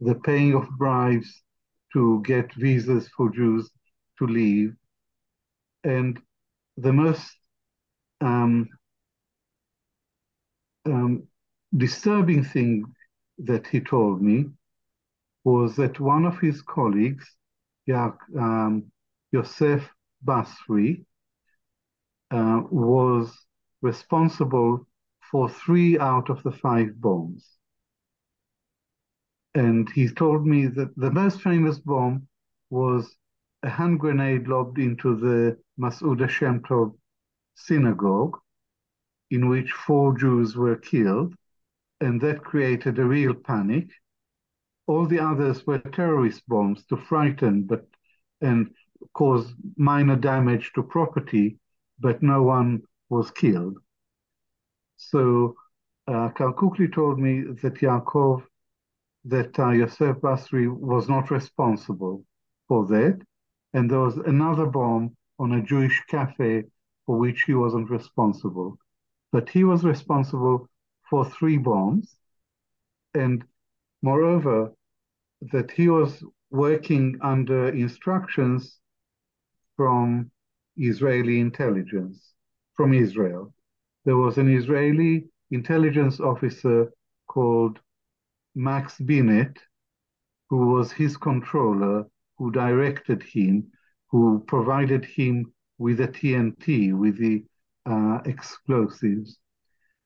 the 0.00 0.16
paying 0.16 0.54
of 0.54 0.68
bribes 0.78 1.42
to 1.92 2.20
get 2.24 2.52
visas 2.54 3.08
for 3.16 3.30
Jews 3.30 3.70
to 4.18 4.26
leave. 4.26 4.74
And 5.84 6.20
the 6.80 6.92
most 6.92 7.36
um, 8.20 8.68
um, 10.86 11.24
disturbing 11.76 12.44
thing 12.44 12.84
that 13.38 13.66
he 13.66 13.80
told 13.80 14.22
me 14.22 14.46
was 15.44 15.76
that 15.76 16.00
one 16.00 16.24
of 16.24 16.38
his 16.38 16.62
colleagues, 16.62 17.26
um, 18.38 18.90
Yosef 19.32 19.88
Basri, 20.24 21.04
uh, 22.30 22.62
was 22.70 23.36
responsible 23.82 24.86
for 25.30 25.48
three 25.48 25.98
out 25.98 26.30
of 26.30 26.42
the 26.42 26.52
five 26.52 27.00
bombs. 27.00 27.46
And 29.54 29.88
he 29.90 30.08
told 30.08 30.46
me 30.46 30.66
that 30.66 30.94
the 30.96 31.10
most 31.10 31.42
famous 31.42 31.78
bomb 31.78 32.28
was 32.70 33.16
a 33.62 33.68
hand 33.68 34.00
grenade 34.00 34.48
lobbed 34.48 34.78
into 34.78 35.16
the 35.16 35.58
Mas'ud 35.78 36.28
Shem 36.28 36.60
Tov 36.60 36.94
synagogue, 37.54 38.38
in 39.30 39.48
which 39.48 39.72
four 39.72 40.16
Jews 40.16 40.56
were 40.56 40.76
killed, 40.76 41.34
and 42.00 42.20
that 42.20 42.42
created 42.42 42.98
a 42.98 43.04
real 43.04 43.34
panic. 43.34 43.90
All 44.86 45.06
the 45.06 45.20
others 45.20 45.66
were 45.66 45.78
terrorist 45.78 46.42
bombs 46.48 46.84
to 46.86 46.96
frighten 46.96 47.64
but 47.64 47.86
and 48.40 48.70
cause 49.12 49.52
minor 49.76 50.16
damage 50.16 50.72
to 50.74 50.82
property, 50.82 51.58
but 51.98 52.22
no 52.22 52.42
one 52.42 52.82
was 53.08 53.30
killed. 53.30 53.78
So 54.96 55.56
uh, 56.06 56.30
Karkukli 56.30 56.92
told 56.92 57.18
me 57.18 57.42
that 57.62 57.74
Yaakov, 57.74 58.42
that 59.26 59.58
uh, 59.58 59.70
Yosef 59.70 60.16
Basri 60.16 60.68
was 60.68 61.08
not 61.08 61.30
responsible 61.30 62.24
for 62.68 62.86
that, 62.86 63.20
and 63.72 63.90
there 63.90 64.00
was 64.00 64.16
another 64.16 64.66
bomb 64.66 65.16
on 65.38 65.52
a 65.52 65.62
Jewish 65.62 66.02
cafe 66.08 66.64
for 67.06 67.18
which 67.18 67.42
he 67.42 67.54
wasn't 67.54 67.90
responsible. 67.90 68.78
But 69.32 69.48
he 69.48 69.64
was 69.64 69.84
responsible 69.84 70.68
for 71.08 71.24
three 71.24 71.56
bombs, 71.56 72.16
and 73.14 73.44
moreover, 74.02 74.72
that 75.52 75.70
he 75.70 75.88
was 75.88 76.22
working 76.50 77.18
under 77.22 77.68
instructions 77.68 78.78
from 79.76 80.30
Israeli 80.76 81.40
intelligence, 81.40 82.34
from 82.74 82.92
Israel. 82.92 83.52
There 84.04 84.16
was 84.16 84.38
an 84.38 84.48
Israeli 84.48 85.28
intelligence 85.50 86.20
officer 86.20 86.92
called 87.26 87.80
Max 88.54 88.98
Binet, 88.98 89.58
who 90.48 90.66
was 90.74 90.92
his 90.92 91.16
controller, 91.16 92.06
who 92.40 92.50
directed 92.50 93.22
him, 93.22 93.70
who 94.08 94.42
provided 94.46 95.04
him 95.04 95.52
with 95.76 95.98
the 95.98 96.08
TNT, 96.08 96.98
with 96.98 97.18
the 97.18 97.44
uh, 97.84 98.20
explosives. 98.24 99.36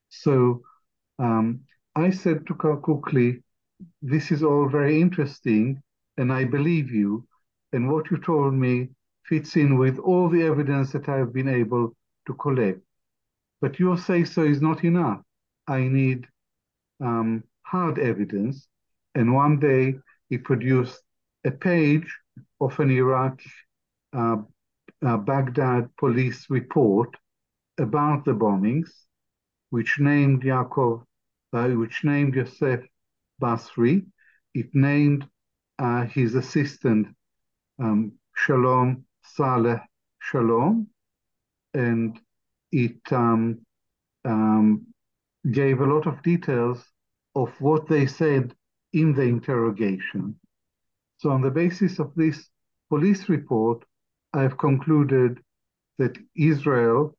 So 0.08 0.62
um, 1.20 1.60
I 1.94 2.10
said 2.10 2.44
to 2.48 2.54
Karkukli, 2.54 3.40
this 4.02 4.32
is 4.32 4.42
all 4.42 4.68
very 4.68 5.00
interesting, 5.00 5.80
and 6.16 6.32
I 6.32 6.44
believe 6.44 6.90
you. 6.90 7.24
And 7.72 7.88
what 7.88 8.10
you 8.10 8.18
told 8.18 8.52
me 8.52 8.88
fits 9.26 9.54
in 9.54 9.78
with 9.78 10.00
all 10.00 10.28
the 10.28 10.42
evidence 10.42 10.90
that 10.90 11.08
I've 11.08 11.32
been 11.32 11.48
able 11.48 11.94
to 12.26 12.34
collect. 12.34 12.80
But 13.60 13.78
your 13.78 13.96
say 13.96 14.24
so 14.24 14.42
is 14.42 14.60
not 14.60 14.82
enough. 14.82 15.22
I 15.68 15.82
need 15.82 16.26
um, 17.00 17.44
hard 17.62 18.00
evidence. 18.00 18.66
And 19.14 19.34
one 19.34 19.60
day 19.60 20.00
he 20.28 20.38
produced 20.38 21.00
a 21.44 21.52
page 21.52 22.12
of 22.60 22.78
an 22.80 22.90
Iraq 22.90 23.40
uh, 24.12 24.36
uh, 25.04 25.16
Baghdad 25.16 25.90
police 25.96 26.46
report 26.50 27.16
about 27.78 28.24
the 28.24 28.32
bombings 28.32 28.90
which 29.70 29.98
named 29.98 30.42
Yaakov, 30.42 31.04
uh, 31.52 31.68
which 31.68 32.04
named 32.04 32.34
Yosef 32.34 32.80
Basri. 33.42 34.06
It 34.54 34.72
named 34.72 35.26
uh, 35.78 36.04
his 36.04 36.36
assistant 36.36 37.08
um, 37.80 38.12
Shalom 38.36 39.04
Saleh 39.24 39.80
Shalom, 40.20 40.86
and 41.74 42.20
it 42.70 43.00
um, 43.10 43.60
um, 44.24 44.86
gave 45.50 45.80
a 45.80 45.86
lot 45.86 46.06
of 46.06 46.22
details 46.22 46.84
of 47.34 47.50
what 47.60 47.88
they 47.88 48.06
said 48.06 48.54
in 48.92 49.12
the 49.12 49.22
interrogation. 49.22 50.38
So, 51.24 51.30
on 51.30 51.40
the 51.40 51.50
basis 51.50 51.98
of 52.00 52.14
this 52.14 52.50
police 52.90 53.30
report, 53.30 53.82
I've 54.34 54.58
concluded 54.58 55.40
that 55.96 56.18
Israel 56.36 57.16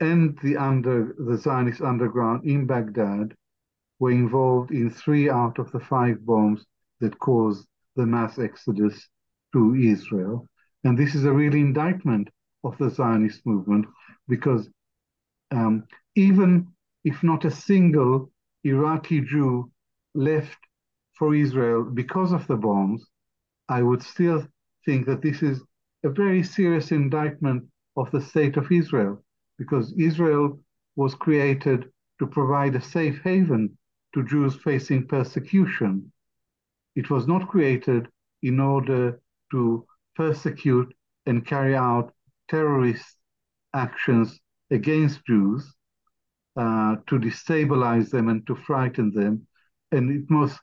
and 0.00 0.38
the 0.42 0.58
under 0.58 1.14
the 1.16 1.38
Zionist 1.38 1.80
underground 1.80 2.44
in 2.44 2.66
Baghdad 2.66 3.34
were 4.00 4.10
involved 4.10 4.70
in 4.70 4.90
three 4.90 5.30
out 5.30 5.58
of 5.58 5.72
the 5.72 5.80
five 5.80 6.26
bombs 6.26 6.66
that 7.00 7.18
caused 7.20 7.66
the 7.96 8.04
mass 8.04 8.38
exodus 8.38 9.08
to 9.54 9.74
Israel. 9.76 10.46
And 10.84 10.98
this 10.98 11.14
is 11.14 11.24
a 11.24 11.32
real 11.32 11.54
indictment 11.54 12.28
of 12.64 12.76
the 12.76 12.90
Zionist 12.90 13.46
movement 13.46 13.86
because 14.28 14.68
um, 15.52 15.84
even 16.16 16.66
if 17.02 17.22
not 17.22 17.46
a 17.46 17.50
single 17.50 18.30
Iraqi 18.64 19.22
Jew 19.22 19.70
left 20.14 20.58
for 21.14 21.34
Israel 21.34 21.82
because 21.84 22.32
of 22.32 22.46
the 22.46 22.56
bombs, 22.56 23.08
I 23.68 23.82
would 23.82 24.02
still 24.02 24.46
think 24.84 25.06
that 25.06 25.22
this 25.22 25.42
is 25.42 25.62
a 26.04 26.08
very 26.08 26.42
serious 26.42 26.92
indictment 26.92 27.64
of 27.96 28.10
the 28.10 28.20
state 28.20 28.56
of 28.56 28.70
Israel 28.70 29.22
because 29.58 29.92
Israel 29.98 30.60
was 30.96 31.14
created 31.14 31.90
to 32.18 32.26
provide 32.26 32.74
a 32.74 32.80
safe 32.80 33.20
haven 33.22 33.76
to 34.14 34.24
Jews 34.24 34.54
facing 34.56 35.06
persecution. 35.06 36.12
It 36.96 37.10
was 37.10 37.26
not 37.26 37.48
created 37.48 38.08
in 38.42 38.60
order 38.60 39.20
to 39.50 39.86
persecute 40.16 40.94
and 41.26 41.46
carry 41.46 41.74
out 41.76 42.12
terrorist 42.48 43.16
actions 43.74 44.40
against 44.70 45.24
Jews, 45.26 45.74
uh, 46.56 46.96
to 47.06 47.18
destabilize 47.18 48.10
them 48.10 48.28
and 48.28 48.46
to 48.46 48.56
frighten 48.56 49.12
them. 49.12 49.46
And 49.92 50.10
it 50.10 50.30
most 50.30 50.58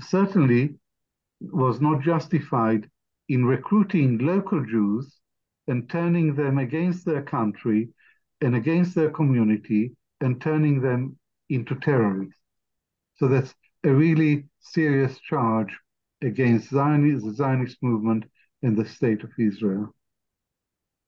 certainly 0.00 0.78
was 1.50 1.80
not 1.80 2.02
justified 2.02 2.88
in 3.28 3.44
recruiting 3.44 4.18
local 4.18 4.64
Jews 4.64 5.18
and 5.68 5.88
turning 5.88 6.34
them 6.34 6.58
against 6.58 7.04
their 7.04 7.22
country 7.22 7.88
and 8.40 8.56
against 8.56 8.94
their 8.94 9.10
community 9.10 9.92
and 10.20 10.40
turning 10.40 10.80
them 10.80 11.16
into 11.48 11.74
terrorists. 11.76 12.38
So 13.16 13.28
that's 13.28 13.54
a 13.84 13.90
really 13.90 14.44
serious 14.60 15.18
charge 15.20 15.76
against 16.22 16.70
Zionist, 16.70 17.24
the 17.24 17.32
Zionist 17.32 17.78
movement 17.82 18.24
and 18.62 18.76
the 18.76 18.84
state 18.84 19.22
of 19.22 19.30
Israel. 19.38 19.94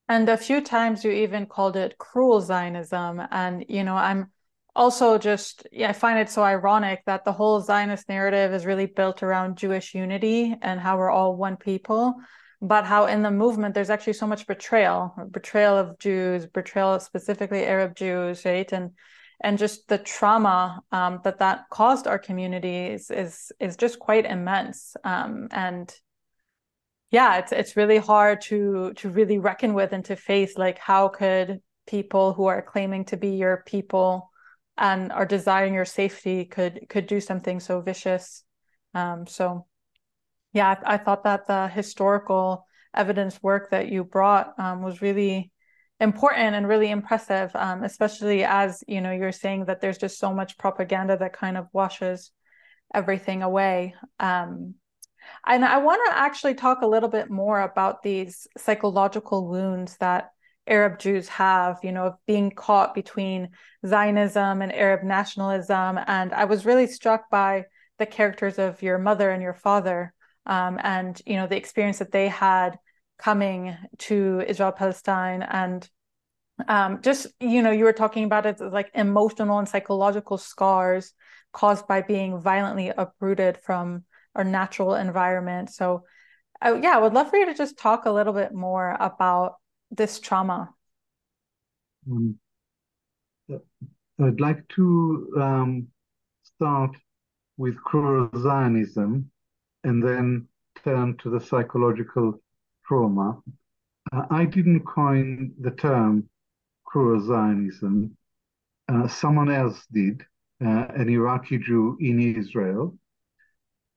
And 0.08 0.28
a 0.28 0.36
few 0.36 0.60
times 0.60 1.04
you 1.04 1.10
even 1.10 1.46
called 1.46 1.76
it 1.76 1.96
cruel 1.98 2.40
Zionism. 2.40 3.22
And, 3.30 3.64
you 3.68 3.84
know, 3.84 3.96
I'm 3.96 4.30
also 4.76 5.18
just, 5.18 5.66
yeah, 5.70 5.90
I 5.90 5.92
find 5.92 6.18
it 6.18 6.28
so 6.28 6.42
ironic 6.42 7.02
that 7.06 7.24
the 7.24 7.32
whole 7.32 7.60
Zionist 7.60 8.08
narrative 8.08 8.52
is 8.52 8.66
really 8.66 8.86
built 8.86 9.22
around 9.22 9.56
Jewish 9.56 9.94
unity 9.94 10.54
and 10.60 10.80
how 10.80 10.98
we're 10.98 11.10
all 11.10 11.36
one 11.36 11.56
people, 11.56 12.14
but 12.60 12.84
how 12.84 13.06
in 13.06 13.22
the 13.22 13.30
movement 13.30 13.74
there's 13.74 13.90
actually 13.90 14.14
so 14.14 14.26
much 14.26 14.46
betrayal, 14.46 15.14
betrayal 15.30 15.76
of 15.76 15.98
Jews, 15.98 16.46
betrayal 16.46 16.94
of 16.94 17.02
specifically 17.02 17.64
Arab 17.64 17.94
Jews, 17.94 18.44
right? 18.44 18.70
And 18.72 18.90
and 19.40 19.58
just 19.58 19.88
the 19.88 19.98
trauma 19.98 20.80
um, 20.90 21.20
that 21.24 21.40
that 21.40 21.64
caused 21.70 22.06
our 22.06 22.18
communities 22.18 23.10
is 23.10 23.52
is 23.60 23.76
just 23.76 23.98
quite 23.98 24.24
immense. 24.24 24.96
Um, 25.04 25.48
and 25.50 25.92
yeah, 27.10 27.38
it's 27.38 27.52
it's 27.52 27.76
really 27.76 27.98
hard 27.98 28.40
to 28.42 28.92
to 28.94 29.10
really 29.10 29.38
reckon 29.38 29.74
with 29.74 29.92
and 29.92 30.04
to 30.06 30.16
face 30.16 30.56
like 30.56 30.78
how 30.78 31.08
could 31.08 31.60
people 31.86 32.32
who 32.32 32.46
are 32.46 32.62
claiming 32.62 33.04
to 33.06 33.16
be 33.16 33.30
your 33.30 33.62
people 33.66 34.30
and 34.76 35.12
are 35.12 35.26
desiring 35.26 35.74
your 35.74 35.84
safety 35.84 36.44
could 36.44 36.86
could 36.88 37.06
do 37.06 37.20
something 37.20 37.60
so 37.60 37.80
vicious. 37.80 38.44
Um, 38.94 39.26
so 39.26 39.66
yeah, 40.52 40.76
I, 40.84 40.94
I, 40.94 40.96
thought 40.98 41.24
that 41.24 41.46
the 41.46 41.68
historical 41.68 42.66
evidence 42.94 43.42
work 43.42 43.70
that 43.70 43.88
you 43.88 44.04
brought 44.04 44.58
um, 44.58 44.82
was 44.82 45.02
really 45.02 45.52
important 46.00 46.54
and 46.54 46.68
really 46.68 46.90
impressive, 46.90 47.50
um, 47.54 47.82
especially 47.82 48.44
as 48.44 48.82
you 48.86 49.00
know 49.00 49.12
you're 49.12 49.32
saying 49.32 49.66
that 49.66 49.80
there's 49.80 49.98
just 49.98 50.18
so 50.18 50.32
much 50.32 50.58
propaganda 50.58 51.16
that 51.16 51.32
kind 51.32 51.56
of 51.56 51.66
washes 51.72 52.32
everything 52.92 53.42
away. 53.42 53.94
Um, 54.20 54.74
and 55.46 55.64
I 55.64 55.78
want 55.78 56.00
to 56.06 56.18
actually 56.18 56.54
talk 56.54 56.82
a 56.82 56.86
little 56.86 57.08
bit 57.08 57.30
more 57.30 57.60
about 57.60 58.02
these 58.02 58.46
psychological 58.58 59.48
wounds 59.48 59.96
that 59.98 60.30
Arab 60.66 60.98
Jews 60.98 61.28
have, 61.28 61.78
you 61.82 61.92
know, 61.92 62.06
of 62.06 62.14
being 62.26 62.50
caught 62.50 62.94
between 62.94 63.50
Zionism 63.86 64.62
and 64.62 64.72
Arab 64.72 65.02
nationalism. 65.02 65.98
And 66.06 66.32
I 66.32 66.46
was 66.46 66.64
really 66.64 66.86
struck 66.86 67.28
by 67.30 67.64
the 67.98 68.06
characters 68.06 68.58
of 68.58 68.82
your 68.82 68.98
mother 68.98 69.30
and 69.30 69.42
your 69.42 69.54
father, 69.54 70.12
um, 70.46 70.78
and 70.82 71.20
you 71.26 71.36
know 71.36 71.46
the 71.46 71.56
experience 71.56 71.98
that 71.98 72.12
they 72.12 72.28
had 72.28 72.78
coming 73.18 73.76
to 73.98 74.42
Israel 74.46 74.72
Palestine, 74.72 75.42
and 75.42 75.88
um, 76.68 77.02
just 77.02 77.26
you 77.40 77.62
know 77.62 77.70
you 77.70 77.84
were 77.84 77.92
talking 77.92 78.24
about 78.24 78.46
it 78.46 78.60
like 78.60 78.90
emotional 78.94 79.58
and 79.58 79.68
psychological 79.68 80.38
scars 80.38 81.12
caused 81.52 81.86
by 81.86 82.02
being 82.02 82.40
violently 82.40 82.88
uprooted 82.96 83.58
from 83.58 84.04
our 84.34 84.44
natural 84.44 84.96
environment. 84.96 85.70
So, 85.70 86.02
uh, 86.60 86.78
yeah, 86.82 86.96
I 86.96 86.98
would 86.98 87.14
love 87.14 87.30
for 87.30 87.36
you 87.36 87.46
to 87.46 87.54
just 87.54 87.78
talk 87.78 88.06
a 88.06 88.10
little 88.10 88.32
bit 88.32 88.52
more 88.52 88.96
about 88.98 89.54
this 89.96 90.20
trauma. 90.20 90.74
Um, 92.10 92.38
I'd 94.20 94.40
like 94.40 94.66
to 94.76 95.32
um, 95.40 95.88
start 96.42 96.96
with 97.56 97.76
cruel 97.76 98.30
Zionism 98.38 99.30
and 99.82 100.02
then 100.02 100.48
turn 100.84 101.16
to 101.18 101.30
the 101.30 101.40
psychological 101.40 102.40
trauma. 102.86 103.40
Uh, 104.12 104.26
I 104.30 104.44
didn't 104.44 104.84
coin 104.84 105.52
the 105.60 105.70
term 105.70 106.28
cruel 106.84 107.20
Zionism. 107.26 108.16
Uh, 108.88 109.08
someone 109.08 109.50
else 109.50 109.84
did, 109.92 110.22
uh, 110.64 110.86
an 110.94 111.08
Iraqi 111.08 111.58
Jew 111.58 111.96
in 112.00 112.20
Israel. 112.20 112.96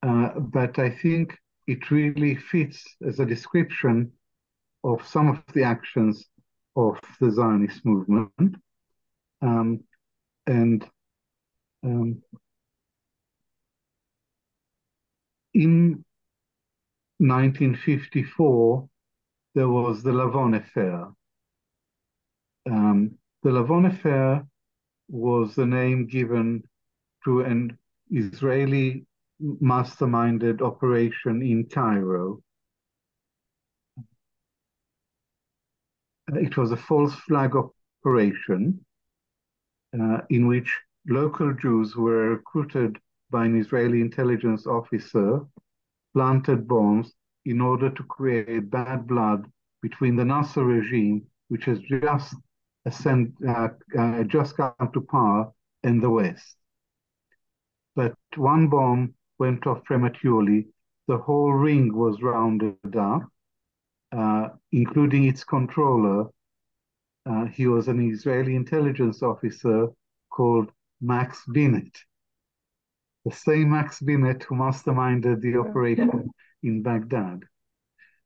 Uh, 0.04 0.40
but 0.40 0.80
I 0.80 0.90
think 0.90 1.38
it 1.68 1.92
really 1.92 2.36
fits 2.36 2.84
as 3.06 3.20
a 3.20 3.26
description 3.26 4.12
of 4.84 5.06
some 5.06 5.30
of 5.30 5.42
the 5.54 5.64
actions 5.64 6.26
of 6.76 7.00
the 7.20 7.32
Zionist 7.32 7.86
movement. 7.86 8.56
Um, 9.42 9.84
and 10.46 10.86
um, 11.84 12.22
in 15.54 16.04
1954, 17.20 18.90
there 19.56 19.70
was 19.70 20.04
the 20.04 20.12
Lavon 20.12 20.56
affair. 20.56 21.08
Um, 22.70 23.18
the 23.44 23.50
Lavon 23.50 23.88
affair 23.88 24.46
was 25.10 25.56
the 25.56 25.66
name 25.66 26.08
given 26.08 26.64
to 27.24 27.42
an 27.42 27.78
Israeli 28.12 29.06
masterminded 29.42 30.62
operation 30.62 31.42
in 31.42 31.66
Cairo. 31.66 32.42
It 36.34 36.58
was 36.58 36.72
a 36.72 36.78
false 36.78 37.16
flag 37.16 37.54
operation 37.56 38.86
uh, 40.00 40.22
in 40.30 40.48
which 40.48 40.80
local 41.08 41.54
Jews 41.54 41.96
were 41.96 42.30
recruited 42.32 42.98
by 43.30 43.46
an 43.46 43.58
Israeli 43.58 44.02
intelligence 44.02 44.68
officer, 44.68 45.46
planted 46.14 46.68
bombs 46.68 47.14
in 47.46 47.62
order 47.62 47.90
to 47.90 48.04
create 48.04 48.70
bad 48.70 49.08
blood 49.08 49.50
between 49.82 50.16
the 50.16 50.26
Nasser 50.26 50.66
regime, 50.66 51.26
which 51.48 51.66
has 51.66 51.80
just 51.80 52.36
ascend, 52.86 53.34
uh, 53.48 53.70
uh, 53.98 54.24
just 54.24 54.58
come 54.58 54.74
to 54.94 55.02
power, 55.02 55.52
and 55.84 56.02
the 56.02 56.10
West. 56.10 56.58
But 57.96 58.16
one 58.36 58.68
bomb 58.68 59.14
went 59.40 59.66
off 59.68 59.84
prematurely. 59.86 60.68
The 61.08 61.18
whole 61.18 61.54
ring 61.54 61.96
was 61.96 62.22
rounded 62.22 62.96
up, 62.98 63.24
including 64.72 65.26
its 65.26 65.44
controller. 65.44 66.30
Uh, 67.26 67.46
he 67.46 67.68
was 67.68 67.88
an 67.88 68.00
Israeli 68.00 68.56
intelligence 68.56 69.22
officer 69.22 69.90
called 70.30 70.72
Max 71.02 71.44
Binet, 71.52 71.98
the 73.26 73.32
same 73.32 73.72
Max 73.72 74.00
Binet 74.00 74.44
who 74.44 74.56
masterminded 74.56 75.42
the 75.42 75.58
operation 75.58 76.30
in 76.64 76.82
Baghdad. 76.82 77.44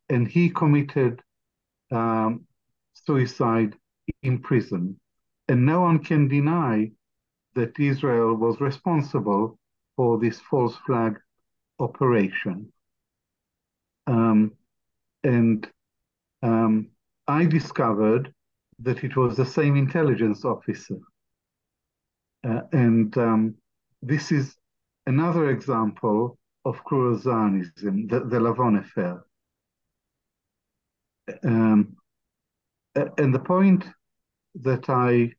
And 0.10 0.28
he 0.28 0.50
committed 0.50 1.22
um, 1.92 2.46
suicide 2.94 3.76
in 4.24 4.40
prison. 4.40 5.00
And 5.48 5.66
no 5.66 5.82
one 5.82 6.00
can 6.00 6.28
deny 6.28 6.92
that 7.56 7.80
Israel 7.80 8.36
was 8.36 8.62
responsible 8.62 9.58
for 9.96 10.18
this 10.20 10.40
false 10.40 10.76
flag 10.86 11.20
operation. 11.80 12.72
Um, 14.08 14.54
and 15.24 15.70
um, 16.44 16.90
I 17.28 17.46
discovered 17.46 18.34
that 18.80 19.04
it 19.04 19.16
was 19.16 19.38
the 19.38 19.46
same 19.46 19.76
intelligence 19.76 20.44
officer. 20.44 20.98
Uh, 22.44 22.62
and 22.72 23.16
um, 23.18 23.56
this 24.02 24.32
is 24.32 24.56
another 25.06 25.52
example 25.52 26.38
of 26.66 26.84
cruel 26.84 27.18
Zionism, 27.18 28.08
the, 28.08 28.22
the 28.22 28.40
Lavon 28.40 28.80
affair. 28.80 29.24
Um, 31.44 31.96
and 32.96 33.34
the 33.34 33.40
point 33.40 33.86
that 34.56 34.90
I 34.90 35.34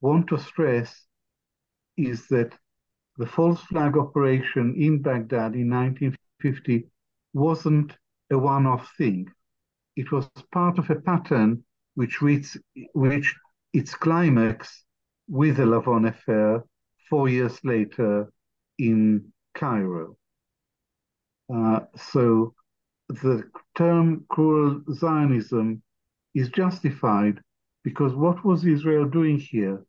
want 0.00 0.28
to 0.28 0.38
stress 0.38 1.06
is 1.96 2.26
that 2.28 2.52
the 3.18 3.26
false 3.26 3.60
flag 3.62 3.96
operation 3.96 4.74
in 4.76 5.00
Baghdad 5.00 5.54
in 5.54 5.70
1950 5.70 6.86
wasn't 7.32 7.96
a 8.30 8.38
one-off 8.38 8.92
thing. 8.98 9.28
It 9.96 10.12
was 10.12 10.28
part 10.52 10.78
of 10.78 10.90
a 10.90 10.96
pattern 10.96 11.64
which 11.94 12.22
reached, 12.22 12.58
which 12.94 13.34
its 13.72 13.94
climax 13.94 14.84
with 15.28 15.56
the 15.56 15.64
Lavon 15.64 16.08
affair 16.08 16.64
four 17.10 17.28
years 17.28 17.64
later 17.64 18.32
in 18.78 19.32
Cairo. 19.54 20.16
Uh, 21.52 21.80
so 21.96 22.54
the 23.08 23.50
term 23.76 24.26
cruel 24.28 24.82
Zionism 24.92 25.82
is 26.34 26.48
justified 26.50 27.40
Because 27.84 28.16
what 28.16 28.44
was 28.44 28.64
Israel 28.66 29.08
doing 29.08 29.38
here? 29.38 29.86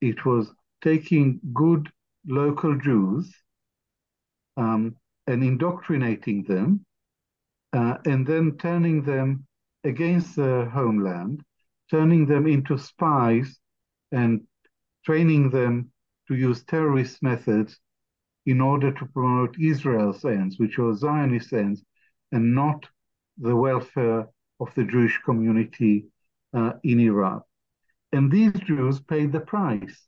It 0.00 0.26
was 0.26 0.52
taking 0.82 1.40
good 1.54 1.88
local 2.26 2.76
Jews 2.76 3.32
um, 4.56 4.96
and 5.28 5.44
indoctrinating 5.44 6.42
them, 6.42 6.85
uh, 7.72 7.98
and 8.04 8.26
then 8.26 8.56
turning 8.58 9.02
them 9.02 9.46
against 9.84 10.36
their 10.36 10.66
homeland, 10.66 11.42
turning 11.90 12.26
them 12.26 12.46
into 12.46 12.78
spies 12.78 13.58
and 14.12 14.42
training 15.04 15.50
them 15.50 15.90
to 16.28 16.34
use 16.34 16.64
terrorist 16.64 17.22
methods 17.22 17.78
in 18.46 18.60
order 18.60 18.92
to 18.92 19.06
promote 19.06 19.56
Israel's 19.60 20.24
ends, 20.24 20.58
which 20.58 20.78
were 20.78 20.94
Zionist 20.94 21.52
ends, 21.52 21.82
and 22.32 22.54
not 22.54 22.86
the 23.38 23.54
welfare 23.54 24.28
of 24.60 24.74
the 24.74 24.84
Jewish 24.84 25.18
community 25.24 26.06
uh, 26.54 26.72
in 26.82 27.00
Iraq. 27.00 27.42
And 28.12 28.30
these 28.30 28.52
Jews 28.52 29.00
paid 29.00 29.32
the 29.32 29.40
price. 29.40 30.06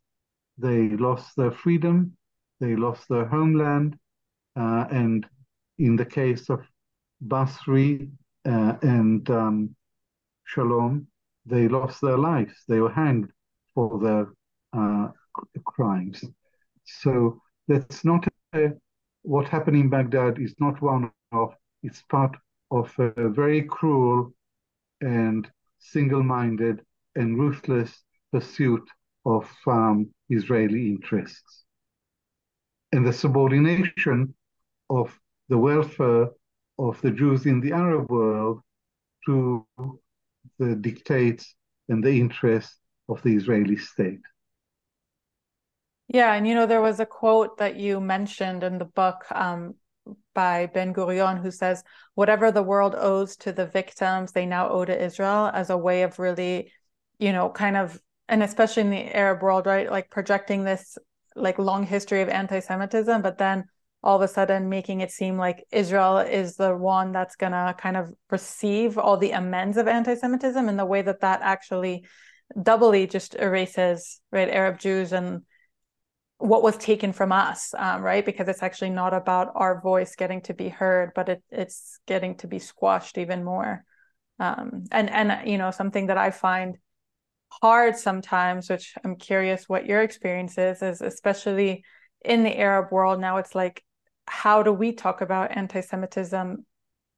They 0.57 0.89
lost 0.89 1.35
their 1.35 1.51
freedom, 1.51 2.17
they 2.59 2.75
lost 2.75 3.07
their 3.09 3.25
homeland, 3.25 3.97
uh, 4.55 4.85
and 4.91 5.25
in 5.77 5.95
the 5.95 6.05
case 6.05 6.49
of 6.49 6.65
Basri 7.25 8.09
uh, 8.45 8.73
and 8.81 9.29
um, 9.29 9.75
Shalom, 10.45 11.07
they 11.45 11.67
lost 11.67 12.01
their 12.01 12.17
lives. 12.17 12.53
They 12.67 12.79
were 12.79 12.91
hanged 12.91 13.31
for 13.73 13.99
their 13.99 14.33
uh, 14.73 15.09
crimes. 15.65 16.23
So 16.85 17.41
that's 17.67 18.03
not 18.03 18.27
a, 18.55 18.71
what 19.21 19.47
happened 19.47 19.77
in 19.77 19.89
Baghdad 19.89 20.39
is 20.39 20.55
not 20.59 20.81
one 20.81 21.11
of, 21.31 21.53
it's 21.83 22.01
part 22.03 22.35
of 22.71 22.93
a 22.99 23.29
very 23.29 23.63
cruel 23.63 24.33
and 25.01 25.49
single-minded 25.79 26.81
and 27.15 27.37
ruthless 27.37 28.03
pursuit 28.31 28.87
of 29.25 29.49
um, 29.67 30.09
Israeli 30.29 30.89
interests. 30.89 31.65
And 32.91 33.05
the 33.05 33.13
subordination 33.13 34.33
of 34.89 35.17
the 35.49 35.57
welfare 35.57 36.29
of 36.79 36.99
the 37.01 37.11
Jews 37.11 37.45
in 37.45 37.59
the 37.59 37.73
Arab 37.73 38.09
world 38.09 38.61
to 39.25 39.65
the 40.57 40.75
dictates 40.75 41.53
and 41.89 42.03
the 42.03 42.19
interests 42.19 42.77
of 43.09 43.21
the 43.23 43.35
Israeli 43.35 43.75
state. 43.75 44.21
Yeah, 46.07 46.33
and 46.33 46.47
you 46.47 46.55
know, 46.55 46.65
there 46.65 46.81
was 46.81 46.99
a 46.99 47.05
quote 47.05 47.57
that 47.57 47.75
you 47.75 47.99
mentioned 47.99 48.63
in 48.63 48.79
the 48.79 48.85
book 48.85 49.25
um, 49.31 49.75
by 50.33 50.65
Ben 50.67 50.93
Gurion 50.93 51.39
who 51.41 51.51
says, 51.51 51.83
Whatever 52.15 52.51
the 52.51 52.63
world 52.63 52.95
owes 52.97 53.35
to 53.37 53.51
the 53.51 53.67
victims, 53.67 54.31
they 54.31 54.45
now 54.45 54.69
owe 54.69 54.85
to 54.85 55.03
Israel 55.03 55.51
as 55.53 55.69
a 55.69 55.77
way 55.77 56.03
of 56.03 56.17
really, 56.17 56.71
you 57.19 57.31
know, 57.31 57.49
kind 57.49 57.77
of, 57.77 57.99
and 58.27 58.41
especially 58.41 58.81
in 58.81 58.89
the 58.89 59.15
Arab 59.15 59.43
world, 59.43 59.67
right? 59.67 59.91
Like 59.91 60.09
projecting 60.09 60.63
this 60.63 60.97
like 61.35 61.59
long 61.59 61.83
history 61.83 62.21
of 62.21 62.29
anti 62.29 62.59
Semitism, 62.59 63.21
but 63.21 63.37
then 63.37 63.65
all 64.01 64.15
of 64.15 64.21
a 64.21 64.27
sudden 64.27 64.69
making 64.69 65.01
it 65.01 65.11
seem 65.11 65.37
like 65.37 65.65
Israel 65.71 66.19
is 66.19 66.55
the 66.55 66.75
one 66.75 67.11
that's 67.11 67.35
going 67.35 67.51
to 67.51 67.75
kind 67.77 67.97
of 67.97 68.13
receive 68.29 68.97
all 68.97 69.17
the 69.17 69.31
amends 69.31 69.77
of 69.77 69.87
anti 69.87 70.15
Semitism 70.15 70.69
in 70.69 70.77
the 70.77 70.85
way 70.85 71.01
that 71.01 71.21
that 71.21 71.41
actually 71.41 72.05
doubly 72.61 73.07
just 73.07 73.35
erases, 73.35 74.21
right, 74.31 74.49
Arab 74.49 74.79
Jews 74.79 75.11
and 75.11 75.41
what 76.37 76.63
was 76.63 76.77
taken 76.77 77.11
from 77.11 77.33
us, 77.33 77.73
um, 77.77 78.01
right? 78.01 78.25
Because 78.25 78.47
it's 78.47 78.63
actually 78.63 78.91
not 78.91 79.13
about 79.13 79.51
our 79.55 79.81
voice 79.81 80.15
getting 80.15 80.41
to 80.43 80.53
be 80.53 80.69
heard, 80.69 81.11
but 81.13 81.27
it, 81.27 81.43
it's 81.51 81.99
getting 82.07 82.35
to 82.37 82.47
be 82.47 82.59
squashed 82.59 83.17
even 83.17 83.43
more. 83.43 83.83
Um, 84.39 84.85
and 84.91 85.09
and 85.09 85.49
you 85.49 85.57
know 85.57 85.71
something 85.71 86.07
that 86.07 86.17
I 86.17 86.31
find 86.31 86.77
hard 87.61 87.97
sometimes, 87.97 88.69
which 88.69 88.93
I'm 89.03 89.17
curious 89.17 89.67
what 89.67 89.85
your 89.85 90.01
experience 90.01 90.57
is, 90.57 90.81
is 90.81 91.01
especially 91.01 91.83
in 92.23 92.43
the 92.43 92.57
Arab 92.57 92.91
world 92.91 93.19
now. 93.19 93.37
It's 93.37 93.55
like, 93.55 93.83
how 94.29 94.63
do 94.63 94.71
we 94.71 94.93
talk 94.93 95.21
about 95.21 95.57
anti-Semitism 95.57 96.65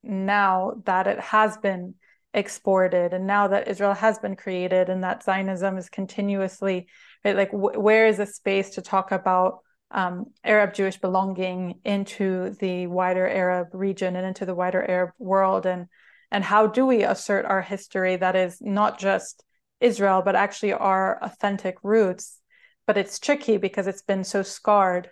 now 0.03 0.81
that 0.85 1.07
it 1.07 1.19
has 1.19 1.57
been 1.57 1.95
exported, 2.33 3.13
and 3.13 3.27
now 3.27 3.49
that 3.49 3.67
Israel 3.67 3.93
has 3.93 4.17
been 4.17 4.35
created, 4.35 4.89
and 4.89 5.03
that 5.03 5.23
Zionism 5.23 5.77
is 5.77 5.89
continuously 5.89 6.87
right? 7.23 7.35
Like, 7.35 7.51
wh- 7.51 7.77
where 7.77 8.07
is 8.07 8.19
a 8.19 8.25
space 8.25 8.71
to 8.71 8.81
talk 8.81 9.11
about 9.11 9.59
um, 9.91 10.27
Arab 10.43 10.73
Jewish 10.73 10.97
belonging 10.97 11.79
into 11.83 12.55
the 12.59 12.87
wider 12.87 13.27
Arab 13.27 13.67
region 13.73 14.15
and 14.15 14.25
into 14.25 14.45
the 14.45 14.55
wider 14.55 14.83
Arab 14.83 15.11
world, 15.19 15.65
and 15.65 15.87
and 16.31 16.43
how 16.43 16.67
do 16.67 16.85
we 16.85 17.03
assert 17.03 17.45
our 17.45 17.61
history 17.61 18.15
that 18.15 18.35
is 18.35 18.59
not 18.61 18.97
just 18.97 19.43
Israel, 19.81 20.21
but 20.23 20.35
actually 20.35 20.73
our 20.73 21.21
authentic 21.21 21.75
roots? 21.83 22.39
But 22.87 22.97
it's 22.97 23.19
tricky 23.19 23.57
because 23.57 23.85
it's 23.87 24.01
been 24.01 24.23
so 24.23 24.41
scarred 24.41 25.09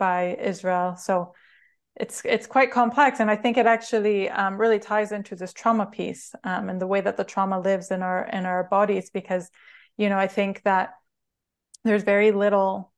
by 0.00 0.36
Israel. 0.40 0.96
So 0.96 1.34
it's 1.94 2.22
it's 2.24 2.48
quite 2.48 2.72
complex, 2.72 3.20
and 3.20 3.30
I 3.30 3.36
think 3.36 3.56
it 3.56 3.66
actually 3.66 4.28
um, 4.30 4.58
really 4.58 4.80
ties 4.80 5.12
into 5.12 5.36
this 5.36 5.52
trauma 5.52 5.86
piece 5.86 6.34
um, 6.42 6.68
and 6.68 6.80
the 6.80 6.86
way 6.88 7.00
that 7.00 7.16
the 7.16 7.24
trauma 7.24 7.60
lives 7.60 7.92
in 7.92 8.02
our 8.02 8.26
in 8.26 8.46
our 8.46 8.64
bodies. 8.64 9.10
Because 9.10 9.50
you 9.96 10.08
know, 10.08 10.18
I 10.18 10.26
think 10.26 10.62
that 10.64 10.94
there's 11.84 12.02
very 12.02 12.32
little 12.32 12.92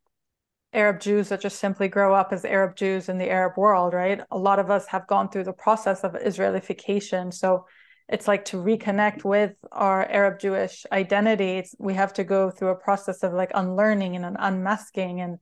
Arab 0.73 1.01
Jews 1.01 1.29
that 1.29 1.41
just 1.41 1.59
simply 1.59 1.89
grow 1.89 2.15
up 2.15 2.33
as 2.33 2.45
Arab 2.45 2.77
Jews 2.77 3.09
in 3.09 3.19
the 3.19 3.31
Arab 3.31 3.59
world, 3.59 3.93
right? 3.93 4.21
A 4.31 4.39
lot 4.39 4.59
of 4.59 4.71
us 4.71 4.87
have 4.87 5.07
gone 5.07 5.29
through 5.29 5.45
the 5.45 5.53
process 5.53 6.05
of 6.05 6.17
Israelification. 6.17 7.33
So 7.33 7.67
it's 8.09 8.29
like 8.29 8.45
to 8.47 8.57
reconnect 8.57 9.25
with 9.25 9.53
our 9.71 10.05
Arab 10.09 10.39
Jewish 10.39 10.85
identity, 10.91 11.65
we 11.79 11.95
have 11.95 12.13
to 12.15 12.25
go 12.25 12.51
through 12.51 12.71
a 12.71 12.77
process 12.77 13.23
of 13.23 13.33
like 13.33 13.51
unlearning 13.55 14.17
and 14.17 14.37
unmasking 14.39 15.21
and 15.21 15.39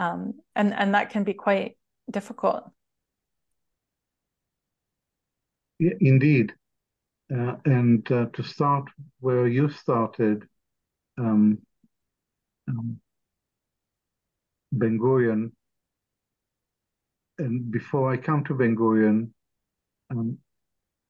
um, 0.00 0.34
and 0.56 0.72
and 0.72 0.94
that 0.94 1.10
can 1.10 1.24
be 1.24 1.34
quite 1.34 1.76
difficult. 2.10 2.64
Indeed. 5.78 6.54
Uh, 7.32 7.56
and 7.64 8.10
uh, 8.10 8.26
to 8.32 8.42
start 8.42 8.84
where 9.20 9.46
you 9.46 9.68
started, 9.68 10.48
um, 11.16 11.58
um, 12.66 13.00
Ben 14.72 14.98
Gurion, 14.98 15.52
and 17.38 17.70
before 17.70 18.10
I 18.12 18.16
come 18.16 18.42
to 18.44 18.54
Ben 18.54 18.74
Gurion, 18.74 19.30
um, 20.10 20.38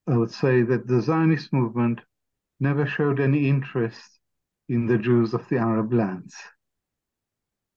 I 0.07 0.16
would 0.16 0.32
say 0.32 0.62
that 0.62 0.86
the 0.86 1.01
Zionist 1.01 1.53
movement 1.53 2.01
never 2.59 2.86
showed 2.86 3.18
any 3.18 3.49
interest 3.49 4.18
in 4.68 4.86
the 4.86 4.99
Jews 4.99 5.32
of 5.32 5.49
the 5.49 5.57
Arab 5.57 5.93
lands. 5.93 6.34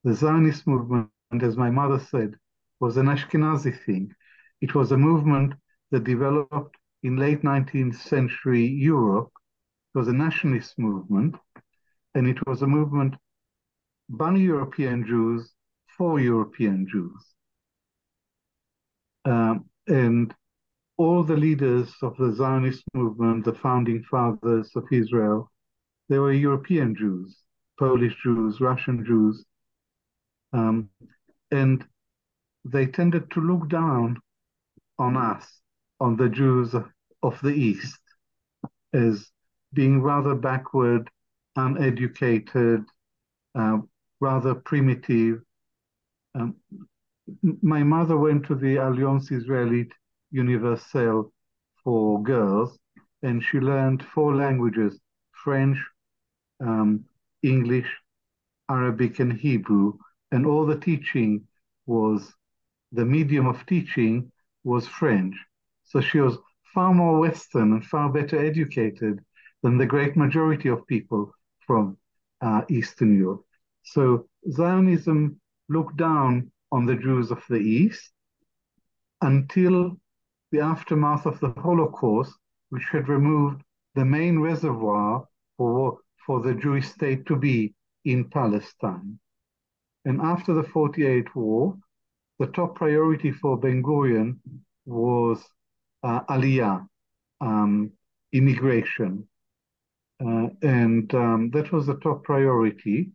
The 0.04 0.14
Zionist 0.14 0.68
movement, 0.68 1.10
as 1.42 1.58
my 1.58 1.70
mother 1.70 2.00
said, 2.00 2.36
was 2.80 2.98
an 2.98 3.08
Ashkenazi 3.08 3.72
thing. 3.86 4.14
It 4.62 4.76
was 4.76 4.92
a 4.92 4.98
movement 4.98 5.54
that 5.92 6.04
developed 6.04 6.78
in 7.04 7.18
late 7.18 7.44
19th 7.44 7.96
century 7.96 8.66
Europe. 8.66 9.32
It 9.94 9.98
was 10.00 10.08
a 10.08 10.14
nationalist 10.14 10.78
movement, 10.80 11.36
and 12.16 12.28
it 12.28 12.46
was 12.48 12.62
a 12.62 12.68
movement 12.68 13.16
by 14.10 14.36
European 14.36 15.06
Jews 15.06 15.54
for 15.98 16.20
European 16.20 16.88
Jews. 16.88 17.34
Um, 19.26 19.70
and 19.88 20.34
all 20.98 21.24
the 21.24 21.38
leaders 21.38 21.94
of 22.02 22.16
the 22.18 22.34
Zionist 22.34 22.84
movement, 22.94 23.46
the 23.46 23.54
founding 23.54 24.04
fathers 24.04 24.70
of 24.76 24.86
Israel, 24.92 25.52
they 26.10 26.20
were 26.20 26.34
European 26.34 26.96
Jews, 26.96 27.38
Polish 27.80 28.16
Jews, 28.24 28.60
Russian 28.62 29.06
Jews. 29.06 29.46
Um, 30.54 30.90
and 31.52 31.84
they 32.66 32.86
tended 32.86 33.30
to 33.32 33.42
look 33.42 33.70
down 33.70 34.20
on 35.00 35.18
us, 35.18 35.46
on 36.00 36.16
the 36.16 36.30
Jews 36.30 36.74
of, 36.74 37.40
the 37.42 37.50
East, 37.50 38.00
as 38.94 39.30
being 39.74 40.02
rather 40.02 40.36
backward, 40.36 41.10
uneducated, 41.56 42.84
uh, 43.56 43.80
rather 44.20 44.56
primitive. 44.56 45.42
Um, 46.36 46.56
my 47.62 47.84
mother 47.84 48.18
went 48.18 48.46
to 48.48 48.56
the 48.56 48.78
Alliance 48.78 49.30
Israélite 49.30 49.92
Universelle 50.32 51.32
for 51.84 52.22
girls, 52.24 52.78
and 53.22 53.44
she 53.44 53.60
learned 53.60 54.04
four 54.04 54.36
languages 54.36 55.00
French, 55.44 55.78
um, 56.60 57.06
English, 57.42 57.90
Arabic, 58.70 59.20
and 59.20 59.34
Hebrew. 59.34 59.94
And 60.34 60.48
all 60.48 60.66
the 60.66 60.80
teaching 60.80 61.48
was, 61.86 62.34
the 62.92 63.06
medium 63.06 63.46
of 63.46 63.64
teaching 63.68 64.32
was 64.64 64.88
French. 64.88 65.36
So 65.84 66.02
she 66.02 66.20
was 66.20 66.40
far 66.74 66.92
more 66.92 67.20
Western 67.20 67.74
and 67.74 67.86
far 67.86 68.10
better 68.10 68.44
educated 68.44 69.20
than 69.62 69.78
the 69.78 69.86
great 69.86 70.18
majority 70.18 70.70
of 70.70 70.88
people 70.88 71.32
from 71.68 71.98
uh, 72.42 72.64
Eastern 72.68 73.16
Europe. 73.16 73.44
So 73.84 74.28
Zionism 74.52 75.40
looked 75.70 75.98
down 75.98 76.52
on 76.72 76.88
the 76.88 76.96
Jews 76.96 77.30
of 77.30 77.44
the 77.48 77.60
East 77.60 78.12
until 79.22 80.00
the 80.52 80.62
aftermath 80.62 81.28
of 81.28 81.40
the 81.42 81.52
Holocaust, 81.62 82.34
which 82.72 82.88
had 82.92 83.08
removed 83.08 83.62
the 83.94 84.04
main 84.04 84.40
reservoir 84.40 85.28
for, 85.58 86.00
for 86.26 86.42
the 86.42 86.56
Jewish 86.56 86.88
state 86.88 87.28
to 87.28 87.36
be 87.36 87.76
in 88.04 88.32
Palestine. 88.32 89.20
And 90.06 90.22
after 90.22 90.54
the 90.54 90.64
48 90.64 91.36
war, 91.36 91.78
the 92.40 92.48
top 92.48 92.76
priority 92.76 93.32
for 93.32 93.58
Ben 93.58 93.82
Gurion 93.82 94.40
was 94.86 95.42
uh, 96.04 96.22
Aliyah, 96.30 96.86
um, 97.40 97.92
immigration. 98.34 99.28
Uh, 100.24 100.48
and 100.62 101.14
um, 101.14 101.50
that 101.52 101.72
was 101.72 101.86
the 101.86 101.96
top 102.00 102.24
priority. 102.24 103.12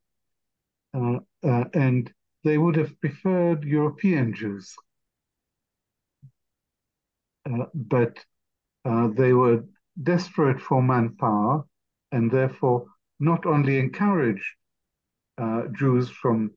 Uh, 0.94 1.18
uh 1.44 1.64
and 1.74 2.12
they 2.44 2.56
would 2.56 2.76
have 2.76 2.98
preferred 3.00 3.64
European 3.64 4.32
Jews. 4.32 4.74
Uh, 7.44 7.66
but 7.74 8.24
uh, 8.84 9.08
they 9.08 9.32
were 9.32 9.64
desperate 10.02 10.60
for 10.60 10.82
manpower 10.82 11.64
and 12.12 12.30
therefore 12.30 12.86
not 13.20 13.44
only 13.44 13.78
encouraged 13.78 14.54
Jews 15.78 16.10
from 16.10 16.50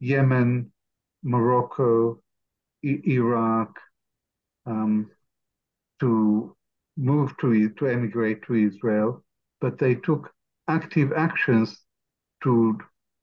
Yemen, 0.00 0.72
Morocco, 1.22 2.22
I- 2.84 3.02
Iraq, 3.06 3.78
um, 4.66 5.10
to 6.00 6.56
move 6.96 7.36
to 7.38 7.68
to 7.70 7.86
emigrate 7.86 8.42
to 8.44 8.54
Israel, 8.54 9.24
but 9.60 9.78
they 9.78 9.94
took 9.94 10.32
active 10.68 11.12
actions 11.12 11.80
to 12.42 12.78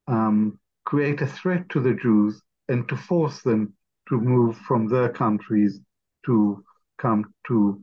um, 0.08 0.58
create 0.84 1.20
a 1.20 1.26
threat 1.26 1.68
to 1.70 1.80
the 1.80 1.94
Jews 1.94 2.42
and 2.68 2.88
to 2.88 2.96
force 2.96 3.42
them 3.42 3.74
to 4.08 4.20
move 4.20 4.56
from 4.58 4.88
their 4.88 5.08
countries 5.08 5.80
to 6.26 6.64
come 6.98 7.32
to 7.48 7.80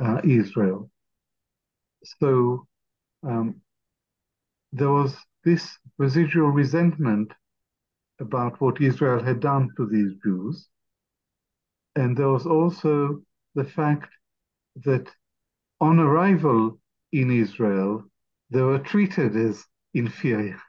uh, 0.00 0.20
Israel. 0.24 0.90
So 2.20 2.66
um, 3.22 3.60
there 4.72 4.90
was 4.90 5.16
this 5.44 5.78
residual 5.98 6.50
resentment 6.50 7.32
about 8.20 8.60
what 8.60 8.80
Israel 8.80 9.22
had 9.22 9.40
done 9.40 9.70
to 9.76 9.86
these 9.86 10.12
Jews. 10.22 10.68
And 11.96 12.16
there 12.16 12.28
was 12.28 12.46
also 12.46 13.22
the 13.54 13.64
fact 13.64 14.08
that 14.84 15.08
on 15.80 15.98
arrival 15.98 16.78
in 17.12 17.30
Israel, 17.30 18.04
they 18.50 18.62
were 18.62 18.78
treated 18.78 19.36
as 19.36 19.64
inferior. 19.94 20.60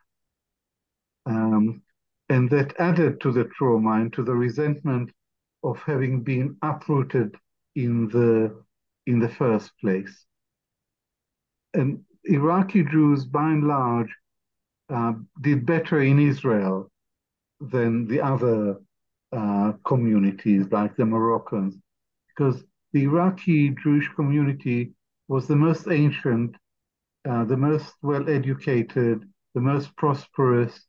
Um, 1.26 1.82
and 2.30 2.50
that 2.50 2.76
added 2.80 3.22
to 3.22 3.32
the 3.32 3.46
trauma 3.46 3.94
and 3.94 4.14
to 4.14 4.24
the 4.24 4.34
resentment 4.34 5.12
of 5.64 5.78
having 5.80 6.22
been 6.22 6.58
uprooted 6.62 7.36
in 7.76 8.08
the 8.10 8.64
in 9.08 9.20
the 9.20 9.30
first 9.30 9.72
place. 9.80 10.26
And 11.74 12.04
Iraqi 12.24 12.84
Jews, 12.84 13.26
by 13.26 13.52
and 13.52 13.68
large, 13.68 14.10
uh, 14.90 15.14
did 15.42 15.66
better 15.66 16.02
in 16.02 16.18
Israel 16.18 16.92
than 17.72 18.08
the 18.08 18.22
other 18.22 18.78
uh, 19.32 19.74
communities, 19.86 20.66
like 20.72 20.96
the 20.96 21.06
Moroccans, 21.06 21.76
because 22.30 22.64
the 22.94 23.04
Iraqi 23.04 23.76
Jewish 23.84 24.10
community 24.16 24.94
was 25.28 25.48
the 25.48 25.56
most 25.56 25.88
ancient, 25.88 26.56
uh, 27.28 27.44
the 27.46 27.58
most 27.58 27.94
well 28.02 28.30
educated, 28.30 29.28
the 29.54 29.62
most 29.62 29.96
prosperous, 29.96 30.86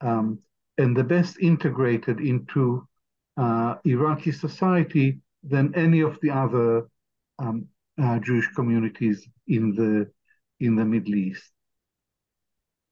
um, 0.00 0.38
and 0.78 0.96
the 0.96 1.04
best 1.04 1.38
integrated 1.40 2.20
into 2.20 2.86
uh, 3.36 3.76
Iraqi 3.84 4.32
society 4.32 5.20
than 5.42 5.74
any 5.74 6.00
of 6.00 6.18
the 6.20 6.30
other 6.30 6.88
um, 7.38 7.66
uh, 8.00 8.18
Jewish 8.18 8.48
communities 8.54 9.26
in 9.46 9.74
the 9.74 10.10
in 10.60 10.76
the 10.76 10.84
Middle 10.84 11.14
East. 11.14 11.50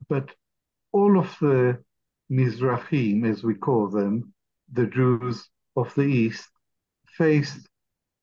But 0.08 0.30
all 0.92 1.18
of 1.18 1.36
the 1.40 1.78
Mizrahim, 2.30 3.24
as 3.28 3.42
we 3.42 3.54
call 3.54 3.88
them, 3.88 4.32
the 4.72 4.86
Jews 4.86 5.48
of 5.76 5.92
the 5.94 6.02
East, 6.02 6.48
faced, 7.16 7.68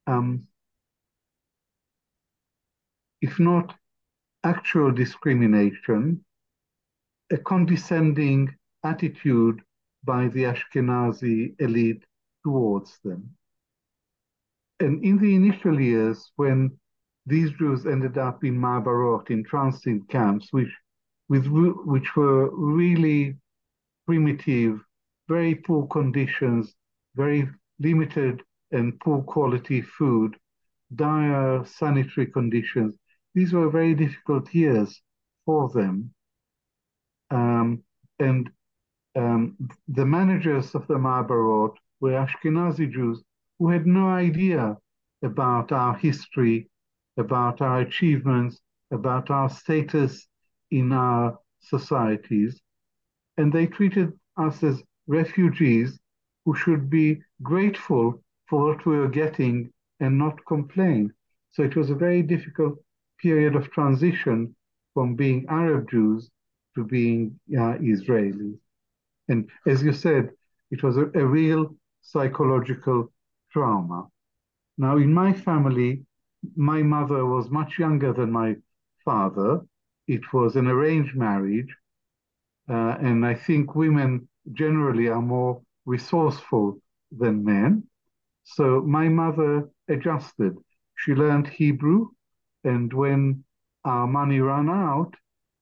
um, 0.07 0.47
if 3.21 3.39
not 3.39 3.75
actual 4.43 4.91
discrimination, 4.91 6.23
a 7.31 7.37
condescending 7.37 8.55
attitude 8.83 9.61
by 10.03 10.29
the 10.29 10.43
Ashkenazi 10.43 11.55
elite 11.59 12.03
towards 12.45 12.97
them. 13.03 13.29
And 14.79 15.03
in 15.03 15.17
the 15.17 15.35
initial 15.35 15.81
years, 15.81 16.31
when 16.37 16.77
these 17.25 17.51
Jews 17.59 17.85
ended 17.85 18.17
up 18.17 18.45
in 18.45 18.57
Ma'abarot, 18.57 19.29
in 19.31 19.43
transit 19.43 20.07
camps, 20.07 20.53
which, 20.53 20.73
with, 21.27 21.47
which 21.47 22.15
were 22.15 22.49
really 22.55 23.35
primitive, 24.07 24.79
very 25.27 25.53
poor 25.53 25.85
conditions, 25.87 26.73
very 27.15 27.47
limited 27.79 28.41
and 28.71 28.97
poor 29.01 29.21
quality 29.21 29.81
food, 29.81 30.35
dire 30.95 31.63
sanitary 31.65 32.27
conditions. 32.27 32.95
These 33.35 33.53
were 33.53 33.69
very 33.69 33.93
difficult 33.93 34.53
years 34.53 35.01
for 35.45 35.69
them. 35.69 36.13
Um, 37.29 37.83
and 38.19 38.49
um, 39.15 39.57
the 39.89 40.05
managers 40.05 40.73
of 40.73 40.87
the 40.87 40.95
Ma'abarot 40.95 41.75
were 41.99 42.11
Ashkenazi 42.11 42.89
Jews 42.91 43.21
who 43.59 43.69
had 43.69 43.85
no 43.85 44.07
idea 44.07 44.77
about 45.23 45.71
our 45.71 45.95
history, 45.95 46.69
about 47.17 47.61
our 47.61 47.81
achievements, 47.81 48.61
about 48.91 49.29
our 49.29 49.49
status 49.49 50.27
in 50.71 50.91
our 50.93 51.37
societies 51.59 52.61
and 53.37 53.51
they 53.51 53.67
treated 53.67 54.11
us 54.37 54.63
as 54.63 54.81
refugees 55.07 55.99
who 56.45 56.55
should 56.55 56.89
be 56.89 57.21
grateful 57.43 58.23
for 58.47 58.65
what 58.65 58.85
we 58.85 58.97
were 58.97 59.09
getting 59.09 59.71
and 59.99 60.17
not 60.17 60.45
complain. 60.45 61.13
So 61.51 61.63
it 61.63 61.75
was 61.75 61.89
a 61.89 61.95
very 61.95 62.21
difficult 62.21 62.77
period 63.21 63.55
of 63.55 63.71
transition 63.71 64.55
from 64.93 65.15
being 65.15 65.45
Arab 65.49 65.89
Jews 65.89 66.29
to 66.75 66.83
being 66.83 67.39
uh, 67.51 67.75
Israelis. 67.93 68.57
And 69.27 69.49
as 69.65 69.83
you 69.83 69.93
said, 69.93 70.29
it 70.71 70.83
was 70.83 70.97
a, 70.97 71.05
a 71.15 71.25
real 71.25 71.75
psychological 72.01 73.11
trauma. 73.51 74.07
Now, 74.77 74.97
in 74.97 75.13
my 75.13 75.33
family, 75.33 76.03
my 76.55 76.81
mother 76.83 77.25
was 77.25 77.49
much 77.49 77.79
younger 77.79 78.13
than 78.13 78.31
my 78.31 78.55
father. 79.03 79.61
It 80.07 80.31
was 80.31 80.55
an 80.55 80.67
arranged 80.67 81.15
marriage. 81.15 81.75
Uh, 82.69 82.97
and 82.99 83.25
I 83.25 83.33
think 83.33 83.75
women 83.75 84.27
generally 84.53 85.07
are 85.07 85.21
more 85.21 85.61
resourceful 85.85 86.79
than 87.11 87.43
men. 87.43 87.83
So 88.43 88.81
my 88.81 89.07
mother 89.07 89.69
adjusted. 89.87 90.57
She 90.95 91.13
learned 91.13 91.47
Hebrew, 91.47 92.09
and 92.63 92.91
when 92.91 93.43
our 93.85 94.07
money 94.07 94.39
ran 94.39 94.69
out, 94.69 95.13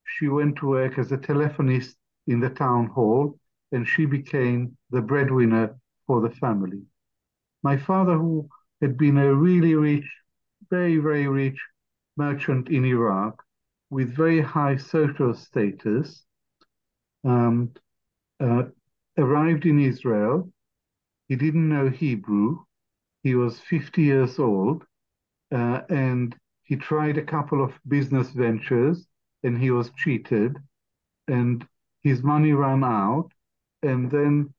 she 0.03 0.28
went 0.28 0.58
to 0.58 0.68
work 0.68 0.97
as 0.97 1.12
a 1.12 1.18
telephonist 1.18 1.95
in 2.28 2.39
the 2.39 2.49
town 2.49 2.88
hall, 2.88 3.38
and 3.72 3.88
she 3.88 4.06
became 4.06 4.78
the 4.91 5.01
breadwinner 5.01 5.76
for 6.08 6.22
the 6.22 6.30
family. 6.30 6.82
My 7.64 7.78
father, 7.78 8.18
who 8.18 8.47
had 8.82 8.97
been 8.97 9.18
a 9.18 9.34
really 9.34 9.76
rich, 9.76 10.06
very, 10.70 10.97
very 10.97 11.28
rich 11.28 11.60
merchant 12.18 12.70
in 12.70 12.86
Iraq 12.86 13.43
with 13.89 14.16
very 14.16 14.41
high 14.41 14.78
social 14.78 15.34
status, 15.34 16.24
um, 17.26 17.71
uh, 18.39 18.63
arrived 19.17 19.65
in 19.65 19.80
Israel. 19.80 20.51
He 21.28 21.36
didn't 21.36 21.69
know 21.69 21.89
Hebrew. 21.89 22.59
He 23.23 23.36
was 23.36 23.59
50 23.59 24.03
years 24.03 24.38
old, 24.39 24.84
uh, 25.51 25.82
and 25.89 26.36
he 26.63 26.76
tried 26.76 27.17
a 27.17 27.26
couple 27.26 27.63
of 27.63 27.73
business 27.88 28.30
ventures, 28.30 29.07
and 29.43 29.57
he 29.57 29.71
was 29.71 29.91
cheated, 29.97 30.57
and 31.28 31.67
his 32.03 32.21
money 32.23 32.53
ran 32.53 32.84
out. 32.84 33.30
And 33.82 34.09
then, 34.11 34.53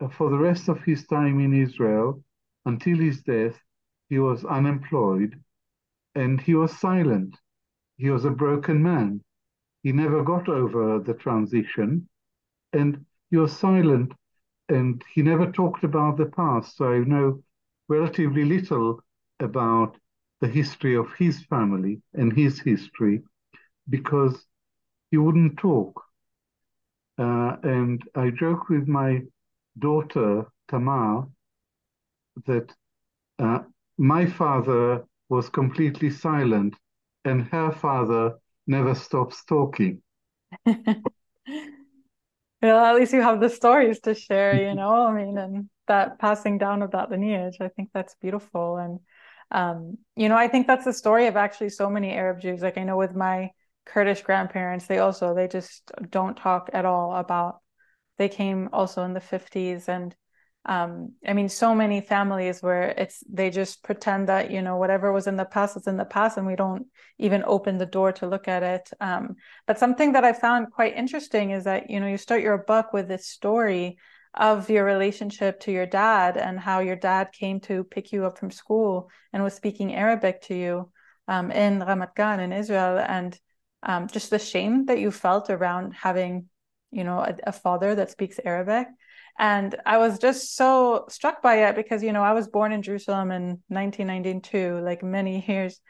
uh, 0.00 0.08
for 0.08 0.30
the 0.30 0.38
rest 0.38 0.68
of 0.68 0.82
his 0.82 1.06
time 1.06 1.40
in 1.40 1.52
Israel, 1.54 2.22
until 2.64 2.98
his 2.98 3.22
death, 3.22 3.58
he 4.08 4.18
was 4.18 4.44
unemployed, 4.44 5.42
and 6.14 6.40
he 6.40 6.54
was 6.54 6.78
silent. 6.78 7.36
He 7.96 8.10
was 8.10 8.24
a 8.24 8.30
broken 8.30 8.82
man. 8.82 9.22
He 9.86 10.02
never 10.02 10.24
got 10.34 10.50
over 10.50 11.00
the 11.00 11.14
transition, 11.14 12.10
and 12.72 13.06
you're 13.30 13.48
silent, 13.48 14.14
and 14.68 15.04
he 15.14 15.22
never 15.22 15.52
talked 15.52 15.84
about 15.84 16.16
the 16.18 16.26
past. 16.26 16.76
So 16.76 16.92
I 16.92 17.04
know 17.04 17.44
relatively 17.88 18.44
little 18.44 19.02
about 19.40 19.98
the 20.40 20.48
history 20.48 20.96
of 20.96 21.14
his 21.14 21.44
family 21.46 22.02
and 22.14 22.32
his 22.32 22.60
history 22.60 23.22
because 23.88 24.46
he 25.10 25.18
wouldn't 25.18 25.58
talk. 25.58 26.02
Uh, 27.18 27.56
and 27.62 28.02
I 28.14 28.30
joke 28.30 28.68
with 28.68 28.88
my 28.88 29.22
daughter, 29.78 30.46
Tamar, 30.68 31.28
that 32.46 32.74
uh, 33.38 33.60
my 33.98 34.26
father 34.26 35.04
was 35.28 35.48
completely 35.50 36.10
silent 36.10 36.76
and 37.24 37.42
her 37.44 37.70
father 37.72 38.38
never 38.66 38.94
stops 38.94 39.44
talking. 39.44 40.02
well, 40.66 41.04
at 42.62 42.96
least 42.96 43.12
you 43.12 43.22
have 43.22 43.40
the 43.40 43.48
stories 43.48 44.00
to 44.00 44.14
share, 44.14 44.68
you 44.68 44.74
know. 44.74 45.06
I 45.06 45.12
mean, 45.12 45.38
and 45.38 45.68
that 45.86 46.18
passing 46.18 46.58
down 46.58 46.82
of 46.82 46.92
that 46.92 47.10
lineage, 47.10 47.58
I 47.60 47.68
think 47.68 47.90
that's 47.92 48.14
beautiful. 48.16 48.76
And 48.76 49.00
um, 49.50 49.98
you 50.16 50.28
know, 50.28 50.36
I 50.36 50.48
think 50.48 50.66
that's 50.66 50.84
the 50.84 50.92
story 50.92 51.26
of 51.26 51.36
actually 51.36 51.70
so 51.70 51.88
many 51.88 52.12
Arab 52.12 52.40
Jews. 52.40 52.62
Like 52.62 52.78
I 52.78 52.84
know 52.84 52.96
with 52.96 53.14
my 53.14 53.50
Kurdish 53.84 54.22
grandparents, 54.22 54.86
they 54.86 54.98
also 54.98 55.34
they 55.34 55.48
just 55.48 55.90
don't 56.10 56.36
talk 56.36 56.70
at 56.72 56.84
all 56.84 57.14
about. 57.14 57.60
They 58.18 58.28
came 58.28 58.70
also 58.72 59.04
in 59.04 59.12
the 59.12 59.20
fifties, 59.20 59.88
and 59.88 60.14
um, 60.66 61.12
I 61.26 61.32
mean, 61.32 61.48
so 61.48 61.74
many 61.74 62.00
families 62.00 62.60
where 62.60 62.88
it's 62.88 63.22
they 63.28 63.50
just 63.50 63.84
pretend 63.84 64.28
that 64.28 64.50
you 64.50 64.62
know 64.62 64.76
whatever 64.76 65.12
was 65.12 65.28
in 65.28 65.36
the 65.36 65.44
past 65.44 65.76
is 65.76 65.86
in 65.86 65.96
the 65.96 66.04
past, 66.04 66.36
and 66.36 66.46
we 66.46 66.56
don't 66.56 66.86
even 67.18 67.44
open 67.46 67.78
the 67.78 67.86
door 67.86 68.12
to 68.12 68.26
look 68.26 68.48
at 68.48 68.64
it. 68.64 68.90
Um, 69.00 69.36
but 69.66 69.78
something 69.78 70.12
that 70.12 70.24
I 70.24 70.32
found 70.32 70.72
quite 70.72 70.96
interesting 70.96 71.52
is 71.52 71.64
that 71.64 71.88
you 71.88 72.00
know 72.00 72.08
you 72.08 72.18
start 72.18 72.42
your 72.42 72.58
book 72.58 72.92
with 72.92 73.06
this 73.06 73.28
story 73.28 73.98
of 74.34 74.68
your 74.68 74.84
relationship 74.84 75.60
to 75.60 75.72
your 75.72 75.86
dad 75.86 76.36
and 76.36 76.58
how 76.58 76.80
your 76.80 76.96
dad 76.96 77.32
came 77.32 77.60
to 77.60 77.84
pick 77.84 78.12
you 78.12 78.26
up 78.26 78.36
from 78.36 78.50
school 78.50 79.08
and 79.32 79.42
was 79.42 79.54
speaking 79.54 79.94
Arabic 79.94 80.42
to 80.42 80.54
you 80.54 80.90
um, 81.28 81.50
in 81.50 81.80
Ramat 81.80 82.14
Gan 82.16 82.40
in 82.40 82.52
Israel, 82.52 82.98
and 82.98 83.38
um, 83.84 84.08
just 84.08 84.30
the 84.30 84.38
shame 84.38 84.86
that 84.86 84.98
you 84.98 85.12
felt 85.12 85.48
around 85.48 85.92
having, 85.92 86.46
you 86.90 87.04
know, 87.04 87.18
a, 87.18 87.36
a, 87.44 87.52
father 87.52 87.94
that 87.94 88.10
speaks 88.10 88.40
Arabic. 88.44 88.88
And 89.38 89.76
I 89.84 89.98
was 89.98 90.18
just 90.18 90.56
so 90.56 91.04
struck 91.08 91.42
by 91.42 91.66
it 91.66 91.76
because, 91.76 92.02
you 92.02 92.12
know, 92.12 92.22
I 92.22 92.32
was 92.32 92.48
born 92.48 92.72
in 92.72 92.82
Jerusalem 92.82 93.30
in 93.30 93.60
1992, 93.68 94.80
like 94.80 95.02
many 95.02 95.44
years 95.48 95.80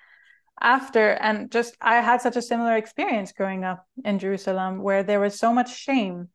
after, 0.60 1.10
and 1.10 1.50
just 1.50 1.76
I 1.80 1.96
had 1.96 2.20
such 2.20 2.36
a 2.36 2.42
similar 2.42 2.76
experience 2.76 3.32
growing 3.32 3.64
up 3.64 3.86
in 4.04 4.18
Jerusalem 4.18 4.82
where 4.82 5.02
there 5.02 5.20
was 5.20 5.38
so 5.38 5.52
much 5.52 5.76
shame 5.76 6.28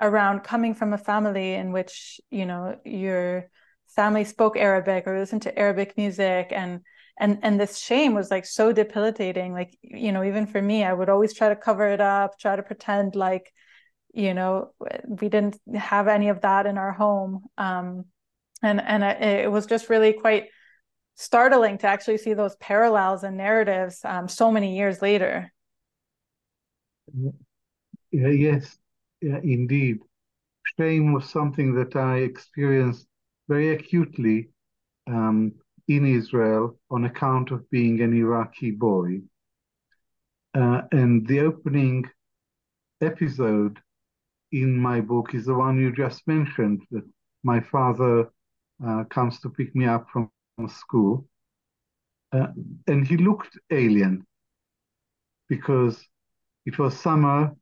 around 0.00 0.40
coming 0.40 0.74
from 0.74 0.92
a 0.92 0.98
family 0.98 1.54
in 1.54 1.72
which 1.72 2.20
you 2.30 2.46
know 2.46 2.78
your 2.84 3.48
family 3.88 4.24
spoke 4.24 4.56
Arabic 4.56 5.06
or 5.06 5.18
listened 5.18 5.42
to 5.42 5.58
Arabic 5.58 5.96
music. 5.96 6.52
And 6.52 6.80
and 7.18 7.38
and 7.42 7.60
this 7.60 7.78
shame 7.78 8.14
was 8.14 8.30
like 8.30 8.46
so 8.46 8.72
debilitating. 8.72 9.52
Like 9.52 9.76
you 9.82 10.12
know 10.12 10.22
even 10.22 10.46
for 10.46 10.62
me 10.62 10.84
I 10.84 10.92
would 10.92 11.08
always 11.08 11.34
try 11.34 11.48
to 11.48 11.56
cover 11.56 11.88
it 11.88 12.00
up 12.00 12.38
try 12.38 12.56
to 12.56 12.62
pretend 12.62 13.16
like 13.16 13.52
you 14.12 14.34
know 14.34 14.72
we 15.06 15.28
didn't 15.28 15.58
have 15.74 16.08
any 16.08 16.28
of 16.28 16.40
that 16.42 16.66
in 16.66 16.78
our 16.78 16.92
home 16.92 17.44
um 17.58 18.04
and 18.62 18.80
and 18.80 19.02
it 19.02 19.50
was 19.50 19.66
just 19.66 19.88
really 19.88 20.12
quite 20.12 20.46
startling 21.14 21.78
to 21.78 21.86
actually 21.86 22.18
see 22.18 22.34
those 22.34 22.56
parallels 22.56 23.22
and 23.22 23.36
narratives 23.36 24.00
um, 24.04 24.28
so 24.28 24.50
many 24.50 24.76
years 24.76 25.02
later 25.02 25.52
yeah, 28.10 28.28
yes 28.28 28.78
yeah, 29.22 29.38
indeed. 29.42 30.00
Shame 30.78 31.12
was 31.12 31.28
something 31.28 31.74
that 31.74 31.94
I 31.96 32.18
experienced 32.18 33.06
very 33.48 33.70
acutely 33.70 34.50
um, 35.06 35.52
in 35.88 36.04
Israel 36.04 36.78
on 36.90 37.04
account 37.04 37.50
of 37.52 37.68
being 37.70 38.00
an 38.00 38.12
Iraqi 38.12 38.72
boy. 38.72 39.20
Uh, 40.54 40.82
and 40.90 41.26
the 41.26 41.40
opening 41.40 42.04
episode 43.00 43.78
in 44.52 44.78
my 44.78 45.00
book 45.00 45.34
is 45.34 45.46
the 45.46 45.54
one 45.54 45.80
you 45.80 45.92
just 45.92 46.26
mentioned 46.26 46.82
that 46.90 47.04
my 47.42 47.60
father 47.60 48.30
uh, 48.86 49.04
comes 49.04 49.40
to 49.40 49.50
pick 49.50 49.74
me 49.74 49.86
up 49.86 50.06
from 50.12 50.30
school. 50.68 51.26
Uh, 52.32 52.48
and 52.86 53.06
he 53.06 53.16
looked 53.16 53.58
alien 53.70 54.24
because 55.48 56.06
it 56.66 56.78
was 56.78 56.98
summer 56.98 57.52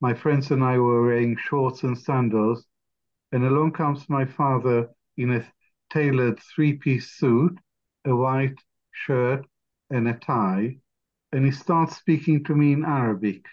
my 0.00 0.12
friends 0.12 0.50
and 0.50 0.62
I 0.62 0.78
were 0.78 1.06
wearing 1.06 1.34
shorts 1.36 1.82
and 1.82 1.96
sandals, 1.96 2.66
and 3.32 3.42
along 3.44 3.72
comes 3.72 4.06
my 4.10 4.26
father 4.26 4.90
in 5.16 5.30
a 5.32 5.46
tailored 5.90 6.38
three-piece 6.40 7.12
suit, 7.12 7.58
a 8.04 8.14
white 8.14 8.58
shirt, 8.92 9.46
and 9.88 10.06
a 10.06 10.12
tie, 10.12 10.76
and 11.32 11.46
he 11.46 11.50
starts 11.50 11.96
speaking 11.96 12.44
to 12.44 12.54
me 12.54 12.74
in 12.74 12.84
Arabic. 12.84 13.46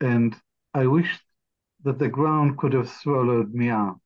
And 0.00 0.34
I 0.74 0.86
wished 0.88 1.22
that 1.88 1.98
the 1.98 2.08
ground 2.08 2.58
could 2.58 2.74
have 2.74 2.90
swallowed 2.90 3.54
me 3.54 3.70
up. 3.70 3.96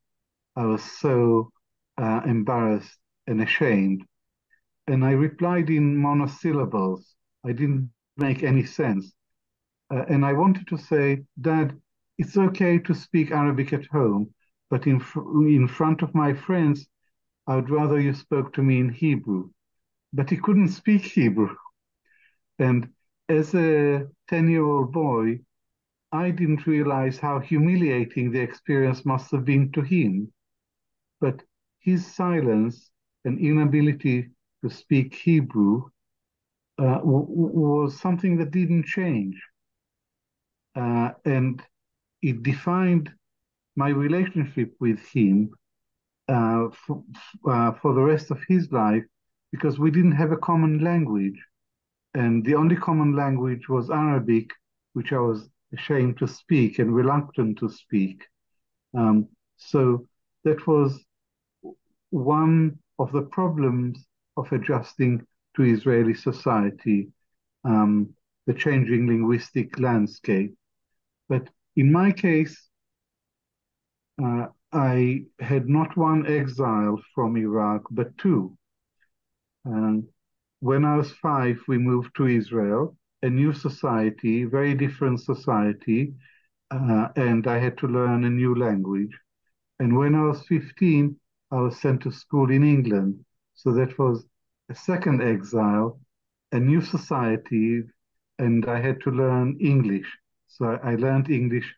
I 0.55 0.67
was 0.67 0.85
so 0.85 1.51
uh, 2.01 2.21
embarrassed 2.25 2.97
and 3.27 3.43
ashamed. 3.43 4.05
And 4.87 5.05
I 5.05 5.11
replied 5.11 5.69
in 5.69 5.97
monosyllables. 5.97 7.17
I 7.45 7.51
didn't 7.51 7.91
make 8.17 8.45
any 8.45 8.65
sense. 8.65 9.13
Uh, 9.93 10.05
and 10.09 10.25
I 10.25 10.33
wanted 10.33 10.69
to 10.69 10.77
say, 10.77 11.25
Dad, 11.41 11.77
it's 12.19 12.37
okay 12.37 12.79
to 12.79 12.95
speak 12.95 13.33
Arabic 13.33 13.73
at 13.73 13.87
home, 13.87 14.33
but 14.71 14.87
in, 14.87 15.01
fr- 15.01 15.49
in 15.49 15.67
front 15.67 16.03
of 16.03 16.15
my 16.15 16.35
friends, 16.35 16.87
I 17.49 17.57
would 17.57 17.69
rather 17.69 17.99
you 17.99 18.15
spoke 18.15 18.53
to 18.53 18.63
me 18.63 18.79
in 18.79 18.91
Hebrew. 18.91 19.51
But 20.13 20.31
he 20.31 20.37
couldn't 20.37 20.69
speak 20.69 21.03
Hebrew. 21.03 21.57
And 22.61 22.91
as 23.29 23.57
a 23.57 24.07
10 24.29 24.51
year 24.51 24.65
old 24.65 24.93
boy, 24.93 25.41
I 26.13 26.31
didn't 26.31 26.67
realize 26.67 27.19
how 27.19 27.41
humiliating 27.41 28.31
the 28.31 28.41
experience 28.41 29.05
must 29.05 29.31
have 29.33 29.45
been 29.45 29.73
to 29.73 29.83
him. 29.83 30.33
But 31.21 31.45
his 31.81 32.07
silence 32.07 32.91
and 33.25 33.39
inability 33.41 34.31
to 34.63 34.71
speak 34.71 35.15
Hebrew 35.15 35.91
uh, 36.79 36.99
w- 36.99 37.27
was 37.29 38.01
something 38.01 38.37
that 38.39 38.51
didn't 38.53 38.87
change 38.87 39.41
uh, 40.77 41.11
and 41.25 41.63
it 42.23 42.43
defined 42.43 43.11
my 43.77 43.89
relationship 43.91 44.75
with 44.81 45.01
him 45.13 45.51
uh, 46.29 46.69
for, 46.87 47.03
uh, 47.49 47.73
for 47.75 47.95
the 47.95 48.03
rest 48.03 48.31
of 48.31 48.41
his 48.49 48.71
life 48.73 49.05
because 49.53 49.79
we 49.79 49.91
didn't 49.91 50.13
have 50.13 50.33
a 50.33 50.37
common 50.39 50.81
language. 50.85 51.41
And 52.15 52.45
the 52.45 52.55
only 52.57 52.77
common 52.77 53.15
language 53.17 53.69
was 53.69 53.91
Arabic, 53.91 54.51
which 54.95 55.13
I 55.13 55.19
was 55.21 55.49
ashamed 55.73 56.19
to 56.19 56.27
speak 56.27 56.79
and 56.79 56.95
reluctant 56.95 57.59
to 57.59 57.69
speak. 57.69 58.25
Um, 58.97 59.29
so 59.57 60.07
that 60.45 60.67
was 60.67 61.05
one 62.11 62.79
of 62.99 63.13
the 63.13 63.23
problems 63.23 64.05
of 64.37 64.53
adjusting 64.53 65.27
to 65.57 65.63
Israeli 65.63 66.15
society, 66.15 67.09
um, 67.65 68.15
the 68.47 68.55
changing 68.55 69.07
linguistic 69.07 69.79
landscape. 69.79 70.55
But 71.29 71.49
in 71.77 71.93
my 71.93 72.13
case, 72.13 72.69
uh, 74.23 74.47
I 74.73 75.25
had 75.39 75.69
not 75.69 75.97
one 75.97 76.27
exile 76.27 77.01
from 77.15 77.37
Iraq, 77.37 77.83
but 77.91 78.17
two. 78.19 78.57
And 79.65 80.09
when 80.61 80.85
I 80.85 80.97
was 80.97 81.13
five, 81.13 81.61
we 81.69 81.79
moved 81.79 82.17
to 82.17 82.27
Israel, 82.27 82.97
a 83.23 83.31
new 83.31 83.53
society, 83.53 84.45
very 84.45 84.75
different 84.75 85.21
society, 85.21 86.15
uh, 86.71 87.09
and 87.17 87.47
I 87.47 87.59
had 87.59 87.77
to 87.79 87.87
learn 87.87 88.25
a 88.25 88.31
new 88.31 88.55
language. 88.55 89.17
And 89.79 89.97
when 89.97 90.15
I 90.15 90.23
was 90.25 90.47
15, 90.47 91.17
I 91.51 91.57
was 91.61 91.81
sent 91.81 92.03
to 92.03 92.13
school 92.13 92.51
in 92.51 92.63
England. 92.65 93.25
So 93.55 93.73
that 93.73 93.99
was 93.99 94.27
a 94.71 94.75
second 94.75 95.23
exile, 95.23 96.01
a 96.53 96.59
new 96.61 96.81
society, 96.81 97.83
and 98.39 98.67
I 98.67 98.81
had 98.81 99.01
to 99.03 99.11
learn 99.11 99.59
English. 99.61 100.09
So 100.49 100.79
I 100.83 100.97
learned 100.97 101.31
English. 101.31 101.75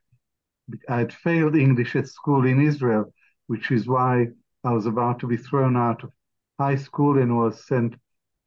I'd 0.88 1.12
failed 1.12 1.56
English 1.56 1.96
at 1.96 2.08
school 2.08 2.46
in 2.46 2.60
Israel, 2.60 3.12
which 3.46 3.70
is 3.70 3.86
why 3.86 4.28
I 4.64 4.72
was 4.72 4.86
about 4.86 5.18
to 5.20 5.26
be 5.26 5.36
thrown 5.36 5.76
out 5.76 6.04
of 6.04 6.12
high 6.58 6.76
school 6.76 7.18
and 7.18 7.36
was 7.36 7.66
sent 7.66 7.94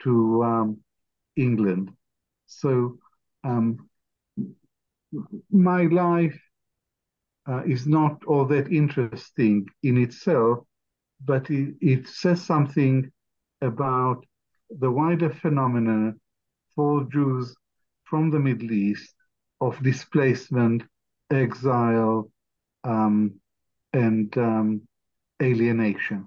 to 0.03 0.43
um, 0.43 0.77
England. 1.35 1.91
So 2.47 2.97
um, 3.43 3.89
my 5.51 5.83
life 5.83 6.39
uh, 7.47 7.63
is 7.65 7.87
not 7.87 8.23
all 8.25 8.45
that 8.45 8.71
interesting 8.71 9.67
in 9.83 9.97
itself, 9.97 10.59
but 11.25 11.49
it, 11.49 11.75
it 11.81 12.07
says 12.07 12.41
something 12.43 13.11
about 13.61 14.25
the 14.69 14.91
wider 14.91 15.29
phenomenon 15.29 16.19
for 16.75 17.03
Jews 17.05 17.55
from 18.03 18.29
the 18.31 18.39
Middle 18.39 18.71
East 18.71 19.13
of 19.61 19.81
displacement, 19.83 20.83
exile, 21.31 22.31
um, 22.83 23.39
and 23.93 24.37
um, 24.37 24.81
alienation. 25.41 26.25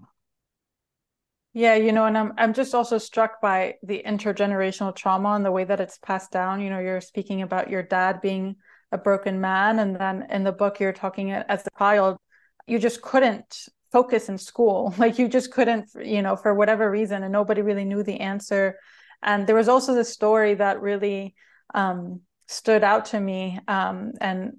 Yeah, 1.52 1.74
you 1.74 1.90
know, 1.90 2.04
and 2.06 2.16
I'm 2.16 2.32
I'm 2.38 2.52
just 2.54 2.74
also 2.74 2.98
struck 2.98 3.40
by 3.40 3.74
the 3.82 4.02
intergenerational 4.06 4.94
trauma 4.94 5.30
and 5.30 5.44
the 5.44 5.50
way 5.50 5.64
that 5.64 5.80
it's 5.80 5.98
passed 5.98 6.30
down. 6.30 6.60
You 6.60 6.70
know, 6.70 6.78
you're 6.78 7.00
speaking 7.00 7.42
about 7.42 7.70
your 7.70 7.82
dad 7.82 8.20
being 8.20 8.56
a 8.92 8.98
broken 8.98 9.40
man, 9.40 9.80
and 9.80 9.96
then 9.96 10.26
in 10.30 10.44
the 10.44 10.52
book 10.52 10.78
you're 10.78 10.92
talking 10.92 11.32
as 11.32 11.66
a 11.66 11.78
child, 11.78 12.18
you 12.68 12.78
just 12.78 13.02
couldn't 13.02 13.66
focus 13.90 14.28
in 14.28 14.38
school. 14.38 14.94
Like 14.98 15.18
you 15.18 15.26
just 15.28 15.50
couldn't, 15.50 15.88
you 16.00 16.22
know, 16.22 16.36
for 16.36 16.54
whatever 16.54 16.88
reason, 16.88 17.24
and 17.24 17.32
nobody 17.32 17.62
really 17.62 17.84
knew 17.84 18.04
the 18.04 18.20
answer. 18.20 18.78
And 19.22 19.46
there 19.46 19.56
was 19.56 19.68
also 19.68 19.94
the 19.94 20.04
story 20.04 20.54
that 20.54 20.80
really 20.80 21.34
um, 21.74 22.20
stood 22.46 22.84
out 22.84 23.06
to 23.06 23.20
me 23.20 23.58
um, 23.66 24.12
and 24.20 24.58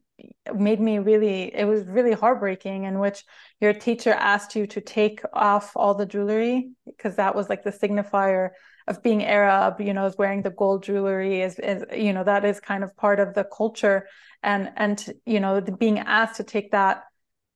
made 0.54 0.80
me 0.80 1.00
really 1.00 1.54
it 1.54 1.66
was 1.66 1.86
really 1.86 2.14
heartbreaking 2.14 2.84
in 2.84 3.00
which 3.00 3.24
your 3.60 3.74
teacher 3.74 4.12
asked 4.12 4.56
you 4.56 4.68
to 4.68 4.82
take 4.82 5.22
off 5.34 5.72
all 5.76 5.94
the 5.96 6.06
jewelry 6.06 6.72
because 6.86 7.16
that 7.16 7.36
was 7.36 7.50
like 7.50 7.64
the 7.64 7.72
signifier 7.72 8.50
of 8.88 9.02
being 9.04 9.24
arab 9.24 9.80
you 9.80 9.94
know 9.94 10.06
is 10.06 10.18
wearing 10.18 10.42
the 10.42 10.50
gold 10.50 10.84
jewelry 10.84 11.42
is, 11.42 11.58
is 11.60 11.84
you 11.96 12.14
know 12.14 12.24
that 12.24 12.46
is 12.46 12.60
kind 12.60 12.84
of 12.84 12.96
part 12.96 13.20
of 13.20 13.34
the 13.34 13.44
culture. 13.44 14.08
And 14.44 14.72
and 14.76 15.14
you 15.26 15.40
know 15.40 15.60
the, 15.60 15.72
being 15.72 16.00
asked 16.00 16.38
to 16.38 16.44
take 16.44 16.72
that 16.72 17.04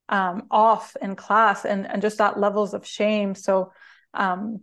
um, 0.10 0.44
off 0.52 0.96
in 1.02 1.16
class 1.16 1.66
and 1.66 1.88
and 1.88 2.02
just 2.02 2.20
that 2.20 2.40
levels 2.40 2.74
of 2.74 2.86
shame. 2.86 3.34
So 3.36 3.72
um, 4.14 4.62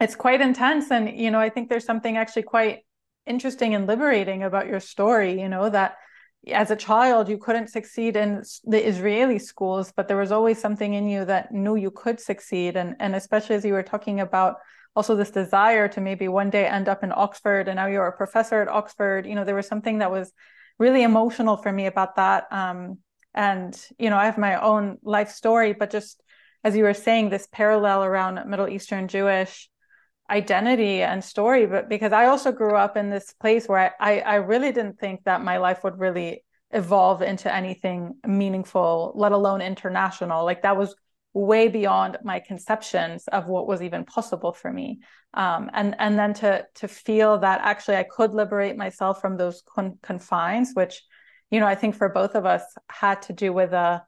it's 0.00 0.14
quite 0.14 0.40
intense. 0.40 0.90
And 0.90 1.18
you 1.18 1.30
know 1.30 1.40
i 1.40 1.48
think 1.48 1.68
there's 1.68 1.84
something 1.84 2.16
actually 2.16 2.44
quite 2.44 2.80
interesting 3.26 3.74
and 3.74 3.88
liberating 3.88 4.44
about 4.44 4.68
your 4.68 4.78
story 4.78 5.40
you 5.40 5.48
know 5.48 5.68
that 5.68 5.96
as 6.52 6.70
a 6.70 6.76
child 6.76 7.28
you 7.28 7.38
couldn't 7.38 7.68
succeed 7.68 8.16
in 8.16 8.42
the 8.64 8.86
israeli 8.86 9.38
schools 9.38 9.92
but 9.96 10.08
there 10.08 10.16
was 10.16 10.32
always 10.32 10.58
something 10.58 10.94
in 10.94 11.08
you 11.08 11.24
that 11.24 11.52
knew 11.52 11.76
you 11.76 11.90
could 11.90 12.20
succeed. 12.20 12.76
And 12.76 12.96
and 13.00 13.14
especially 13.14 13.56
as 13.56 13.64
you 13.64 13.72
were 13.72 13.82
talking 13.82 14.20
about 14.20 14.56
also 14.94 15.14
this 15.14 15.30
desire 15.30 15.88
to 15.88 16.00
maybe 16.00 16.28
one 16.28 16.50
day 16.50 16.66
end 16.66 16.88
up 16.88 17.02
in 17.02 17.12
oxford 17.14 17.68
and 17.68 17.76
now 17.76 17.86
you're 17.86 18.06
a 18.06 18.16
professor 18.16 18.62
at 18.62 18.68
oxford 18.68 19.26
you 19.26 19.34
know 19.34 19.44
there 19.44 19.54
was 19.54 19.66
something 19.66 19.98
that 19.98 20.10
was 20.10 20.32
really 20.78 21.02
emotional 21.02 21.56
for 21.56 21.72
me 21.72 21.86
about 21.86 22.16
that. 22.16 22.46
Um, 22.52 22.98
and 23.36 23.78
you 23.98 24.10
know 24.10 24.16
i 24.16 24.24
have 24.24 24.38
my 24.38 24.60
own 24.60 24.98
life 25.02 25.30
story 25.30 25.74
but 25.74 25.90
just 25.90 26.22
as 26.64 26.74
you 26.74 26.82
were 26.82 26.94
saying 26.94 27.28
this 27.28 27.46
parallel 27.52 28.02
around 28.02 28.40
middle 28.48 28.68
eastern 28.68 29.06
jewish 29.06 29.68
identity 30.28 31.02
and 31.02 31.22
story 31.22 31.66
but 31.66 31.88
because 31.88 32.12
i 32.12 32.26
also 32.26 32.50
grew 32.50 32.74
up 32.74 32.96
in 32.96 33.10
this 33.10 33.32
place 33.34 33.68
where 33.68 33.94
I, 34.00 34.20
I 34.20 34.34
really 34.36 34.72
didn't 34.72 34.98
think 34.98 35.24
that 35.24 35.42
my 35.42 35.58
life 35.58 35.84
would 35.84 35.98
really 35.98 36.44
evolve 36.72 37.22
into 37.22 37.52
anything 37.52 38.16
meaningful 38.26 39.12
let 39.14 39.32
alone 39.32 39.60
international. 39.60 40.44
Like 40.44 40.62
that 40.62 40.76
was 40.76 40.94
way 41.32 41.68
beyond 41.68 42.18
my 42.24 42.40
conceptions 42.40 43.28
of 43.28 43.46
what 43.46 43.68
was 43.68 43.82
even 43.82 44.04
possible 44.04 44.52
for 44.52 44.72
me. 44.72 45.00
Um, 45.34 45.70
and 45.74 45.94
and 45.98 46.18
then 46.18 46.34
to 46.34 46.66
to 46.76 46.88
feel 46.88 47.38
that 47.38 47.60
actually 47.62 47.96
i 47.96 48.04
could 48.04 48.32
liberate 48.32 48.76
myself 48.76 49.20
from 49.20 49.36
those 49.36 49.62
con- 49.68 49.98
confines 50.02 50.70
which 50.72 51.02
you 51.50 51.60
know 51.60 51.66
i 51.66 51.74
think 51.74 51.94
for 51.94 52.08
both 52.08 52.34
of 52.36 52.46
us 52.46 52.62
had 52.88 53.20
to 53.22 53.34
do 53.34 53.52
with 53.52 53.72
a 53.74 54.02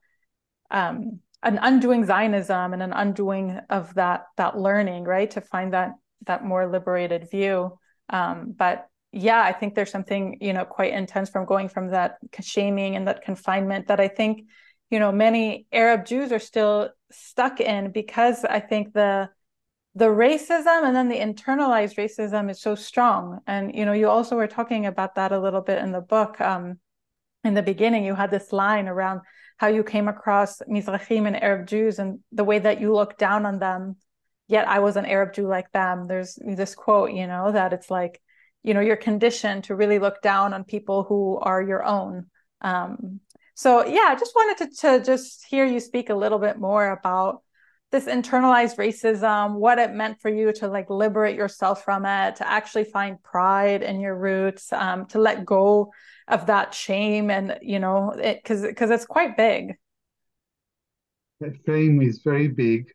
um, 0.71 1.21
an 1.43 1.59
undoing 1.61 2.07
zionism 2.07 2.73
and 2.73 2.83
an 2.83 2.93
undoing 2.93 3.61
of 3.69 3.95
that 3.95 4.25
that 4.37 4.59
learning 4.59 5.05
right? 5.05 5.31
To 5.33 5.41
find 5.41 5.73
that 5.75 5.93
that 6.27 6.45
more 6.45 6.67
liberated 6.67 7.31
view. 7.31 7.79
Um, 8.11 8.55
but 8.57 8.89
yeah, 9.13 9.41
I 9.41 9.53
think 9.53 9.75
there's 9.75 9.91
something 9.91 10.39
you 10.41 10.53
know 10.53 10.65
quite 10.65 10.93
intense 10.93 11.31
from 11.31 11.47
going 11.47 11.69
from 11.69 11.89
that 11.89 12.19
shaming 12.41 12.97
and 12.97 13.09
that 13.09 13.23
confinement 13.23 13.89
that 13.89 14.01
I 14.01 14.09
think 14.09 14.47
you 14.91 14.99
know 14.99 15.13
many 15.13 15.67
Arab 15.73 16.05
Jews 16.05 16.33
are 16.33 16.39
still 16.39 16.91
stuck 17.11 17.61
in 17.61 17.91
because 17.91 18.45
I 18.45 18.61
think 18.61 18.93
the 18.93 19.31
the 19.95 20.07
racism 20.07 20.85
and 20.85 20.95
then 20.95 21.09
the 21.09 21.19
internalized 21.19 21.97
racism 21.97 22.51
is 22.51 22.61
so 22.61 22.75
strong. 22.75 23.41
And 23.47 23.75
you 23.75 23.85
know, 23.85 23.93
you 23.93 24.09
also 24.09 24.37
were 24.37 24.47
talking 24.47 24.87
about 24.87 25.17
that 25.17 25.33
a 25.33 25.41
little 25.41 25.61
bit 25.61 25.79
in 25.79 25.93
the 25.93 26.01
book. 26.01 26.41
Um, 26.41 26.79
in 27.45 27.55
the 27.55 27.63
beginning, 27.63 28.05
you 28.05 28.15
had 28.15 28.31
this 28.31 28.53
line 28.53 28.89
around 28.89 29.23
how 29.57 29.67
you 29.67 29.83
came 29.83 30.07
across 30.07 30.61
Mizrahim 30.71 31.27
and 31.27 31.43
Arab 31.43 31.67
Jews 31.67 31.99
and 31.99 32.21
the 32.31 32.45
way 32.45 32.59
that 32.59 32.81
you 32.81 32.95
look 32.95 33.19
down 33.19 33.45
on 33.45 33.59
them 33.59 33.97
yet 34.49 34.67
I 34.67 34.81
was 34.81 34.97
an 34.97 35.07
Arab 35.07 35.35
Jew 35.35 35.47
like 35.47 35.71
them. 35.73 36.07
There's 36.07 36.39
this 36.45 36.75
quote, 36.75 37.13
you 37.13 37.27
know, 37.27 37.53
that 37.53 37.73
it's 37.73 37.91
like, 37.91 38.21
you 38.63 38.75
know, 38.75 38.81
you're 38.81 38.97
conditioned 38.97 39.65
to 39.65 39.77
really 39.77 39.99
look 39.99 40.21
down 40.23 40.55
on 40.55 40.65
people 40.65 41.05
who 41.05 41.39
are 41.39 41.63
your 41.63 41.85
own. 41.85 42.27
Um, 42.61 43.21
so 43.55 43.85
yeah, 43.87 44.07
I 44.09 44.17
just 44.17 44.35
wanted 44.35 44.71
to, 44.71 44.77
to 44.81 45.05
just 45.05 45.45
hear 45.47 45.65
you 45.65 45.81
speak 45.81 46.11
a 46.11 46.15
little 46.15 46.39
bit 46.39 46.59
more 46.59 46.91
about 46.91 47.43
this 47.91 48.05
internalized 48.05 48.77
racism, 48.77 49.55
what 49.55 49.79
it 49.79 49.93
meant 49.93 50.21
for 50.21 50.29
you 50.29 50.53
to 50.53 50.69
like 50.69 50.91
liberate 50.91 51.37
yourself 51.37 51.85
from 51.85 52.05
it, 52.05 52.37
to 52.37 52.49
actually 52.49 52.85
find 52.85 53.23
pride 53.23 53.83
in 53.83 54.01
your 54.01 54.17
roots, 54.17 54.73
um, 54.73 55.07
to 55.07 55.19
let 55.19 55.45
go 55.45 55.91
of 56.27 56.47
that 56.47 56.75
shame, 56.75 57.31
and 57.31 57.59
you 57.63 57.79
know, 57.79 58.13
because 58.15 58.63
because 58.63 58.91
it's 58.91 59.07
quite 59.07 59.37
big. 59.37 59.77
That 61.41 61.55
shame 61.65 62.03
is 62.03 62.21
very 62.23 62.49
big, 62.49 62.93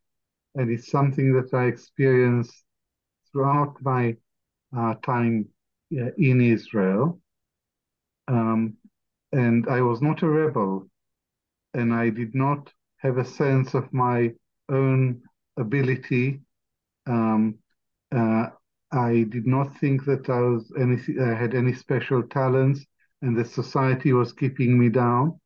and 0.55 0.69
it's 0.69 0.89
something 0.89 1.33
that 1.33 1.53
I 1.53 1.65
experienced 1.65 2.63
throughout 3.31 3.75
my 3.81 4.15
uh, 4.75 4.95
time 5.03 5.47
uh, 5.99 6.11
in 6.17 6.41
Israel. 6.41 7.19
Um, 8.27 8.75
and 9.31 9.67
I 9.67 9.81
was 9.81 10.01
not 10.01 10.21
a 10.21 10.29
rebel, 10.29 10.87
and 11.73 11.93
I 11.93 12.09
did 12.09 12.35
not 12.35 12.71
have 12.97 13.17
a 13.17 13.25
sense 13.25 13.73
of 13.73 13.91
my 13.91 14.33
own 14.69 15.21
ability. 15.57 16.41
Um, 17.07 17.55
uh, 18.15 18.47
I 18.91 19.25
did 19.29 19.47
not 19.47 19.77
think 19.79 20.05
that 20.05 20.29
I 20.29 20.39
was 20.39 20.71
any, 20.79 20.97
I 21.19 21.33
had 21.33 21.55
any 21.55 21.73
special 21.73 22.21
talents, 22.23 22.85
and 23.21 23.35
that 23.37 23.47
society 23.47 24.13
was 24.13 24.33
keeping 24.33 24.77
me 24.77 24.89
down. 24.89 25.39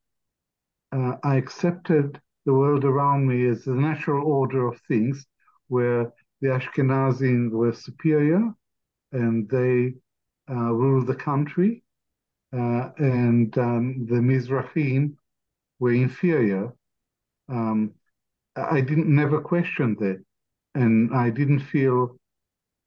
Uh, 0.91 1.13
I 1.23 1.35
accepted 1.35 2.19
the 2.47 2.53
world 2.53 2.85
around 2.85 3.27
me 3.27 3.45
is 3.45 3.65
the 3.65 3.73
natural 3.73 4.25
order 4.25 4.67
of 4.67 4.79
things, 4.87 5.27
where 5.67 6.13
the 6.39 6.47
Ashkenazim 6.47 7.51
were 7.51 7.73
superior 7.73 8.41
and 9.11 9.49
they 9.49 9.95
uh, 10.49 10.71
ruled 10.71 11.07
the 11.07 11.15
country, 11.15 11.83
uh, 12.53 12.89
and 12.97 13.57
um, 13.57 14.07
the 14.09 14.21
Mizrahim 14.29 15.17
were 15.79 15.91
inferior. 15.91 16.71
Um, 17.49 17.91
I 18.55 18.79
didn't 18.79 19.13
never 19.13 19.41
question 19.41 19.97
that, 19.99 20.23
and 20.73 21.13
I 21.13 21.29
didn't 21.29 21.59
feel, 21.59 22.17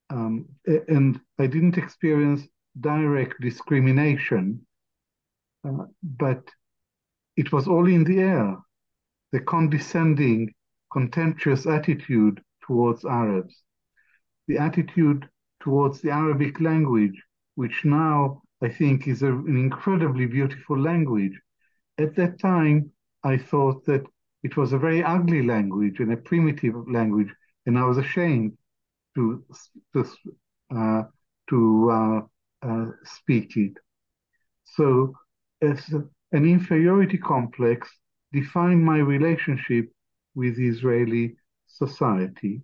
um, 0.09 0.47
and 0.67 1.21
I 1.39 1.47
didn't 1.47 1.77
experience 1.77 2.43
direct 2.81 3.43
discrimination, 3.43 4.67
uh, 5.69 5.85
but 6.03 6.51
it 7.37 7.53
was 7.53 7.69
all 7.69 7.87
in 7.87 8.05
the 8.05 8.21
air 8.21 8.57
the 9.33 9.41
condescending, 9.41 10.53
contemptuous 10.93 11.67
attitude 11.67 12.43
towards 12.63 13.05
Arabs, 13.05 13.63
the 14.49 14.59
attitude 14.59 15.29
towards 15.61 16.01
the 16.01 16.11
Arabic 16.11 16.61
language, 16.61 17.23
which 17.55 17.85
now 17.85 18.43
I 18.63 18.69
think 18.69 19.07
is 19.07 19.23
a, 19.23 19.33
an 19.33 19.57
incredibly 19.57 20.27
beautiful 20.27 20.79
language. 20.79 21.39
At 21.99 22.17
that 22.17 22.39
time, 22.41 22.91
I 23.23 23.37
thought 23.39 23.85
that 23.87 24.05
it 24.43 24.57
was 24.57 24.73
a 24.73 24.79
very 24.79 25.03
ugly 25.03 25.43
language 25.43 26.01
and 26.01 26.13
a 26.13 26.17
primitive 26.17 26.75
language, 26.89 27.33
and 27.67 27.79
I 27.79 27.85
was 27.85 27.99
ashamed 27.99 28.57
to 29.15 29.45
to 29.93 30.07
uh, 30.75 31.03
to 31.51 31.91
uh, 31.91 32.21
uh, 32.67 32.87
speak 33.05 33.57
it. 33.57 33.77
So, 34.65 35.15
as 35.61 35.89
an 36.33 36.45
inferiority 36.45 37.19
complex 37.19 37.91
define 38.33 38.83
my 38.83 38.99
relationship 38.99 39.91
with 40.35 40.59
Israeli 40.59 41.37
society. 41.67 42.63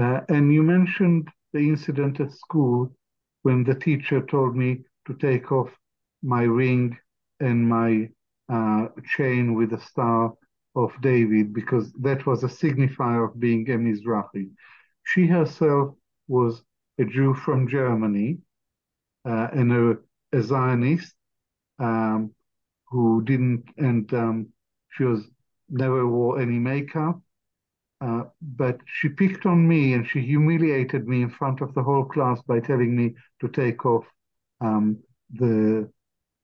Uh, 0.00 0.20
and 0.28 0.52
you 0.52 0.62
mentioned 0.62 1.28
the 1.52 1.60
incident 1.60 2.20
at 2.20 2.32
school 2.32 2.94
when 3.42 3.64
the 3.64 3.74
teacher 3.74 4.22
told 4.22 4.56
me 4.56 4.78
to 5.06 5.14
take 5.14 5.52
off 5.52 5.68
my 6.22 6.42
ring 6.42 6.96
and 7.40 7.68
my 7.68 8.08
uh, 8.48 8.86
chain 9.16 9.54
with 9.54 9.70
the 9.70 9.80
star 9.80 10.32
of 10.74 10.92
David 11.02 11.52
because 11.52 11.92
that 11.94 12.24
was 12.26 12.44
a 12.44 12.48
signifier 12.48 13.28
of 13.28 13.38
being 13.38 13.68
a 13.70 13.74
Mizrahi. 13.74 14.50
She 15.04 15.26
herself 15.26 15.94
was 16.28 16.62
a 16.98 17.04
Jew 17.04 17.34
from 17.34 17.68
Germany 17.68 18.38
uh, 19.24 19.48
and 19.52 19.72
a, 19.72 19.96
a 20.32 20.42
Zionist. 20.42 21.12
Um, 21.78 22.32
who 22.92 23.22
didn't, 23.24 23.64
and 23.78 24.12
um, 24.14 24.48
she 24.90 25.04
was 25.04 25.30
never 25.70 26.06
wore 26.08 26.40
any 26.40 26.60
makeup. 26.60 27.20
Uh, 28.00 28.24
but 28.42 28.80
she 28.86 29.08
picked 29.08 29.46
on 29.46 29.66
me 29.68 29.94
and 29.94 30.06
she 30.08 30.20
humiliated 30.20 31.08
me 31.08 31.22
in 31.22 31.30
front 31.30 31.60
of 31.62 31.74
the 31.74 31.82
whole 31.82 32.04
class 32.04 32.42
by 32.42 32.60
telling 32.60 32.96
me 32.96 33.14
to 33.40 33.48
take 33.48 33.86
off 33.86 34.06
um, 34.60 34.98
the 35.34 35.90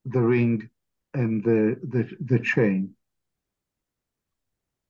the 0.07 0.21
ring 0.23 0.69
and 1.15 1.45
the, 1.45 1.77
the 1.93 2.17
the 2.21 2.41
chain. 2.41 2.95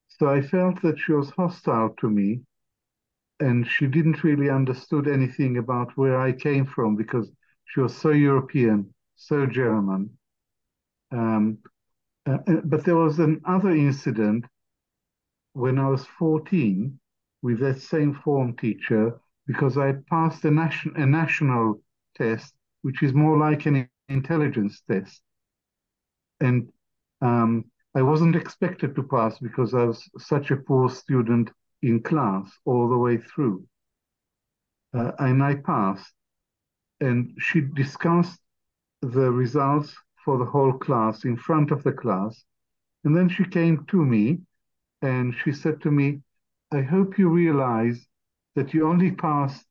So 0.08 0.28
I 0.28 0.42
felt 0.42 0.82
that 0.82 0.98
she 0.98 1.12
was 1.12 1.30
hostile 1.30 1.90
to 2.00 2.10
me, 2.10 2.44
and 3.40 3.66
she 3.66 3.86
didn't 3.86 4.24
really 4.24 4.50
understood 4.50 5.08
anything 5.08 5.58
about 5.58 5.96
where 5.96 6.20
I 6.20 6.32
came 6.32 6.66
from 6.66 6.96
because 6.96 7.30
she 7.64 7.80
was 7.80 7.96
so 7.96 8.10
European, 8.10 8.94
so 9.16 9.46
German, 9.46 10.18
um, 11.10 11.58
uh, 12.26 12.38
uh, 12.46 12.60
but 12.64 12.84
there 12.84 12.96
was 12.96 13.18
another 13.18 13.70
incident 13.70 14.44
when 15.54 15.78
I 15.78 15.88
was 15.88 16.04
14 16.18 16.98
with 17.42 17.60
that 17.60 17.80
same 17.80 18.14
form 18.14 18.56
teacher 18.56 19.18
because 19.46 19.78
I 19.78 19.92
passed 20.10 20.44
a, 20.44 20.50
nation, 20.50 20.92
a 20.96 21.06
national 21.06 21.80
test, 22.16 22.52
which 22.82 23.02
is 23.02 23.14
more 23.14 23.38
like 23.38 23.66
an 23.66 23.88
intelligence 24.08 24.82
test. 24.90 25.22
And 26.40 26.68
um, 27.22 27.64
I 27.94 28.02
wasn't 28.02 28.36
expected 28.36 28.94
to 28.94 29.02
pass 29.02 29.38
because 29.38 29.74
I 29.74 29.84
was 29.84 30.08
such 30.18 30.50
a 30.50 30.56
poor 30.56 30.90
student 30.90 31.50
in 31.82 32.02
class 32.02 32.50
all 32.66 32.88
the 32.88 32.98
way 32.98 33.16
through. 33.16 33.64
Uh, 34.94 35.12
and 35.18 35.42
I 35.42 35.54
passed. 35.56 36.12
And 37.00 37.36
she 37.38 37.60
discussed 37.60 38.38
the 39.00 39.30
results 39.30 39.94
for 40.24 40.38
the 40.38 40.44
whole 40.44 40.72
class 40.72 41.24
in 41.24 41.36
front 41.36 41.70
of 41.70 41.82
the 41.82 41.92
class. 41.92 42.44
And 43.04 43.16
then 43.16 43.28
she 43.28 43.44
came 43.44 43.84
to 43.86 44.04
me 44.04 44.40
and 45.02 45.34
she 45.42 45.52
said 45.52 45.80
to 45.82 45.90
me, 45.90 46.20
I 46.72 46.82
hope 46.82 47.18
you 47.18 47.28
realize 47.28 48.06
that 48.56 48.74
you 48.74 48.86
only 48.86 49.12
passed 49.12 49.64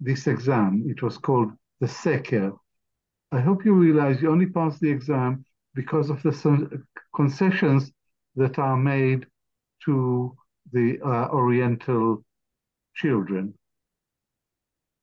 this 0.00 0.26
exam. 0.26 0.84
It 0.86 1.02
was 1.02 1.18
called 1.18 1.52
the 1.80 1.88
Seker. 1.88 2.52
I 3.32 3.40
hope 3.40 3.64
you 3.64 3.74
realize 3.74 4.22
you 4.22 4.30
only 4.30 4.46
passed 4.46 4.80
the 4.80 4.90
exam 4.90 5.44
because 5.74 6.10
of 6.10 6.22
the 6.22 6.84
concessions 7.14 7.90
that 8.36 8.58
are 8.58 8.76
made 8.76 9.26
to 9.84 10.36
the 10.72 11.00
uh, 11.04 11.28
Oriental 11.28 12.24
children. 12.94 13.54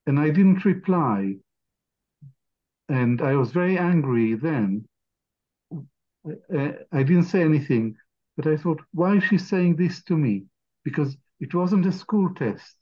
And 0.07 0.19
I 0.19 0.29
didn't 0.29 0.65
reply. 0.65 1.35
And 2.91 3.21
I 3.21 3.35
was 3.37 3.51
very 3.53 3.77
angry 3.77 4.35
then. 4.35 4.85
Uh, 5.73 6.73
I 6.91 7.03
didn't 7.03 7.23
say 7.23 7.41
anything, 7.41 7.95
but 8.35 8.45
I 8.45 8.57
thought, 8.57 8.81
why 8.91 9.15
is 9.15 9.23
she 9.23 9.37
saying 9.37 9.77
this 9.77 10.03
to 10.03 10.17
me? 10.17 10.45
Because 10.83 11.17
it 11.39 11.55
wasn't 11.55 11.85
a 11.85 11.91
school 11.93 12.33
test, 12.35 12.75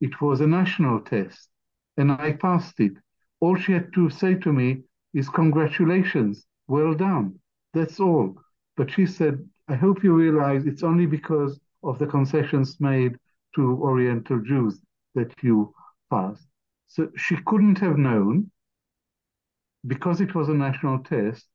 it 0.00 0.20
was 0.20 0.40
a 0.40 0.48
national 0.48 1.00
test, 1.00 1.48
and 1.96 2.10
I 2.10 2.32
passed 2.32 2.80
it. 2.80 2.94
All 3.40 3.54
she 3.56 3.72
had 3.72 3.92
to 3.94 4.10
say 4.10 4.34
to 4.34 4.52
me 4.52 4.82
is, 5.14 5.28
Congratulations, 5.28 6.44
well 6.66 6.94
done. 6.94 7.38
That's 7.72 8.00
all. 8.00 8.34
But 8.76 8.90
she 8.90 9.06
said, 9.06 9.48
I 9.68 9.76
hope 9.76 10.02
you 10.02 10.12
realize 10.12 10.66
it's 10.66 10.82
only 10.82 11.06
because 11.06 11.60
of 11.84 11.98
the 12.00 12.06
concessions 12.08 12.80
made 12.80 13.16
to 13.54 13.62
Oriental 13.80 14.40
Jews 14.40 14.80
that 15.14 15.32
you 15.42 15.72
passed. 16.10 16.48
So 16.88 17.10
she 17.16 17.36
couldn't 17.46 17.78
have 17.78 17.96
known, 17.96 18.50
because 19.86 20.20
it 20.20 20.34
was 20.34 20.48
a 20.48 20.54
national 20.54 21.00
test, 21.04 21.46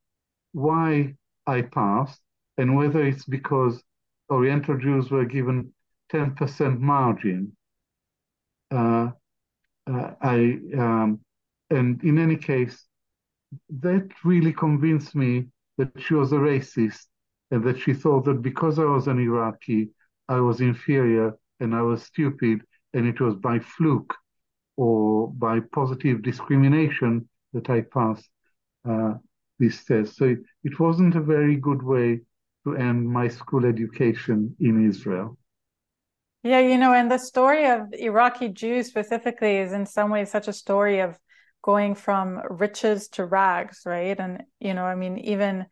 why 0.53 1.15
I 1.47 1.61
passed 1.61 2.19
and 2.57 2.75
whether 2.75 3.03
it's 3.03 3.25
because 3.25 3.83
Oriental 4.29 4.77
Jews 4.77 5.09
were 5.11 5.25
given 5.25 5.73
10% 6.11 6.79
margin. 6.79 7.55
Uh, 8.69 9.11
uh, 9.87 10.11
I 10.21 10.59
um, 10.77 11.19
and 11.69 12.03
in 12.03 12.17
any 12.19 12.35
case, 12.35 12.85
that 13.69 14.07
really 14.23 14.53
convinced 14.53 15.15
me 15.15 15.47
that 15.77 15.91
she 15.99 16.13
was 16.13 16.31
a 16.31 16.35
racist 16.35 17.05
and 17.49 17.63
that 17.63 17.79
she 17.79 17.93
thought 17.93 18.25
that 18.25 18.41
because 18.41 18.79
I 18.79 18.85
was 18.85 19.07
an 19.07 19.19
Iraqi, 19.19 19.89
I 20.29 20.39
was 20.39 20.61
inferior 20.61 21.37
and 21.59 21.75
I 21.75 21.81
was 21.81 22.03
stupid, 22.03 22.61
and 22.93 23.07
it 23.07 23.19
was 23.19 23.35
by 23.35 23.59
fluke 23.59 24.13
or 24.77 25.31
by 25.31 25.59
positive 25.59 26.21
discrimination 26.21 27.27
that 27.53 27.69
I 27.69 27.81
passed 27.81 28.27
uh, 28.87 29.13
this 29.59 29.83
test. 29.83 30.17
So 30.17 30.35
it, 30.63 30.79
wasn't 30.79 31.15
a 31.15 31.21
very 31.21 31.55
good 31.55 31.83
way 31.83 32.21
to 32.63 32.75
end 32.75 33.07
my 33.07 33.27
school 33.27 33.65
education 33.65 34.55
in 34.59 34.87
Israel. 34.87 35.37
Yeah, 36.43 36.59
you 36.59 36.77
know, 36.77 36.93
and 36.93 37.11
the 37.11 37.19
story 37.19 37.67
of 37.67 37.93
Iraqi 37.93 38.49
Jews 38.49 38.87
specifically 38.87 39.57
is 39.57 39.73
in 39.73 39.85
some 39.85 40.09
ways 40.09 40.31
such 40.31 40.47
a 40.47 40.53
story 40.53 40.99
of 40.99 41.17
going 41.61 41.93
from 41.93 42.41
riches 42.49 43.09
to 43.09 43.25
rags, 43.25 43.81
right? 43.85 44.19
And, 44.19 44.43
you 44.59 44.73
know, 44.73 44.85
I 44.85 44.95
mean, 44.95 45.19
even 45.19 45.67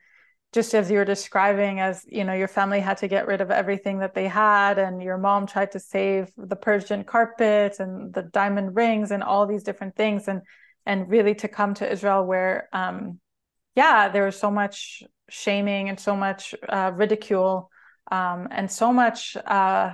just 0.54 0.76
as 0.76 0.92
you 0.92 0.98
were 0.98 1.06
describing, 1.06 1.80
as, 1.80 2.06
you 2.08 2.24
know, 2.24 2.34
your 2.34 2.48
family 2.48 2.80
had 2.80 2.98
to 2.98 3.08
get 3.08 3.26
rid 3.26 3.42
of 3.42 3.50
everything 3.50 4.00
that 4.00 4.14
they 4.14 4.28
had, 4.28 4.78
and 4.78 5.02
your 5.02 5.18
mom 5.18 5.48
tried 5.48 5.72
to 5.72 5.80
save 5.80 6.32
the 6.38 6.56
Persian 6.56 7.04
carpet 7.04 7.80
and 7.80 8.14
the 8.14 8.24
diamond 8.24 8.76
rings 8.76 9.10
and 9.10 9.24
all 9.24 9.48
these 9.48 9.64
different 9.64 9.96
things. 9.96 10.28
And, 10.28 10.42
and 10.90 11.08
really 11.08 11.36
to 11.36 11.48
come 11.48 11.76
to 11.76 11.92
Israel 11.96 12.26
where, 12.26 12.68
um, 12.74 13.20
yeah, 13.76 14.10
there 14.10 14.26
was 14.26 14.40
so 14.40 14.50
much 14.50 15.04
shaming 15.30 15.88
and 15.88 16.00
so 16.00 16.16
much 16.16 16.56
uh, 16.68 16.92
ridicule 16.96 17.70
um, 18.12 18.48
and 18.50 18.72
so 18.72 18.92
much, 18.92 19.38
uh, 19.46 19.94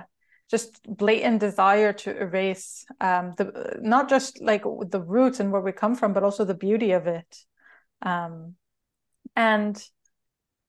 just 0.50 0.80
blatant 0.88 1.40
desire 1.40 1.92
to 1.92 2.16
erase 2.16 2.86
um, 3.00 3.34
the 3.36 3.78
not 3.82 4.08
just 4.08 4.40
like 4.40 4.62
the 4.62 5.02
roots 5.02 5.38
and 5.40 5.52
where 5.52 5.60
we 5.60 5.72
come 5.72 5.94
from, 5.94 6.14
but 6.14 6.22
also 6.22 6.44
the 6.44 6.54
beauty 6.54 6.92
of 6.92 7.06
it. 7.06 7.36
Um, 8.00 8.54
and 9.34 9.76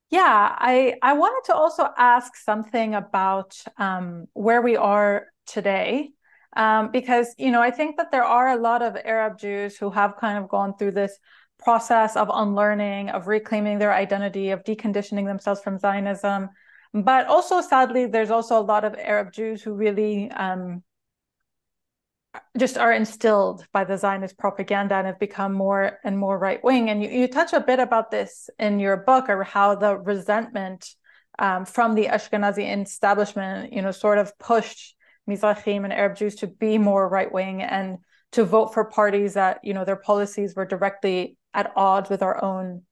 yeah, 0.10 0.56
I 0.72 0.96
I 1.02 1.14
wanted 1.14 1.44
to 1.46 1.56
also 1.56 1.88
ask 1.98 2.36
something 2.36 2.96
about 2.96 3.56
um, 3.78 4.26
where 4.34 4.62
we 4.62 4.76
are 4.76 5.28
today. 5.46 6.10
Um, 6.58 6.92
because 6.92 7.36
you 7.38 7.52
know 7.52 7.62
I 7.62 7.72
think 7.72 7.98
that 7.98 8.12
there 8.12 8.24
are 8.26 8.50
a 8.50 8.62
lot 8.70 8.82
of 8.82 8.98
Arab 9.06 9.38
Jews 9.38 9.78
who 9.78 9.90
have 9.92 10.18
kind 10.18 10.38
of 10.38 10.50
gone 10.50 10.76
through 10.76 10.94
this 10.94 11.14
process 11.60 12.16
of 12.16 12.30
unlearning, 12.34 13.10
of 13.10 13.28
reclaiming 13.28 13.78
their 13.80 13.94
identity, 13.94 14.50
of 14.50 14.64
deconditioning 14.64 15.26
themselves 15.26 15.62
from 15.62 15.78
Zionism, 15.78 16.50
but 16.94 17.28
also, 17.28 17.62
sadly, 17.62 18.08
there's 18.08 18.32
also 18.32 18.60
a 18.60 18.64
lot 18.64 18.84
of 18.84 18.96
Arab 18.96 19.32
Jews 19.32 19.62
who 19.62 19.74
really 19.74 20.32
um, 20.32 20.84
just 22.58 22.78
are 22.78 22.92
instilled 22.92 23.66
by 23.72 23.84
the 23.84 23.98
Zionist 23.98 24.38
propaganda 24.38 24.96
and 24.96 25.08
have 25.08 25.20
become 25.20 25.54
more 25.54 26.00
and 26.04 26.18
more 26.18 26.38
right 26.40 26.64
wing. 26.64 26.90
And 26.90 27.04
you, 27.04 27.10
you 27.10 27.28
touch 27.28 27.54
a 27.54 27.60
bit 27.60 27.80
about 27.80 28.10
this 28.10 28.50
in 28.58 28.80
your 28.80 28.98
book, 28.98 29.30
or 29.30 29.44
how 29.44 29.76
the 29.76 29.98
resentment 29.98 30.90
um, 31.40 31.66
from 31.66 31.94
the 31.94 32.06
Ashkenazi 32.06 32.82
establishment, 32.82 33.74
you 33.74 33.82
know, 33.82 33.92
sort 33.92 34.18
of 34.18 34.38
pushed 34.40 34.96
Mizrahim 35.28 35.84
and 35.84 35.94
Arab 35.94 36.18
Jews 36.18 36.36
to 36.36 36.48
be 36.48 36.78
more 36.78 37.08
right 37.08 37.32
wing 37.32 37.62
and 37.62 37.98
to 38.34 38.44
vote 38.44 38.74
for 38.74 38.86
parties 38.86 39.36
that, 39.36 39.60
you 39.64 39.74
know, 39.74 39.86
their 39.86 39.96
policies 39.96 40.56
were 40.56 40.66
directly 40.66 41.38
at 41.54 41.72
odds 41.76 42.10
with 42.10 42.22
our 42.22 42.44
own 42.44 42.84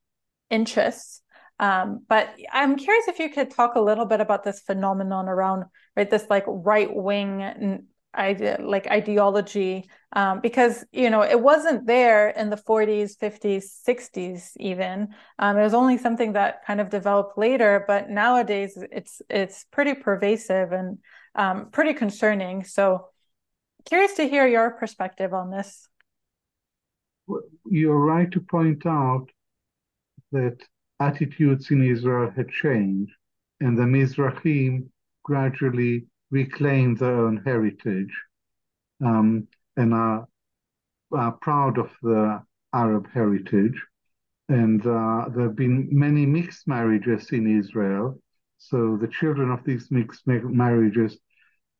interests. 0.50 1.22
Um, 1.60 2.04
but 2.08 2.30
I'm 2.52 2.76
curious 2.76 3.08
if 3.08 3.20
you 3.20 3.30
could 3.30 3.52
talk 3.52 3.76
a 3.76 3.82
little 3.82 4.06
bit 4.06 4.20
about 4.20 4.44
this 4.44 4.60
phenomenon 4.60 5.30
around 5.30 5.66
right 5.96 6.10
this 6.10 6.26
like 6.30 6.44
right 6.48 6.94
wing 6.94 7.88
idea 8.18 8.58
like 8.62 8.88
ideology 8.88 9.90
um, 10.14 10.40
because 10.42 10.86
you 10.92 11.10
know 11.10 11.22
it 11.22 11.40
wasn't 11.40 11.86
there 11.86 12.30
in 12.30 12.50
the 12.50 12.58
40s 12.58 13.18
50s 13.18 13.66
60s 13.88 14.52
even 14.60 15.10
um, 15.40 15.58
it 15.58 15.64
was 15.64 15.74
only 15.74 15.98
something 15.98 16.34
that 16.34 16.66
kind 16.66 16.82
of 16.82 16.90
developed 16.90 17.38
later 17.38 17.84
but 17.88 18.10
nowadays 18.10 18.78
it's 18.92 19.22
it's 19.30 19.66
pretty 19.72 19.94
pervasive 19.94 20.72
and 20.72 20.98
um, 21.36 21.68
pretty 21.72 21.94
concerning 21.94 22.64
so 22.64 23.08
curious 23.86 24.14
to 24.14 24.28
hear 24.28 24.48
your 24.48 24.72
perspective 24.72 25.34
on 25.34 25.52
this 25.52 25.88
you're 27.66 28.00
right 28.00 28.30
to 28.32 28.40
point 28.40 28.86
out 28.86 29.28
that 30.32 30.58
attitudes 31.00 31.72
in 31.72 31.84
Israel 31.84 32.32
had 32.36 32.50
changed, 32.50 33.12
and 33.60 33.78
the 33.78 33.84
Mizrahim 33.84 34.88
gradually 35.24 36.06
reclaimed 36.32 37.00
their 37.00 37.16
own 37.26 37.42
heritage 37.46 38.14
um, 39.04 39.48
and 39.78 39.94
are, 39.94 40.28
are, 41.12 41.32
proud 41.34 41.78
of 41.78 41.90
the 42.02 42.42
Arab 42.74 43.08
heritage. 43.14 43.82
And 44.50 44.82
uh, 44.86 45.30
there 45.30 45.46
have 45.46 45.56
been 45.56 45.90
many 45.92 46.26
mixed 46.26 46.68
marriages 46.68 47.32
in 47.32 47.60
Israel. 47.60 48.20
So 48.58 48.98
the 48.98 49.08
children 49.08 49.52
of 49.52 49.64
these 49.64 49.90
mixed 49.92 50.28
marriages, 50.28 51.18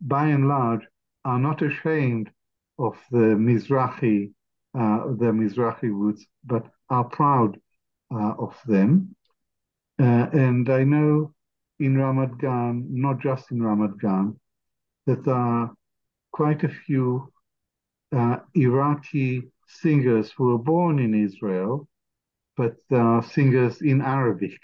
by 0.08 0.28
and 0.28 0.48
large, 0.48 0.86
are 1.26 1.40
not 1.40 1.62
ashamed 1.62 2.30
of 2.78 2.96
the 3.12 3.36
Mizrahi, 3.48 4.32
uh, 4.74 5.00
the 5.22 5.32
Mizrahi 5.32 5.90
roots, 5.90 6.26
but 6.44 6.66
are 6.90 7.06
proud 7.06 7.60
uh, 8.14 8.34
of 8.38 8.56
them. 8.66 9.16
Uh, 10.00 10.28
and 10.34 10.70
I 10.70 10.84
know 10.84 11.34
in 11.80 11.96
Ramat 11.96 12.38
Gan, 12.40 12.86
not 12.90 13.20
just 13.20 13.52
in 13.52 13.60
Ramat 13.60 14.00
Gan, 14.00 14.40
that 15.08 15.24
there 15.26 15.34
are 15.36 15.74
quite 16.32 16.64
a 16.64 16.70
few 16.70 17.32
uh, 18.16 18.38
Iraqi 18.54 19.44
singers 19.68 20.32
who 20.32 20.46
were 20.52 20.58
born 20.58 21.00
in 21.00 21.14
Israel, 21.14 21.88
but 22.58 22.76
are 22.92 23.24
singers 23.24 23.82
in 23.82 24.02
Arabic. 24.02 24.60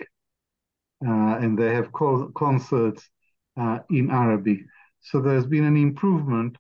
Uh, 1.06 1.38
and 1.42 1.58
they 1.58 1.74
have 1.74 1.92
co- 1.92 2.32
concerts 2.36 3.10
uh, 3.58 3.80
in 3.90 4.12
Arabic. 4.12 4.60
So 5.02 5.20
there's 5.20 5.48
been 5.48 5.66
an 5.66 5.78
improvement 5.78 6.58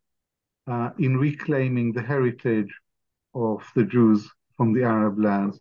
uh, 0.67 0.89
in 0.97 1.17
reclaiming 1.17 1.93
the 1.93 2.01
heritage 2.01 2.73
of 3.33 3.63
the 3.75 3.83
Jews 3.83 4.29
from 4.57 4.73
the 4.73 4.83
Arab 4.83 5.19
lands. 5.19 5.59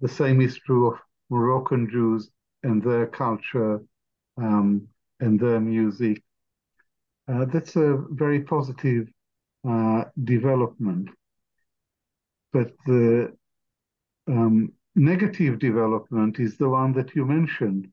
The 0.00 0.08
same 0.08 0.40
is 0.40 0.56
true 0.58 0.92
of 0.92 0.98
Moroccan 1.30 1.88
Jews 1.90 2.30
and 2.62 2.82
their 2.82 3.06
culture 3.06 3.80
um, 4.36 4.88
and 5.20 5.38
their 5.38 5.60
music. 5.60 6.22
Uh, 7.28 7.44
that's 7.46 7.76
a 7.76 8.02
very 8.10 8.40
positive 8.40 9.08
uh, 9.68 10.04
development. 10.24 11.08
But 12.52 12.72
the 12.86 13.32
um, 14.26 14.72
negative 14.94 15.58
development 15.58 16.38
is 16.38 16.56
the 16.56 16.68
one 16.68 16.92
that 16.94 17.14
you 17.14 17.24
mentioned, 17.24 17.88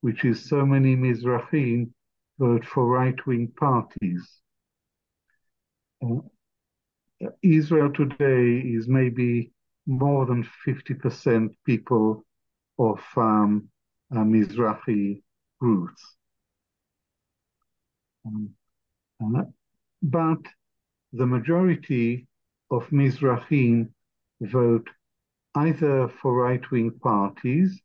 which 0.00 0.24
is 0.24 0.48
so 0.48 0.64
many 0.64 0.96
Mizrahim 0.96 1.90
for 2.38 2.86
right-wing 2.86 3.52
parties. 3.58 4.28
Uh, 6.04 6.20
Israel 7.42 7.92
today 7.92 8.58
is 8.58 8.88
maybe 8.88 9.52
more 9.86 10.26
than 10.26 10.46
50% 10.66 11.48
people 11.64 12.24
of 12.78 13.00
um, 13.16 13.68
uh, 14.14 14.18
Mizrahi 14.18 15.22
roots. 15.60 16.02
Um, 18.26 18.50
uh, 19.22 19.42
but 20.02 20.40
the 21.12 21.26
majority 21.26 22.26
of 22.70 22.86
Mizrahim 22.90 23.88
vote 24.40 24.88
either 25.54 26.08
for 26.08 26.34
right-wing 26.34 26.90
parties 27.02 27.80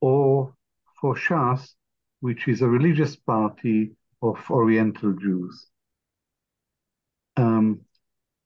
or 0.00 0.54
for 1.00 1.16
Shas, 1.16 1.74
which 2.20 2.48
is 2.48 2.62
a 2.62 2.68
religious 2.68 3.16
party 3.16 3.92
of 4.22 4.38
Oriental 4.50 5.12
Jews. 5.12 5.66
Um, 7.36 7.80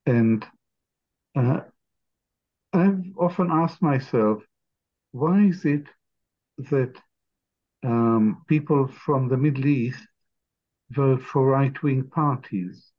and 0.06 0.44
uh, 1.34 1.60
I've 2.72 3.04
often 3.18 3.48
asked 3.50 3.80
myself, 3.80 4.42
why 5.12 5.44
is 5.44 5.64
it 5.64 5.86
that 6.58 6.94
um, 7.82 8.44
people 8.48 8.88
from 8.88 9.28
the 9.28 9.36
Middle 9.36 9.66
East 9.66 10.02
vote 10.90 11.22
for 11.22 11.46
right-wing 11.46 12.04
parties? 12.08 12.92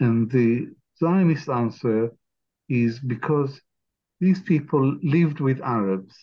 And 0.00 0.30
the 0.30 0.68
Zionist 0.98 1.48
answer 1.48 2.10
is 2.68 2.98
because 2.98 3.60
these 4.20 4.40
people 4.40 4.98
lived 5.02 5.40
with 5.40 5.60
Arabs. 5.60 6.14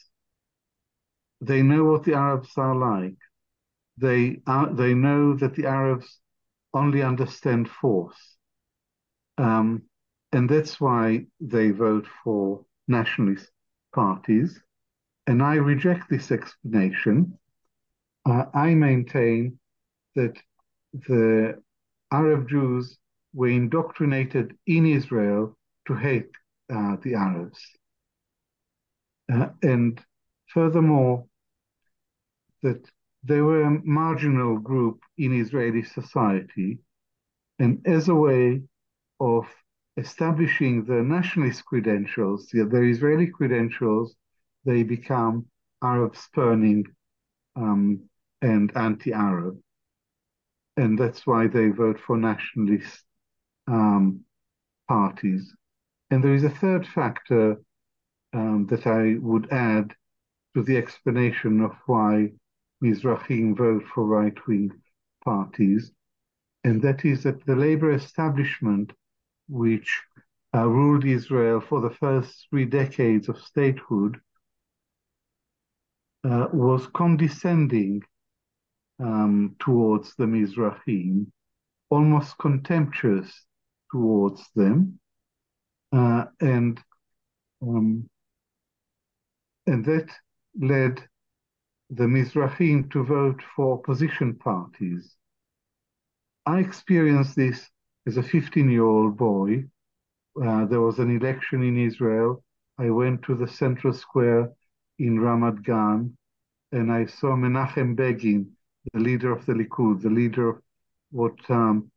They 1.41 1.61
know 1.61 1.83
what 1.85 2.03
the 2.03 2.13
Arabs 2.15 2.51
are 2.57 2.75
like. 2.75 3.17
They 3.97 4.41
are, 4.45 4.73
they 4.73 4.93
know 4.93 5.35
that 5.35 5.55
the 5.55 5.65
Arabs 5.65 6.19
only 6.73 7.01
understand 7.01 7.69
force. 7.69 8.37
Um, 9.37 9.83
and 10.31 10.49
that's 10.49 10.79
why 10.79 11.25
they 11.39 11.71
vote 11.71 12.07
for 12.23 12.65
nationalist 12.87 13.49
parties. 13.93 14.61
And 15.25 15.41
I 15.41 15.55
reject 15.55 16.09
this 16.09 16.31
explanation. 16.31 17.37
Uh, 18.25 18.45
I 18.53 18.75
maintain 18.75 19.59
that 20.15 20.37
the 20.93 21.61
Arab 22.11 22.49
Jews 22.49 22.97
were 23.33 23.49
indoctrinated 23.49 24.57
in 24.65 24.85
Israel 24.85 25.57
to 25.87 25.95
hate 25.95 26.31
uh, 26.73 26.97
the 27.03 27.15
Arabs. 27.15 27.59
Uh, 29.31 29.49
and 29.61 30.01
furthermore, 30.47 31.25
that 32.63 32.89
they 33.27 33.41
were 33.41 33.63
a 33.63 33.81
marginal 33.83 34.57
group 34.57 35.01
in 35.17 35.39
Israeli 35.39 35.83
society. 35.83 36.79
And 37.59 37.85
as 37.85 38.07
a 38.07 38.15
way 38.15 38.61
of 39.19 39.45
establishing 39.97 40.85
the 40.85 41.01
nationalist 41.03 41.65
credentials, 41.65 42.47
the, 42.47 42.63
the 42.63 42.81
Israeli 42.81 43.27
credentials, 43.27 44.15
they 44.63 44.83
become 44.83 45.45
Arab 45.83 46.15
spurning 46.15 46.85
um, 47.55 48.01
and 48.41 48.71
anti-Arab. 48.77 49.57
And 50.77 50.97
that's 50.97 51.27
why 51.27 51.47
they 51.47 51.69
vote 51.69 51.99
for 51.99 52.17
nationalist 52.17 53.03
um, 53.67 54.21
parties. 54.87 55.53
And 56.11 56.23
there 56.23 56.35
is 56.35 56.45
a 56.45 56.49
third 56.49 56.87
factor 56.87 57.57
um, 58.33 58.67
that 58.69 58.87
I 58.87 59.15
would 59.19 59.51
add 59.51 59.93
to 60.55 60.63
the 60.63 60.77
explanation 60.77 61.59
of 61.61 61.71
why 61.87 62.31
Mizrahim 62.83 63.55
vote 63.55 63.83
for 63.93 64.05
right-wing 64.05 64.71
parties, 65.23 65.91
and 66.63 66.81
that 66.81 67.05
is 67.05 67.23
that 67.23 67.45
the 67.45 67.55
labor 67.55 67.91
establishment 67.91 68.93
which 69.47 70.01
uh, 70.55 70.67
ruled 70.67 71.05
Israel 71.05 71.61
for 71.61 71.81
the 71.81 71.89
first 71.89 72.47
three 72.49 72.65
decades 72.65 73.29
of 73.29 73.39
statehood, 73.39 74.19
uh, 76.23 76.47
was 76.51 76.87
condescending 76.87 78.01
um, 78.99 79.55
towards 79.59 80.15
the 80.15 80.25
Mizrahim, 80.25 81.27
almost 81.89 82.37
contemptuous 82.37 83.45
towards 83.91 84.43
them, 84.55 84.99
uh, 85.93 86.25
and 86.41 86.79
um, 87.61 88.09
and 89.65 89.85
that 89.85 90.09
led 90.59 91.01
the 91.89 92.03
Mizrahim 92.03 92.91
to 92.91 93.03
vote 93.03 93.41
for 93.55 93.77
opposition 93.79 94.35
parties. 94.35 95.15
I 96.45 96.59
experienced 96.59 97.35
this 97.35 97.69
as 98.07 98.17
a 98.17 98.23
15 98.23 98.69
year 98.69 98.85
old 98.85 99.17
boy, 99.17 99.65
uh, 100.41 100.65
there 100.65 100.81
was 100.81 100.99
an 100.99 101.15
election 101.15 101.63
in 101.63 101.77
Israel. 101.77 102.43
I 102.77 102.89
went 102.89 103.23
to 103.23 103.35
the 103.35 103.47
central 103.47 103.93
square 103.93 104.51
in 104.99 105.17
Ramat 105.17 105.63
Gan 105.63 106.15
and 106.71 106.91
I 106.91 107.05
saw 107.05 107.35
Menachem 107.35 107.95
Begin, 107.95 108.51
the 108.93 108.99
leader 108.99 109.31
of 109.31 109.45
the 109.45 109.53
Likud, 109.53 110.01
the 110.01 110.09
leader 110.09 110.49
of 110.49 110.61
what 111.11 111.37
um, 111.49 111.91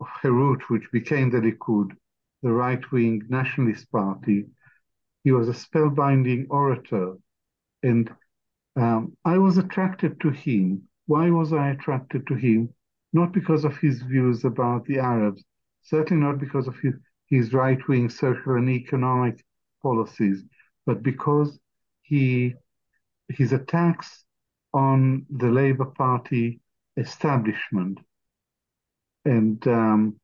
of 0.00 0.08
Herut, 0.22 0.62
which 0.68 0.90
became 0.92 1.30
the 1.30 1.38
Likud, 1.38 1.96
the 2.42 2.52
right 2.52 2.82
wing 2.92 3.22
nationalist 3.28 3.90
party. 3.90 4.46
He 5.24 5.32
was 5.32 5.48
a 5.48 5.52
spellbinding 5.52 6.46
orator. 6.50 7.16
And 7.82 8.12
um, 8.76 9.16
I 9.24 9.38
was 9.38 9.58
attracted 9.58 10.20
to 10.20 10.30
him. 10.30 10.82
Why 11.06 11.30
was 11.30 11.52
I 11.52 11.70
attracted 11.70 12.26
to 12.26 12.34
him? 12.34 12.68
Not 13.12 13.32
because 13.32 13.64
of 13.64 13.76
his 13.78 14.02
views 14.02 14.44
about 14.44 14.84
the 14.84 14.98
Arabs, 14.98 15.42
certainly 15.82 16.22
not 16.22 16.38
because 16.38 16.68
of 16.68 16.76
his, 16.82 16.94
his 17.28 17.52
right-wing 17.52 18.10
social 18.10 18.54
and 18.56 18.68
economic 18.68 19.44
policies, 19.82 20.44
but 20.84 21.02
because 21.02 21.58
he 22.02 22.54
his 23.28 23.52
attacks 23.52 24.24
on 24.72 25.26
the 25.30 25.48
Labour 25.48 25.86
Party 25.86 26.60
establishment. 26.96 27.98
And 29.24 29.66
um, 29.66 30.20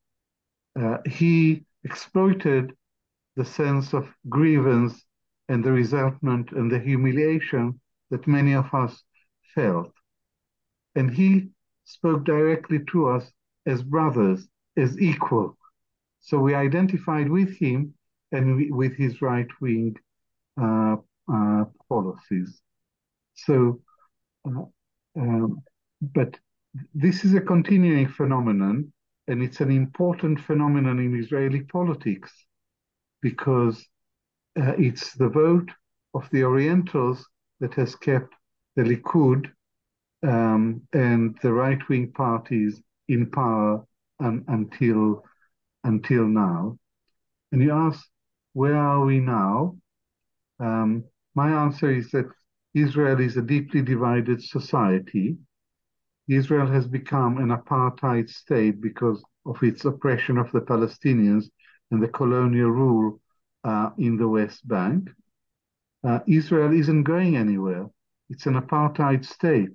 uh, 0.79 0.99
he 1.07 1.65
exploited 1.85 2.73
the 3.35 3.45
sense 3.45 3.93
of 3.93 4.09
grievance 4.29 5.05
and 5.49 5.65
the 5.65 5.73
resentment 5.73 6.53
and 6.53 6.71
the 6.71 6.79
humiliation 6.79 7.81
that 8.13 8.29
many 8.29 8.53
of 8.53 8.73
us 8.73 9.03
felt. 9.55 9.91
And 10.95 11.11
he 11.11 11.49
spoke 11.85 12.25
directly 12.25 12.81
to 12.93 13.09
us 13.09 13.25
as 13.67 13.83
brothers 13.83 14.47
as 14.77 15.01
equal. 15.01 15.57
So 16.21 16.39
we 16.39 16.55
identified 16.55 17.29
with 17.29 17.57
him 17.57 17.95
and 18.31 18.75
with 18.77 18.95
his 18.95 19.21
right 19.23 19.49
wing 19.61 19.97
uh, 20.61 20.97
uh, 21.33 21.65
policies. 21.89 22.61
So, 23.35 23.81
uh, 24.47 24.65
um, 25.17 25.63
but 26.01 26.39
this 26.95 27.25
is 27.25 27.35
a 27.35 27.41
continuing 27.41 28.09
phenomenon, 28.09 28.93
and 29.29 29.43
it's 29.43 29.61
an 29.61 29.71
important 29.71 30.41
phenomenon 30.41 30.99
in 30.99 31.19
Israeli 31.19 31.63
politics 31.63 32.33
because 33.21 33.87
uh, 34.61 34.75
it's 34.79 35.15
the 35.15 35.29
vote 35.29 35.71
of 36.15 36.29
the 36.31 36.45
Orientals 36.45 37.27
that 37.63 37.75
has 37.75 37.95
kept 37.95 38.35
the 38.75 38.83
Likud 38.83 39.47
um, 40.27 40.83
and 40.93 41.39
the 41.43 41.53
right 41.53 41.79
wing 41.89 42.11
parties 42.11 42.83
in 43.09 43.31
power 43.31 43.87
until 44.19 45.25
until 45.85 46.25
now. 46.27 46.79
And 47.51 47.63
you 47.63 47.73
ask, 47.73 48.05
where 48.53 48.77
are 48.77 49.05
we 49.05 49.21
now? 49.21 49.77
Um, 50.61 51.05
my 51.35 51.51
answer 51.51 51.91
is 51.91 52.11
that 52.11 52.27
Israel 52.75 53.21
is 53.21 53.37
a 53.37 53.43
deeply 53.43 53.83
divided 53.83 54.43
society. 54.43 55.37
Israel 56.29 56.67
has 56.67 56.87
become 56.87 57.39
an 57.39 57.49
apartheid 57.49 58.29
state 58.29 58.81
because 58.81 59.23
of 59.47 59.63
its 59.63 59.85
oppression 59.85 60.37
of 60.39 60.51
the 60.53 60.61
Palestinians 60.61 61.45
and 61.91 62.03
the 62.03 62.09
colonial 62.09 62.71
rule 62.71 63.21
uh, 63.65 63.91
in 63.99 64.17
the 64.17 64.29
West 64.29 64.67
Bank. 64.67 65.11
Uh, 66.05 66.19
Israel 66.27 66.73
isn't 66.73 67.05
going 67.05 67.37
anywhere. 67.37 67.89
It's 68.31 68.47
an 68.47 68.55
apartheid 68.55 69.25
state. 69.25 69.71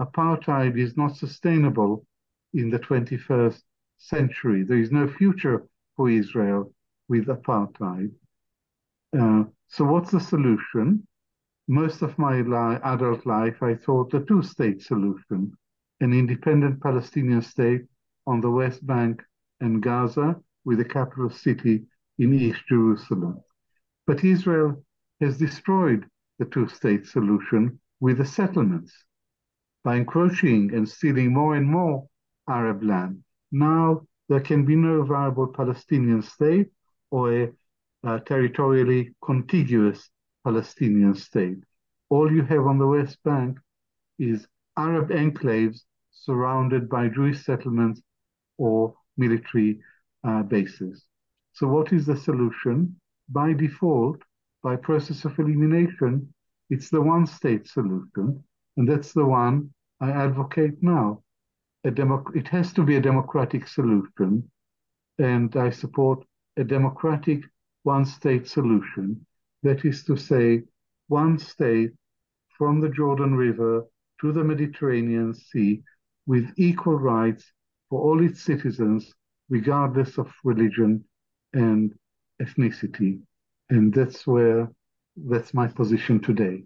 Apartheid 0.00 0.78
is 0.78 0.96
not 0.96 1.16
sustainable 1.16 2.06
in 2.54 2.70
the 2.70 2.78
21st 2.78 3.62
century. 3.98 4.64
There 4.64 4.78
is 4.78 4.90
no 4.90 5.06
future 5.08 5.66
for 5.96 6.08
Israel 6.08 6.72
with 7.08 7.26
apartheid. 7.26 8.10
Uh, 9.18 9.44
so, 9.68 9.84
what's 9.84 10.10
the 10.10 10.20
solution? 10.20 11.06
Most 11.68 12.02
of 12.02 12.18
my 12.18 12.40
li- 12.40 12.80
adult 12.82 13.26
life, 13.26 13.62
I 13.62 13.74
thought 13.74 14.10
the 14.10 14.20
two 14.20 14.42
state 14.42 14.82
solution 14.82 15.56
an 16.00 16.14
independent 16.14 16.82
Palestinian 16.82 17.42
state 17.42 17.82
on 18.26 18.40
the 18.40 18.50
West 18.50 18.86
Bank 18.86 19.22
and 19.60 19.82
Gaza, 19.82 20.36
with 20.64 20.80
a 20.80 20.84
capital 20.84 21.30
city 21.30 21.82
in 22.18 22.32
East 22.32 22.62
Jerusalem. 22.68 23.40
But 24.06 24.24
Israel 24.24 24.82
has 25.20 25.38
destroyed 25.38 26.06
the 26.38 26.46
two-state 26.46 27.06
solution 27.06 27.78
with 28.00 28.18
the 28.18 28.24
settlements 28.24 28.92
by 29.84 29.96
encroaching 29.96 30.72
and 30.74 30.88
stealing 30.88 31.32
more 31.32 31.54
and 31.54 31.66
more 31.66 32.06
Arab 32.48 32.82
land. 32.82 33.22
Now 33.52 34.06
there 34.28 34.40
can 34.40 34.64
be 34.64 34.76
no 34.76 35.02
viable 35.02 35.48
Palestinian 35.48 36.22
state 36.22 36.68
or 37.10 37.32
a 37.32 37.52
uh, 38.04 38.18
territorially 38.20 39.14
contiguous 39.24 40.10
Palestinian 40.44 41.14
state. 41.14 41.58
All 42.08 42.32
you 42.32 42.42
have 42.42 42.66
on 42.66 42.78
the 42.78 42.86
West 42.86 43.22
Bank 43.24 43.58
is 44.18 44.46
Arab 44.76 45.10
enclaves 45.10 45.82
surrounded 46.10 46.88
by 46.88 47.08
Jewish 47.08 47.44
settlements 47.44 48.00
or 48.58 48.94
military 49.16 49.80
uh, 50.24 50.42
bases. 50.42 51.04
So, 51.52 51.66
what 51.68 51.92
is 51.92 52.06
the 52.06 52.16
solution? 52.16 52.96
By 53.28 53.52
default, 53.52 54.22
by 54.62 54.76
process 54.76 55.24
of 55.24 55.38
elimination, 55.38 56.32
it's 56.68 56.90
the 56.90 57.00
one 57.00 57.26
state 57.26 57.66
solution, 57.66 58.44
and 58.76 58.88
that's 58.88 59.12
the 59.12 59.24
one 59.24 59.72
I 60.00 60.10
advocate 60.10 60.82
now. 60.82 61.22
It 61.82 62.48
has 62.48 62.72
to 62.74 62.84
be 62.84 62.96
a 62.96 63.00
democratic 63.00 63.66
solution, 63.66 64.50
and 65.18 65.56
I 65.56 65.70
support 65.70 66.24
a 66.56 66.64
democratic 66.64 67.42
one 67.84 68.04
state 68.04 68.46
solution. 68.46 69.26
That 69.62 69.84
is 69.84 70.04
to 70.04 70.16
say, 70.16 70.62
one 71.08 71.38
state 71.38 71.92
from 72.56 72.80
the 72.80 72.90
Jordan 72.90 73.34
River 73.34 73.84
to 74.20 74.32
the 74.32 74.44
Mediterranean 74.44 75.34
Sea 75.34 75.82
with 76.26 76.52
equal 76.56 76.98
rights 76.98 77.50
for 77.88 78.00
all 78.00 78.22
its 78.22 78.42
citizens, 78.42 79.12
regardless 79.48 80.18
of 80.18 80.30
religion 80.44 81.04
and 81.54 81.94
ethnicity. 82.40 83.20
And 83.70 83.94
that's 83.94 84.26
where 84.26 84.68
that's 85.16 85.54
my 85.54 85.68
position 85.68 86.20
today. 86.20 86.64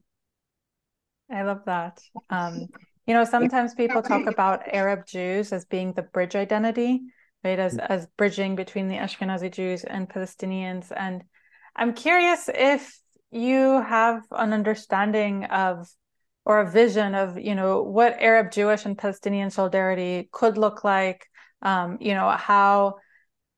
I 1.30 1.42
love 1.42 1.62
that. 1.66 2.00
Um, 2.30 2.68
you 3.06 3.14
know, 3.14 3.24
sometimes 3.24 3.74
people 3.74 4.02
talk 4.02 4.26
about 4.26 4.62
Arab 4.72 5.06
Jews 5.06 5.52
as 5.52 5.64
being 5.66 5.92
the 5.92 6.02
bridge 6.02 6.34
identity, 6.34 7.02
right? 7.42 7.58
As 7.58 7.76
as 7.76 8.06
bridging 8.16 8.56
between 8.56 8.88
the 8.88 8.96
Ashkenazi 8.96 9.52
Jews 9.52 9.84
and 9.84 10.08
Palestinians. 10.08 10.90
And 10.94 11.24
I'm 11.76 11.92
curious 11.92 12.48
if 12.52 12.98
you 13.30 13.82
have 13.82 14.22
an 14.30 14.52
understanding 14.52 15.44
of 15.44 15.88
or 16.46 16.60
a 16.60 16.70
vision 16.70 17.14
of, 17.14 17.38
you 17.38 17.54
know, 17.54 17.82
what 17.82 18.20
Arab 18.20 18.50
Jewish 18.50 18.84
and 18.84 18.96
Palestinian 18.96 19.50
solidarity 19.50 20.28
could 20.32 20.56
look 20.56 20.84
like. 20.84 21.26
Um, 21.62 21.98
you 22.00 22.14
know, 22.14 22.28
how 22.30 22.96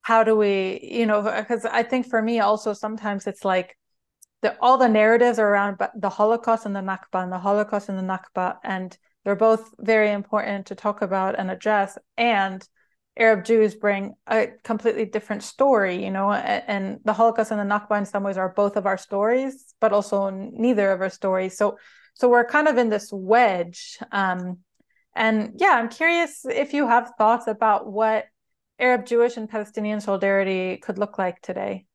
how 0.06 0.22
do 0.22 0.36
we, 0.36 0.78
you 0.84 1.04
know, 1.04 1.20
because 1.20 1.64
I 1.64 1.82
think 1.82 2.06
for 2.06 2.22
me 2.22 2.38
also 2.38 2.72
sometimes 2.72 3.26
it's 3.26 3.44
like 3.44 3.76
the, 4.40 4.56
all 4.60 4.78
the 4.78 4.88
narratives 4.88 5.40
are 5.40 5.48
around 5.48 5.78
the 5.96 6.08
Holocaust 6.08 6.64
and 6.64 6.76
the 6.76 6.80
Nakba 6.80 7.24
and 7.24 7.32
the 7.32 7.40
Holocaust 7.40 7.88
and 7.88 7.98
the 7.98 8.04
Nakba, 8.04 8.58
and 8.62 8.96
they're 9.24 9.34
both 9.34 9.68
very 9.80 10.12
important 10.12 10.66
to 10.66 10.76
talk 10.76 11.02
about 11.02 11.36
and 11.36 11.50
address. 11.50 11.98
And 12.16 12.64
Arab 13.18 13.44
Jews 13.44 13.74
bring 13.74 14.14
a 14.28 14.46
completely 14.62 15.06
different 15.06 15.42
story, 15.42 16.04
you 16.04 16.12
know, 16.12 16.30
and, 16.30 16.62
and 16.68 17.00
the 17.04 17.12
Holocaust 17.12 17.50
and 17.50 17.58
the 17.58 17.74
Nakba 17.74 17.98
in 17.98 18.06
some 18.06 18.22
ways 18.22 18.38
are 18.38 18.54
both 18.54 18.76
of 18.76 18.86
our 18.86 18.98
stories, 18.98 19.74
but 19.80 19.92
also 19.92 20.30
neither 20.30 20.92
of 20.92 21.00
our 21.00 21.10
stories. 21.10 21.56
So, 21.56 21.78
so 22.14 22.28
we're 22.28 22.46
kind 22.46 22.68
of 22.68 22.78
in 22.78 22.90
this 22.90 23.10
wedge. 23.12 23.98
Um, 24.12 24.58
and 25.16 25.54
yeah, 25.56 25.74
I'm 25.74 25.88
curious 25.88 26.44
if 26.44 26.74
you 26.74 26.86
have 26.86 27.10
thoughts 27.18 27.48
about 27.48 27.90
what 27.90 28.26
Arab 28.78 29.06
Jewish 29.06 29.36
and 29.36 29.48
Palestinian 29.48 30.00
solidarity 30.00 30.76
could 30.76 30.98
look 30.98 31.18
like 31.18 31.40
today? 31.40 31.86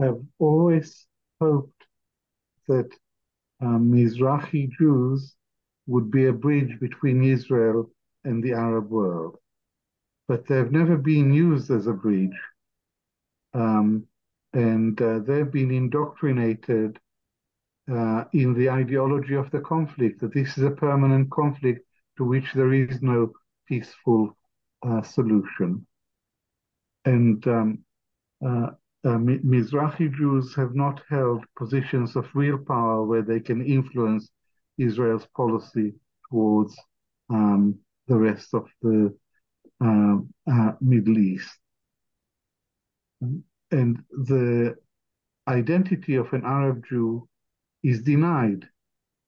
I've 0.00 0.22
always 0.38 1.06
hoped 1.40 1.84
that 2.68 2.90
um, 3.60 3.92
Mizrahi 3.92 4.70
Jews 4.78 5.34
would 5.86 6.10
be 6.10 6.26
a 6.26 6.32
bridge 6.32 6.80
between 6.80 7.22
Israel 7.22 7.90
and 8.24 8.42
the 8.42 8.52
Arab 8.52 8.88
world, 8.88 9.36
but 10.26 10.46
they've 10.46 10.72
never 10.72 10.96
been 10.96 11.32
used 11.32 11.70
as 11.70 11.86
a 11.86 11.92
bridge. 11.92 12.38
Um, 13.52 14.06
and 14.54 15.00
uh, 15.00 15.18
they've 15.18 15.50
been 15.50 15.70
indoctrinated 15.70 16.98
uh, 17.92 18.24
in 18.32 18.54
the 18.54 18.70
ideology 18.70 19.34
of 19.34 19.50
the 19.50 19.60
conflict, 19.60 20.20
that 20.20 20.32
this 20.32 20.56
is 20.56 20.64
a 20.64 20.70
permanent 20.70 21.30
conflict 21.30 21.86
to 22.16 22.24
which 22.24 22.52
there 22.54 22.72
is 22.72 23.02
no 23.02 23.32
peaceful 23.68 24.34
solution. 25.02 25.86
And 27.04 27.46
um, 27.46 27.78
uh, 28.44 28.70
uh, 29.04 29.18
Mizrahi 29.18 30.14
Jews 30.14 30.54
have 30.54 30.74
not 30.74 31.02
held 31.10 31.44
positions 31.58 32.16
of 32.16 32.26
real 32.34 32.58
power 32.58 33.04
where 33.04 33.22
they 33.22 33.40
can 33.40 33.64
influence 33.64 34.30
Israel's 34.78 35.26
policy 35.36 35.94
towards 36.30 36.74
um, 37.30 37.78
the 38.08 38.16
rest 38.16 38.54
of 38.54 38.66
the 38.82 39.14
uh, 39.84 40.16
uh, 40.50 40.72
Middle 40.80 41.18
East. 41.18 41.50
And 43.20 44.02
the 44.10 44.76
identity 45.48 46.16
of 46.16 46.32
an 46.32 46.42
Arab 46.44 46.84
Jew 46.88 47.28
is 47.82 48.02
denied 48.02 48.68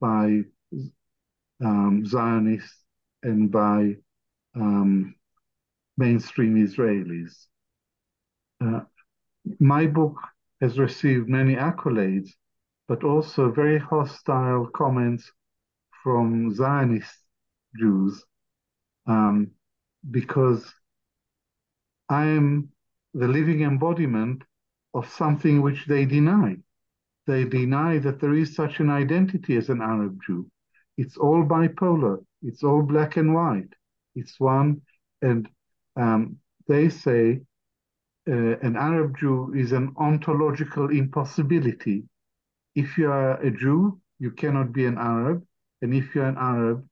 by 0.01 0.41
um, 1.63 2.03
Zionists 2.05 2.83
and 3.23 3.51
by 3.51 3.95
um, 4.55 5.15
mainstream 5.97 6.55
Israelis. 6.55 7.47
Uh, 8.61 8.81
my 9.59 9.85
book 9.87 10.15
has 10.61 10.79
received 10.79 11.29
many 11.29 11.55
accolades, 11.55 12.29
but 12.87 13.03
also 13.03 13.51
very 13.51 13.79
hostile 13.79 14.67
comments 14.67 15.31
from 16.03 16.53
Zionist 16.53 17.17
Jews 17.77 18.23
um, 19.07 19.51
because 20.09 20.73
I 22.09 22.25
am 22.25 22.69
the 23.13 23.27
living 23.27 23.61
embodiment 23.61 24.43
of 24.93 25.09
something 25.11 25.61
which 25.61 25.85
they 25.85 26.05
deny. 26.05 26.57
They 27.25 27.43
deny 27.43 27.99
that 27.99 28.19
there 28.21 28.33
is 28.33 28.55
such 28.55 28.79
an 28.79 28.89
identity 28.89 29.57
as 29.57 29.69
an 29.69 29.81
Arab 29.81 30.19
Jew. 30.25 30.49
It's 30.97 31.17
all 31.17 31.43
bipolar. 31.43 32.23
It's 32.41 32.63
all 32.63 32.81
black 32.81 33.17
and 33.17 33.33
white. 33.33 33.73
It's 34.15 34.39
one, 34.39 34.81
and 35.21 35.47
um, 35.97 36.37
they 36.67 36.89
say 36.89 37.41
uh, 38.29 38.57
an 38.59 38.75
Arab 38.75 39.17
Jew 39.17 39.53
is 39.55 39.71
an 39.71 39.93
ontological 39.97 40.89
impossibility. 40.89 42.03
If 42.75 42.97
you 42.97 43.11
are 43.11 43.41
a 43.41 43.51
Jew, 43.51 43.99
you 44.19 44.31
cannot 44.31 44.73
be 44.73 44.85
an 44.85 44.97
Arab, 44.97 45.45
and 45.81 45.93
if 45.93 46.13
you're 46.13 46.27
an 46.27 46.37
Arab, 46.37 46.85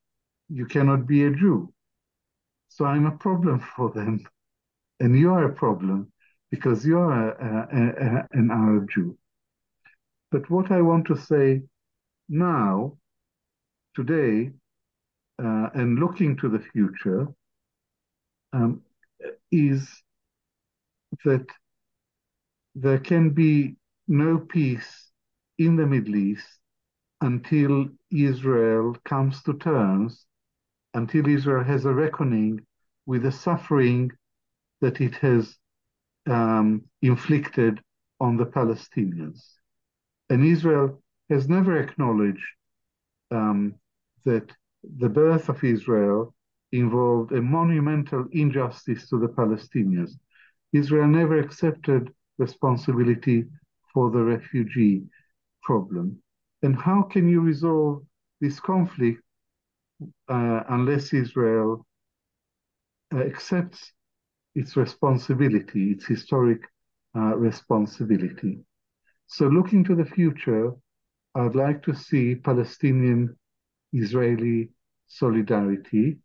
you 0.49 0.65
cannot 0.65 1.07
be 1.07 1.25
a 1.25 1.31
Jew. 1.31 1.73
So 2.69 2.85
I'm 2.85 3.05
a 3.05 3.17
problem 3.17 3.59
for 3.75 3.91
them, 3.91 4.25
and 4.99 5.17
you 5.17 5.33
are 5.33 5.45
a 5.45 5.53
problem 5.53 6.11
because 6.51 6.85
you 6.85 6.99
are 6.99 7.31
a, 7.31 7.67
a, 7.71 8.17
a, 8.17 8.27
an 8.31 8.51
Arab 8.51 8.89
Jew. 8.89 9.17
But 10.31 10.49
what 10.49 10.71
I 10.71 10.81
want 10.81 11.05
to 11.07 11.17
say 11.17 11.63
now, 12.29 12.97
today, 13.95 14.51
uh, 15.43 15.69
and 15.73 15.99
looking 15.99 16.37
to 16.37 16.49
the 16.49 16.59
future, 16.59 17.27
um, 18.53 18.81
is 19.55 19.87
that 21.23 21.45
there 22.75 22.99
can 22.99 23.29
be 23.29 23.75
no 24.07 24.37
peace 24.37 25.11
in 25.57 25.77
the 25.77 25.85
Middle 25.85 26.15
East 26.15 26.47
until 27.21 27.87
Israel 28.11 28.97
comes 29.05 29.41
to 29.43 29.53
terms, 29.53 30.25
until 30.93 31.27
Israel 31.27 31.63
has 31.63 31.85
a 31.85 31.93
reckoning 31.93 32.65
with 33.05 33.23
the 33.23 33.31
suffering 33.31 34.11
that 34.81 34.99
it 34.99 35.15
has 35.15 35.57
um, 36.27 36.83
inflicted 37.01 37.79
on 38.19 38.35
the 38.35 38.45
Palestinians. 38.45 39.39
And 40.29 40.43
Israel 40.43 41.01
has 41.29 41.47
never 41.47 41.77
acknowledged 41.79 42.45
um, 43.31 43.75
that 44.25 44.51
the 44.83 45.09
birth 45.09 45.47
of 45.49 45.63
Israel 45.63 46.34
involved 46.79 47.31
a 47.31 47.41
monumental 47.41 48.25
injustice 48.31 49.09
to 49.09 49.19
the 49.19 49.27
Palestinians. 49.27 50.11
Israel 50.73 51.07
never 51.07 51.39
accepted 51.39 52.13
responsibility 52.37 53.45
for 53.93 54.11
the 54.11 54.21
refugee 54.21 55.03
problem. 55.63 56.21
And 56.63 56.75
how 56.75 57.03
can 57.03 57.27
you 57.27 57.41
resolve 57.41 58.03
this 58.41 58.59
conflict 58.59 59.21
uh, 60.27 60.63
unless 60.69 61.13
Israel 61.13 61.85
uh, 63.13 63.19
accepts 63.19 63.93
its 64.55 64.75
responsibility, 64.75 65.91
its 65.91 66.05
historic 66.05 66.61
uh, 67.15 67.35
responsibility? 67.37 68.59
So, 69.27 69.47
looking 69.47 69.83
to 69.85 69.95
the 69.95 70.05
future, 70.05 70.71
I'd 71.35 71.55
like 71.55 71.81
to 71.83 71.93
see 71.93 72.35
Palestinian 72.35 73.35
Israeli 73.93 74.69
solidarity 75.07 76.17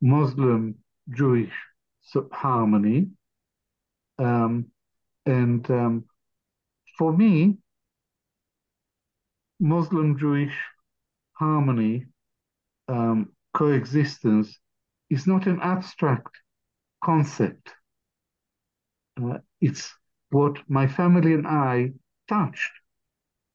Muslim 0.00 0.76
Jewish 1.10 1.52
harmony. 2.32 3.08
Um, 4.18 4.66
and 5.24 5.68
um, 5.70 6.04
for 6.98 7.12
me, 7.12 7.58
Muslim 9.58 10.18
Jewish 10.18 10.54
harmony, 11.32 12.06
um, 12.88 13.32
coexistence, 13.54 14.58
is 15.10 15.26
not 15.26 15.46
an 15.46 15.60
abstract 15.62 16.34
concept. 17.02 17.70
Uh, 19.22 19.38
it's 19.60 19.92
what 20.30 20.58
my 20.68 20.86
family 20.86 21.32
and 21.32 21.46
I 21.46 21.92
touched, 22.28 22.72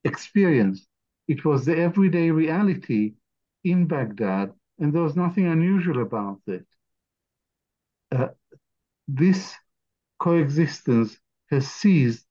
experienced. 0.03 0.87
It 1.27 1.45
was 1.45 1.65
the 1.65 1.77
everyday 1.77 2.31
reality 2.31 3.13
in 3.63 3.87
Baghdad, 3.87 4.53
and 4.81 4.91
there 4.91 5.03
was 5.03 5.15
nothing 5.15 5.45
unusual 5.45 6.01
about 6.01 6.41
it. 6.47 6.65
Uh, 8.11 8.29
this 9.07 9.55
coexistence 10.19 11.17
has 11.51 11.69
ceased 11.69 12.25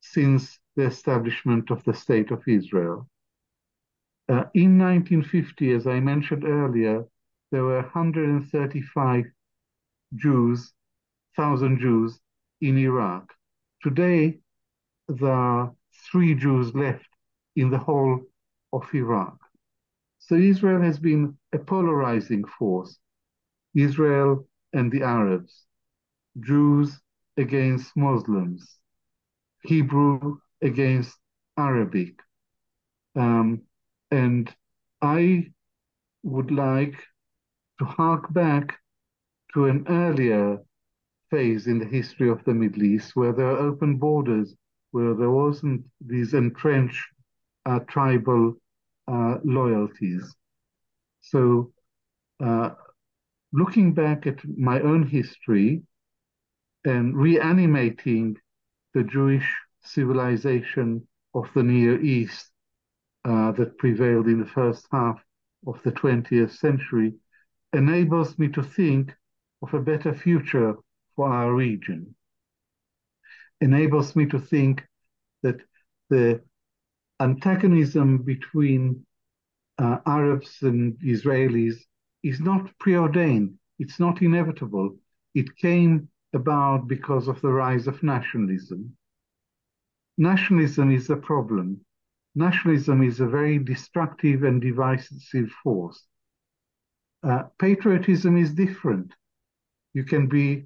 since 0.00 0.60
the 0.76 0.84
establishment 0.84 1.70
of 1.70 1.82
the 1.84 1.92
State 1.92 2.30
of 2.30 2.46
Israel. 2.46 3.08
Uh, 4.28 4.44
in 4.54 4.78
1950, 4.78 5.72
as 5.72 5.86
I 5.88 5.98
mentioned 5.98 6.44
earlier, 6.44 7.04
there 7.50 7.64
were 7.64 7.82
135 7.82 9.24
Jews, 10.14 10.72
thousand 11.36 11.80
Jews 11.80 12.20
in 12.60 12.78
Iraq. 12.78 13.34
Today, 13.82 14.38
there 15.08 15.32
are 15.32 15.74
three 16.10 16.34
Jews 16.36 16.74
left 16.74 17.08
in 17.56 17.70
the 17.70 17.78
whole 17.78 18.20
of 18.72 18.88
Iraq. 18.94 19.43
So 20.26 20.36
Israel 20.36 20.80
has 20.80 20.98
been 20.98 21.36
a 21.52 21.58
polarizing 21.58 22.44
force. 22.58 22.98
Israel 23.74 24.48
and 24.72 24.90
the 24.90 25.02
Arabs, 25.02 25.66
Jews 26.40 26.98
against 27.36 27.94
Muslims, 27.94 28.78
Hebrew 29.64 30.38
against 30.62 31.14
Arabic. 31.58 32.14
Um, 33.14 33.62
and 34.10 34.50
I 35.02 35.52
would 36.22 36.50
like 36.50 36.96
to 37.78 37.84
hark 37.84 38.32
back 38.32 38.78
to 39.52 39.66
an 39.66 39.84
earlier 39.88 40.58
phase 41.30 41.66
in 41.66 41.78
the 41.78 41.84
history 41.98 42.30
of 42.30 42.42
the 42.44 42.54
Middle 42.54 42.84
East 42.84 43.14
where 43.14 43.32
there 43.34 43.50
are 43.50 43.58
open 43.58 43.98
borders, 43.98 44.54
where 44.92 45.12
there 45.12 45.30
wasn't 45.30 45.84
these 46.00 46.32
entrenched 46.32 47.04
uh, 47.66 47.80
tribal 47.80 48.54
uh, 49.08 49.38
loyalties. 49.44 50.34
So, 51.20 51.72
uh, 52.42 52.70
looking 53.52 53.94
back 53.94 54.26
at 54.26 54.38
my 54.56 54.80
own 54.80 55.06
history 55.06 55.82
and 56.84 57.16
reanimating 57.16 58.36
the 58.94 59.04
Jewish 59.04 59.48
civilization 59.82 61.06
of 61.34 61.48
the 61.54 61.62
Near 61.62 62.00
East 62.00 62.50
uh, 63.24 63.52
that 63.52 63.78
prevailed 63.78 64.26
in 64.26 64.40
the 64.40 64.46
first 64.46 64.86
half 64.92 65.22
of 65.66 65.82
the 65.82 65.92
20th 65.92 66.52
century 66.52 67.14
enables 67.72 68.38
me 68.38 68.48
to 68.48 68.62
think 68.62 69.12
of 69.62 69.74
a 69.74 69.80
better 69.80 70.14
future 70.14 70.74
for 71.16 71.28
our 71.28 71.54
region. 71.54 72.14
Enables 73.60 74.14
me 74.14 74.26
to 74.26 74.38
think 74.38 74.82
that 75.42 75.56
the 76.10 76.40
antagonism 77.20 78.18
between 78.18 79.04
uh, 79.78 79.98
Arabs 80.06 80.62
and 80.62 80.94
Israelis 81.00 81.76
is 82.22 82.40
not 82.40 82.70
preordained, 82.78 83.54
it's 83.78 84.00
not 84.00 84.22
inevitable. 84.22 84.96
It 85.34 85.56
came 85.56 86.08
about 86.32 86.88
because 86.88 87.28
of 87.28 87.40
the 87.40 87.52
rise 87.52 87.86
of 87.86 88.02
nationalism. 88.02 88.96
Nationalism 90.16 90.92
is 90.92 91.10
a 91.10 91.16
problem. 91.16 91.80
Nationalism 92.34 93.02
is 93.02 93.20
a 93.20 93.26
very 93.26 93.58
destructive 93.58 94.42
and 94.42 94.60
divisive 94.60 95.50
force. 95.62 96.04
Uh, 97.22 97.44
patriotism 97.58 98.36
is 98.36 98.52
different. 98.52 99.12
You 99.92 100.04
can 100.04 100.26
be, 100.26 100.64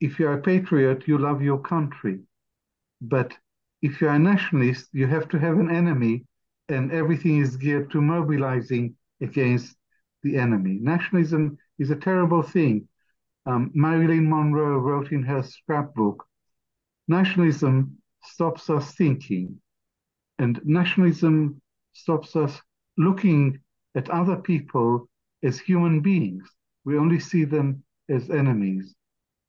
if 0.00 0.18
you're 0.18 0.34
a 0.34 0.42
patriot, 0.42 1.06
you 1.06 1.18
love 1.18 1.42
your 1.42 1.58
country. 1.58 2.20
But 3.00 3.36
if 3.82 4.00
you're 4.00 4.10
a 4.10 4.18
nationalist, 4.18 4.88
you 4.92 5.06
have 5.06 5.28
to 5.28 5.38
have 5.38 5.58
an 5.58 5.70
enemy, 5.70 6.24
and 6.68 6.92
everything 6.92 7.38
is 7.38 7.56
geared 7.56 7.90
to 7.92 8.00
mobilizing 8.00 8.96
against 9.20 9.76
the 10.22 10.36
enemy. 10.36 10.78
Nationalism 10.80 11.58
is 11.78 11.90
a 11.90 11.96
terrible 11.96 12.42
thing. 12.42 12.88
Um, 13.46 13.70
Marilyn 13.74 14.28
Monroe 14.28 14.78
wrote 14.78 15.12
in 15.12 15.22
her 15.22 15.42
scrapbook 15.42 16.28
nationalism 17.08 17.96
stops 18.22 18.68
us 18.68 18.94
thinking, 18.94 19.60
and 20.38 20.60
nationalism 20.64 21.60
stops 21.94 22.36
us 22.36 22.60
looking 22.96 23.58
at 23.96 24.10
other 24.10 24.36
people 24.36 25.08
as 25.42 25.58
human 25.58 26.00
beings. 26.00 26.46
We 26.84 26.98
only 26.98 27.18
see 27.18 27.44
them 27.44 27.82
as 28.08 28.30
enemies. 28.30 28.94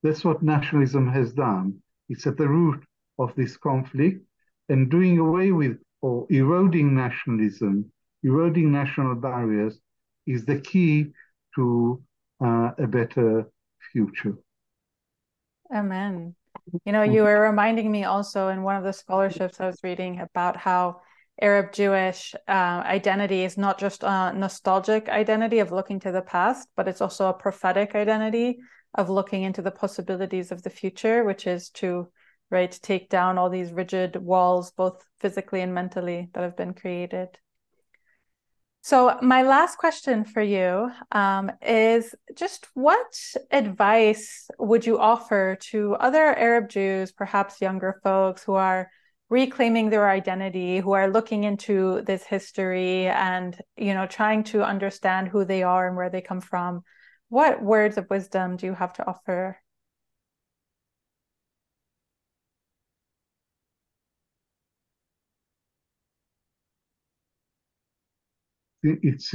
That's 0.01 0.23
what 0.23 0.41
nationalism 0.41 1.07
has 1.10 1.34
done. 1.34 1.81
It's 2.07 2.26
at 2.26 2.38
the 2.38 2.47
root 2.47 2.84
of 3.20 3.36
this 3.36 3.58
conflict, 3.58 4.24
and 4.70 4.90
doing 4.90 5.20
away 5.20 5.52
with 5.52 5.78
or 6.02 6.26
eroding 6.30 6.96
nationalism, 6.96 7.91
eroding 8.24 8.72
national 8.72 9.16
barriers, 9.16 9.80
is 10.26 10.46
the 10.46 10.60
key 10.62 11.12
to 11.56 12.02
uh, 12.41 12.72
a 12.78 12.88
better 12.88 13.50
future. 13.91 14.36
Amen. 15.74 16.36
You 16.86 16.94
know, 16.94 17.04
you 17.04 17.24
were 17.24 17.41
reminding 17.41 17.91
me 17.91 18.04
also 18.04 18.48
in 18.50 18.64
one 18.64 18.76
of 18.76 18.84
the 18.84 18.94
scholarships 18.94 19.60
I 19.60 19.68
was 19.68 19.80
reading 19.84 20.20
about 20.20 20.58
how 20.58 21.02
Arab 21.41 21.72
Jewish 21.72 22.36
uh, 22.48 22.84
identity 22.86 23.44
is 23.44 23.58
not 23.58 23.80
just 23.80 24.04
a 24.04 24.34
nostalgic 24.34 25.10
identity 25.10 25.60
of 25.60 25.72
looking 25.72 26.00
to 26.02 26.12
the 26.12 26.22
past, 26.22 26.68
but 26.76 26.88
it's 26.88 27.02
also 27.02 27.28
a 27.28 27.34
prophetic 27.34 27.96
identity 27.96 28.60
of 28.96 29.10
looking 29.10 29.44
into 29.44 29.62
the 29.62 29.72
possibilities 29.72 30.52
of 30.52 30.64
the 30.64 30.70
future, 30.70 31.24
which 31.24 31.48
is 31.48 31.70
to 31.70 32.10
right 32.50 32.72
to 32.72 32.82
take 32.82 33.10
down 33.10 33.38
all 33.38 33.50
these 33.50 33.72
rigid 33.72 34.16
walls, 34.16 34.72
both 34.72 35.04
physically 35.20 35.62
and 35.62 35.74
mentally, 35.74 36.30
that 36.34 36.44
have 36.44 36.58
been 36.58 36.74
created. 36.74 37.30
So, 38.82 39.18
my 39.22 39.44
last 39.44 39.78
question 39.78 40.24
for 40.24 40.42
you 40.42 40.90
um, 41.12 41.52
is 41.62 42.16
just 42.34 42.68
what 42.74 43.20
advice 43.52 44.50
would 44.58 44.86
you 44.86 44.98
offer 44.98 45.58
to 45.72 45.96
other 45.96 46.24
Arab 46.24 46.70
Jews, 46.70 47.12
perhaps 47.12 47.62
younger 47.62 48.00
folks 48.04 48.44
who 48.44 48.54
are 48.54 48.90
reclaiming 49.30 49.90
their 49.90 50.10
identity, 50.10 50.80
who 50.80 50.94
are 50.94 51.10
looking 51.10 51.44
into 51.44 52.02
this 52.04 52.24
history 52.24 53.08
and, 53.08 53.60
you 53.78 53.94
know, 53.94 54.08
trying 54.08 54.44
to 54.46 54.64
understand 54.64 55.28
who 55.28 55.46
they 55.46 55.62
are 55.62 55.88
and 55.88 55.98
where 55.98 56.10
they 56.10 56.22
come 56.22 56.42
from? 56.42 56.82
What 57.28 57.62
words 57.62 57.98
of 57.98 58.10
wisdom 58.10 58.58
do 58.58 58.66
you 58.66 58.74
have 58.74 58.94
to 58.94 59.08
offer? 59.08 59.60
It's 68.84 69.34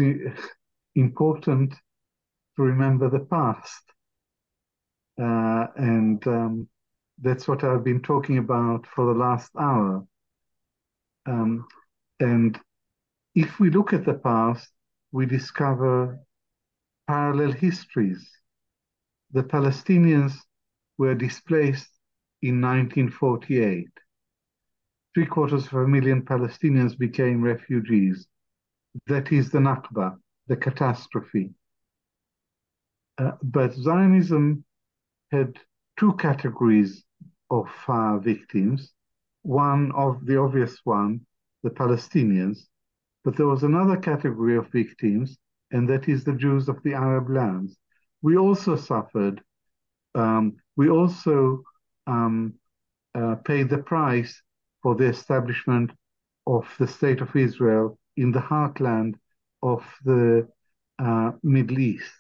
important 0.95 1.75
to 2.57 2.63
remember 2.63 3.11
the 3.11 3.27
past. 3.27 3.83
Uh, 5.21 5.67
and 5.77 6.27
um, 6.27 6.69
that's 7.21 7.47
what 7.47 7.63
I've 7.63 7.85
been 7.85 8.03
talking 8.03 8.39
about 8.39 8.87
for 8.87 9.07
the 9.07 9.19
last 9.19 9.51
hour. 9.59 10.05
Um, 11.27 11.67
and 12.21 12.59
if 13.35 13.59
we 13.61 13.71
look 13.71 13.93
at 13.93 14.05
the 14.05 14.15
past, 14.15 14.69
we 15.13 15.27
discover 15.27 16.19
parallel 17.07 17.53
histories. 17.53 18.29
The 19.33 19.43
Palestinians 19.43 20.35
were 20.99 21.15
displaced 21.15 21.89
in 22.43 22.61
1948. 22.61 23.89
Three 25.15 25.27
quarters 25.27 25.67
of 25.67 25.75
a 25.75 25.89
million 25.89 26.23
Palestinians 26.23 26.97
became 26.99 27.43
refugees 27.43 28.27
that 29.07 29.33
is 29.33 29.51
the 29.51 29.59
Nakba, 29.59 30.17
the 30.47 30.57
catastrophe. 30.57 31.51
Uh, 33.19 33.33
but 33.43 33.73
Zionism 33.75 34.65
had 35.31 35.59
two 35.99 36.15
categories 36.15 37.05
of 37.51 37.69
uh, 37.89 38.19
victims. 38.19 38.93
One 39.43 39.93
of 39.93 40.25
the 40.27 40.39
obvious 40.39 40.79
one, 40.85 41.21
the 41.63 41.71
Palestinians, 41.71 42.67
but 43.25 43.37
there 43.37 43.47
was 43.47 43.63
another 43.63 43.97
category 43.97 44.57
of 44.57 44.69
victims, 44.69 45.39
and 45.71 45.89
that 45.89 46.09
is 46.09 46.25
the 46.25 46.35
Jews 46.35 46.69
of 46.69 46.83
the 46.83 46.95
Arab 46.95 47.31
lands. 47.31 47.77
We 48.23 48.37
also 48.37 48.77
suffered. 48.77 49.43
Um, 50.15 50.57
we 50.77 50.89
also 50.89 51.63
um, 52.07 52.55
uh, 53.15 53.37
paid 53.37 53.69
the 53.69 53.79
price 53.79 54.41
for 54.83 54.95
the 54.95 55.07
establishment 55.07 55.91
of 56.47 56.67
the 56.79 56.87
State 56.87 57.21
of 57.21 57.35
Israel 57.35 57.99
in 58.17 58.33
the 58.33 58.41
heartland 58.41 59.15
of 59.63 59.85
the 60.05 60.49
uh, 60.99 61.33
Middle 61.43 61.79
East. 61.79 62.13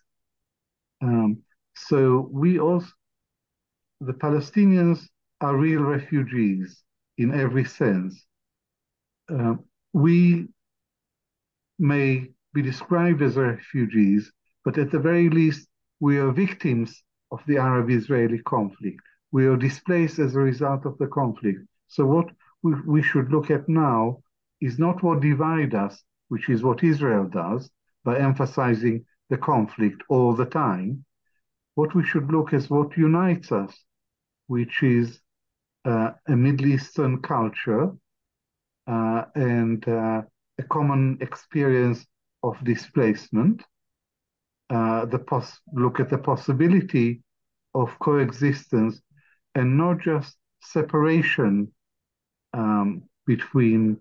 Um, 1.02 1.42
so 1.74 2.28
we 2.32 2.58
also, 2.58 2.88
the 4.00 4.12
Palestinians 4.12 5.06
are 5.40 5.56
real 5.56 5.82
refugees 5.82 6.82
in 7.18 7.32
every 7.34 7.64
sense. 7.64 8.24
Uh, 9.30 9.54
we 9.92 10.48
may 11.78 12.28
be 12.52 12.62
described 12.62 13.22
as 13.22 13.36
refugees, 13.36 14.32
but 14.64 14.78
at 14.78 14.90
the 14.90 14.98
very 14.98 15.28
least, 15.28 15.68
we 16.00 16.18
are 16.18 16.32
victims 16.32 17.02
of 17.30 17.40
the 17.46 17.58
Arab 17.58 17.90
Israeli 17.90 18.38
conflict. 18.42 19.00
We 19.32 19.46
are 19.46 19.56
displaced 19.56 20.18
as 20.18 20.34
a 20.34 20.40
result 20.40 20.86
of 20.86 20.96
the 20.98 21.08
conflict. 21.08 21.60
So, 21.88 22.06
what 22.06 22.28
we, 22.62 22.74
we 22.86 23.02
should 23.02 23.30
look 23.30 23.50
at 23.50 23.68
now 23.68 24.22
is 24.60 24.78
not 24.78 25.02
what 25.02 25.20
divides 25.20 25.74
us, 25.74 26.02
which 26.28 26.48
is 26.48 26.62
what 26.62 26.82
Israel 26.82 27.24
does 27.26 27.70
by 28.04 28.18
emphasizing 28.18 29.04
the 29.30 29.36
conflict 29.36 30.02
all 30.08 30.34
the 30.34 30.46
time. 30.46 31.04
What 31.74 31.94
we 31.94 32.04
should 32.04 32.30
look 32.30 32.52
is 32.52 32.70
what 32.70 32.96
unites 32.96 33.50
us, 33.50 33.76
which 34.46 34.82
is 34.82 35.20
uh, 35.84 36.12
a 36.28 36.36
Middle 36.36 36.66
Eastern 36.66 37.20
culture 37.20 37.90
uh, 38.86 39.24
and 39.34 39.86
uh, 39.88 40.22
a 40.58 40.62
common 40.70 41.18
experience 41.20 42.06
of 42.42 42.62
displacement. 42.64 43.62
Uh, 44.70 45.04
the 45.06 45.18
pos- 45.18 45.60
look 45.72 46.00
at 46.00 46.08
the 46.10 46.18
possibility 46.18 47.22
of 47.74 47.98
coexistence 47.98 49.00
and 49.54 49.76
not 49.76 49.98
just 49.98 50.36
separation 50.62 51.70
um, 52.54 53.02
between 53.26 53.98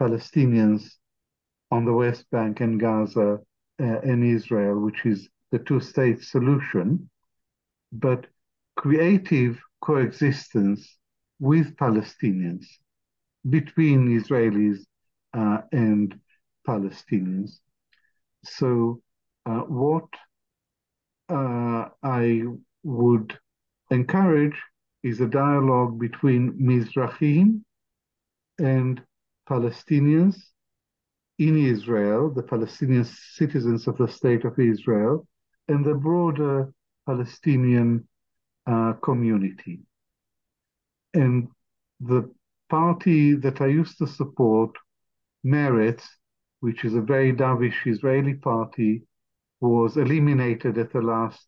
Palestinians 0.00 0.82
on 1.70 1.84
the 1.84 1.92
West 1.92 2.24
Bank 2.30 2.60
and 2.60 2.80
Gaza 2.80 3.38
uh, 3.80 3.98
and 4.00 4.24
Israel, 4.24 4.80
which 4.80 5.04
is 5.04 5.28
the 5.52 5.58
two 5.58 5.80
state 5.80 6.22
solution, 6.22 7.10
but 7.92 8.26
creative 8.76 9.60
coexistence 9.80 10.98
with 11.38 11.76
Palestinians 11.76 12.66
between 13.48 14.08
Israelis 14.08 14.78
uh, 15.34 15.58
and 15.72 16.18
Palestinians. 16.66 17.60
So, 18.44 19.02
uh, 19.46 19.60
what 19.60 20.08
uh, 21.28 21.88
I 22.02 22.42
would 22.82 23.38
encourage 23.90 24.56
is 25.02 25.20
a 25.20 25.26
dialogue 25.26 25.98
between 25.98 26.52
Mizrahim 26.52 27.62
and 28.58 29.02
Palestinians 29.50 30.36
in 31.38 31.56
Israel, 31.56 32.30
the 32.30 32.42
Palestinian 32.42 33.04
citizens 33.04 33.88
of 33.88 33.96
the 33.98 34.06
state 34.06 34.44
of 34.44 34.58
Israel, 34.58 35.26
and 35.68 35.84
the 35.84 35.94
broader 35.94 36.72
Palestinian 37.06 38.06
uh, 38.66 38.92
community. 39.02 39.80
And 41.14 41.48
the 42.00 42.30
party 42.68 43.34
that 43.34 43.60
I 43.60 43.66
used 43.66 43.98
to 43.98 44.06
support, 44.06 44.76
Meretz, 45.44 46.04
which 46.60 46.84
is 46.84 46.94
a 46.94 47.00
very 47.00 47.32
dovish 47.32 47.86
Israeli 47.86 48.34
party, 48.34 49.02
was 49.60 49.96
eliminated 49.96 50.78
at 50.78 50.92
the 50.92 51.02
last 51.02 51.46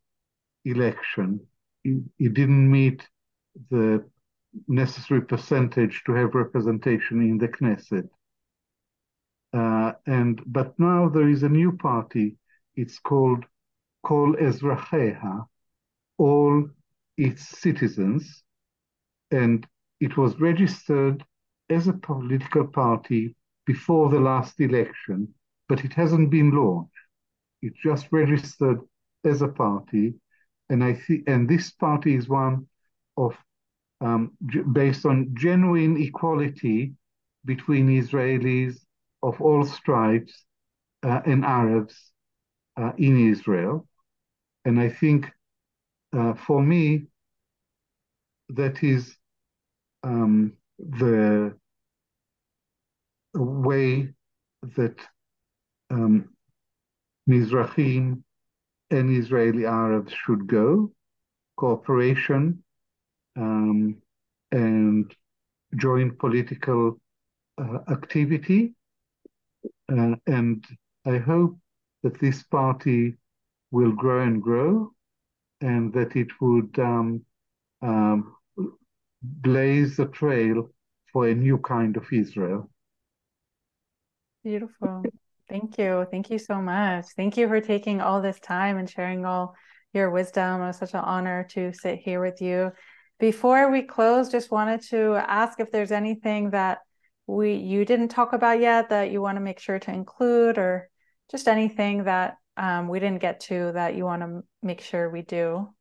election. 0.65 1.41
It, 1.85 2.03
it 2.19 2.35
didn't 2.35 2.71
meet 2.71 3.07
the 3.71 4.05
necessary 4.69 5.23
percentage 5.23 6.03
to 6.05 6.13
have 6.13 6.35
representation 6.35 7.21
in 7.21 7.39
the 7.39 7.49
Knesset. 7.49 8.09
Uh, 9.53 9.93
and 10.07 10.41
but 10.47 10.79
now 10.79 11.09
there 11.09 11.29
is 11.29 11.43
a 11.43 11.49
new 11.49 11.77
party. 11.77 12.37
It's 12.75 12.99
called 12.99 13.45
Kol 14.03 14.35
Ezracheha, 14.35 15.47
all 16.19 16.69
its 17.17 17.49
citizens, 17.61 18.43
and 19.31 19.67
it 20.01 20.17
was 20.17 20.41
registered 20.41 21.25
as 21.69 21.87
a 21.87 21.93
political 21.93 22.67
party 22.67 23.37
before 23.67 24.09
the 24.09 24.21
last 24.21 24.61
election, 24.61 25.29
but 25.69 25.85
it 25.85 25.93
hasn't 25.93 26.31
been 26.31 26.51
launched. 26.51 26.91
It 27.61 27.75
just 27.83 28.09
registered 28.11 28.81
as 29.25 29.43
a 29.43 29.49
party, 29.49 30.15
and 30.69 30.83
I 30.83 30.95
think, 30.95 31.25
and 31.29 31.49
this 31.49 31.71
party 31.71 32.17
is 32.17 32.29
one 32.29 32.67
of 33.17 33.37
um, 34.03 34.33
based 34.73 35.07
on 35.07 35.31
genuine 35.35 35.97
equality 35.97 36.93
between 37.45 37.89
Israelis 37.89 38.77
of 39.23 39.41
all 39.41 39.65
stripes 39.65 40.45
uh, 41.05 41.21
and 41.25 41.45
Arabs 41.45 41.95
uh, 42.77 42.93
in 42.99 43.31
Israel. 43.31 43.87
And 44.65 44.81
I 44.81 44.89
think 44.89 45.31
uh, 46.17 46.35
for 46.35 46.63
me, 46.63 47.07
that 48.51 48.83
is 48.83 49.17
um, 50.03 50.53
the 50.79 51.55
way 53.35 54.09
that 54.77 54.99
um, 55.91 56.29
Mizrahim 57.29 58.23
and 58.91 59.17
Israeli 59.17 59.65
Arabs 59.65 60.13
should 60.13 60.47
go 60.47 60.93
cooperation 61.57 62.63
um, 63.37 63.97
and 64.51 65.15
joint 65.77 66.19
political 66.19 67.01
uh, 67.59 67.79
activity. 67.89 68.75
Uh, 69.91 70.17
and 70.27 70.65
I 71.07 71.19
hope 71.19 71.57
that 72.03 72.19
this 72.21 72.43
party 72.43 73.17
will 73.71 73.93
grow 73.93 74.23
and 74.23 74.43
grow 74.43 74.93
and 75.61 75.93
that 75.93 76.17
it 76.17 76.29
would 76.41 76.79
um, 76.79 77.25
um, 77.81 78.35
blaze 79.23 79.97
the 79.97 80.07
trail 80.07 80.71
for 81.13 81.29
a 81.29 81.35
new 81.35 81.59
kind 81.59 81.97
of 81.97 82.05
Israel. 82.13 82.71
Beautiful. 84.43 85.05
Thank 85.49 85.79
you. 85.79 86.07
Thank 86.11 86.31
you 86.31 86.39
so 86.39 86.57
much. 86.61 87.07
Thank 87.17 87.37
you 87.37 87.47
for 87.47 87.61
taking 87.61 88.01
all 88.01 88.21
this 88.21 88.41
time 88.41 88.79
and 88.79 88.89
sharing 88.89 89.25
all 89.25 89.55
your 89.93 90.11
wisdom. 90.11 90.63
It 90.63 90.67
was 90.67 90.79
such 90.79 90.95
an 90.95 91.01
honor 91.01 91.47
to 91.51 91.73
sit 91.73 91.99
here 91.99 92.21
with 92.21 92.41
you. 92.41 92.73
Before 93.23 93.71
we 93.71 93.83
close, 93.83 94.31
just 94.31 94.51
wanted 94.51 94.83
to 94.89 95.15
ask 95.15 95.61
if 95.61 95.71
there's 95.71 95.93
anything 95.93 96.51
that 96.51 96.81
we 97.29 97.55
you 97.55 97.85
didn't 97.85 98.09
talk 98.09 98.33
about 98.33 98.59
yet 98.59 98.89
that 98.89 99.13
you 99.13 99.23
want 99.23 99.37
to 99.37 99.41
make 99.41 99.61
sure 99.61 99.79
to 99.79 99.93
include, 99.93 100.59
or 100.59 100.91
just 101.31 101.47
anything 101.47 102.03
that 102.03 102.39
um, 102.57 102.89
we 102.89 102.99
didn't 102.99 103.21
get 103.21 103.39
to 103.43 103.71
that 103.75 103.95
you 103.95 104.05
want 104.05 104.23
to 104.23 104.43
make 104.61 104.81
sure 104.81 105.09
we 105.09 105.23
do. 105.23 105.73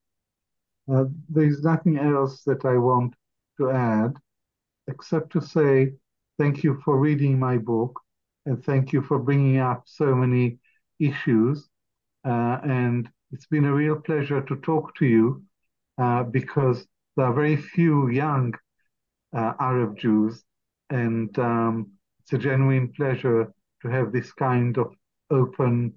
Uh, 0.88 1.06
there's 1.30 1.64
nothing 1.64 1.98
else 1.98 2.44
that 2.44 2.64
I 2.64 2.78
want 2.78 3.16
to 3.58 3.72
add, 3.72 4.14
except 4.88 5.32
to 5.32 5.42
say 5.42 5.94
thank 6.38 6.64
you 6.64 6.80
for 6.86 7.00
reading 7.00 7.40
my 7.40 7.58
book 7.58 8.00
and 8.46 8.64
thank 8.64 8.94
you 8.94 9.02
for 9.02 9.18
bringing 9.18 9.58
up 9.58 9.82
so 9.88 10.14
many 10.14 10.60
issues. 11.00 11.68
Uh, 12.24 12.60
and 12.64 13.10
it's 13.32 13.48
been 13.48 13.66
a 13.66 13.74
real 13.74 13.96
pleasure 13.96 14.42
to 14.44 14.56
talk 14.58 14.94
to 14.98 15.08
you 15.08 15.44
uh, 15.98 16.22
because 16.22 16.86
there 17.16 17.26
are 17.26 17.34
very 17.34 17.56
few 17.56 18.10
young 18.10 18.54
uh, 19.34 19.54
Arab 19.60 19.98
Jews, 19.98 20.44
and 20.90 21.38
um, 21.40 21.92
it's 22.22 22.34
a 22.34 22.38
genuine 22.38 22.92
pleasure 22.94 23.52
to 23.82 23.88
have 23.88 24.12
this 24.12 24.32
kind 24.34 24.78
of 24.78 24.94
open 25.30 25.94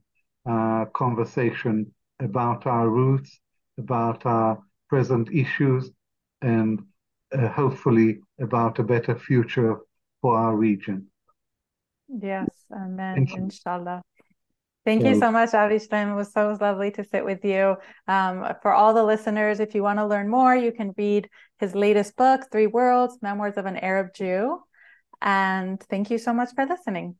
uh, 0.48 0.86
conversation 0.94 1.92
about 2.20 2.66
our 2.66 2.88
roots, 2.88 3.40
about 3.78 4.24
our 4.26 4.62
present 4.88 5.30
issues, 5.32 5.90
and 6.42 6.82
uh, 7.32 7.48
hopefully 7.48 8.20
about 8.40 8.78
a 8.78 8.84
better 8.84 9.18
future 9.18 9.78
for 10.20 10.36
our 10.36 10.56
region. 10.56 11.06
Yes, 12.08 12.66
amen. 12.70 13.26
Inshallah. 13.34 14.02
Thank 14.84 15.02
you 15.04 15.14
so 15.14 15.30
much, 15.30 15.54
Avi 15.54 15.76
Shlaim. 15.76 16.12
It 16.12 16.14
was 16.14 16.32
so 16.32 16.56
lovely 16.60 16.90
to 16.90 17.04
sit 17.04 17.24
with 17.24 17.42
you. 17.42 17.76
Um, 18.06 18.46
for 18.60 18.72
all 18.74 18.92
the 18.92 19.02
listeners, 19.02 19.58
if 19.58 19.74
you 19.74 19.82
want 19.82 19.98
to 19.98 20.06
learn 20.06 20.28
more, 20.28 20.54
you 20.54 20.72
can 20.72 20.92
read 20.98 21.30
his 21.58 21.74
latest 21.74 22.16
book, 22.16 22.42
Three 22.52 22.66
Worlds 22.66 23.18
Memoirs 23.22 23.56
of 23.56 23.64
an 23.64 23.78
Arab 23.78 24.08
Jew. 24.14 24.60
And 25.22 25.82
thank 25.84 26.10
you 26.10 26.18
so 26.18 26.34
much 26.34 26.50
for 26.54 26.66
listening. 26.66 27.16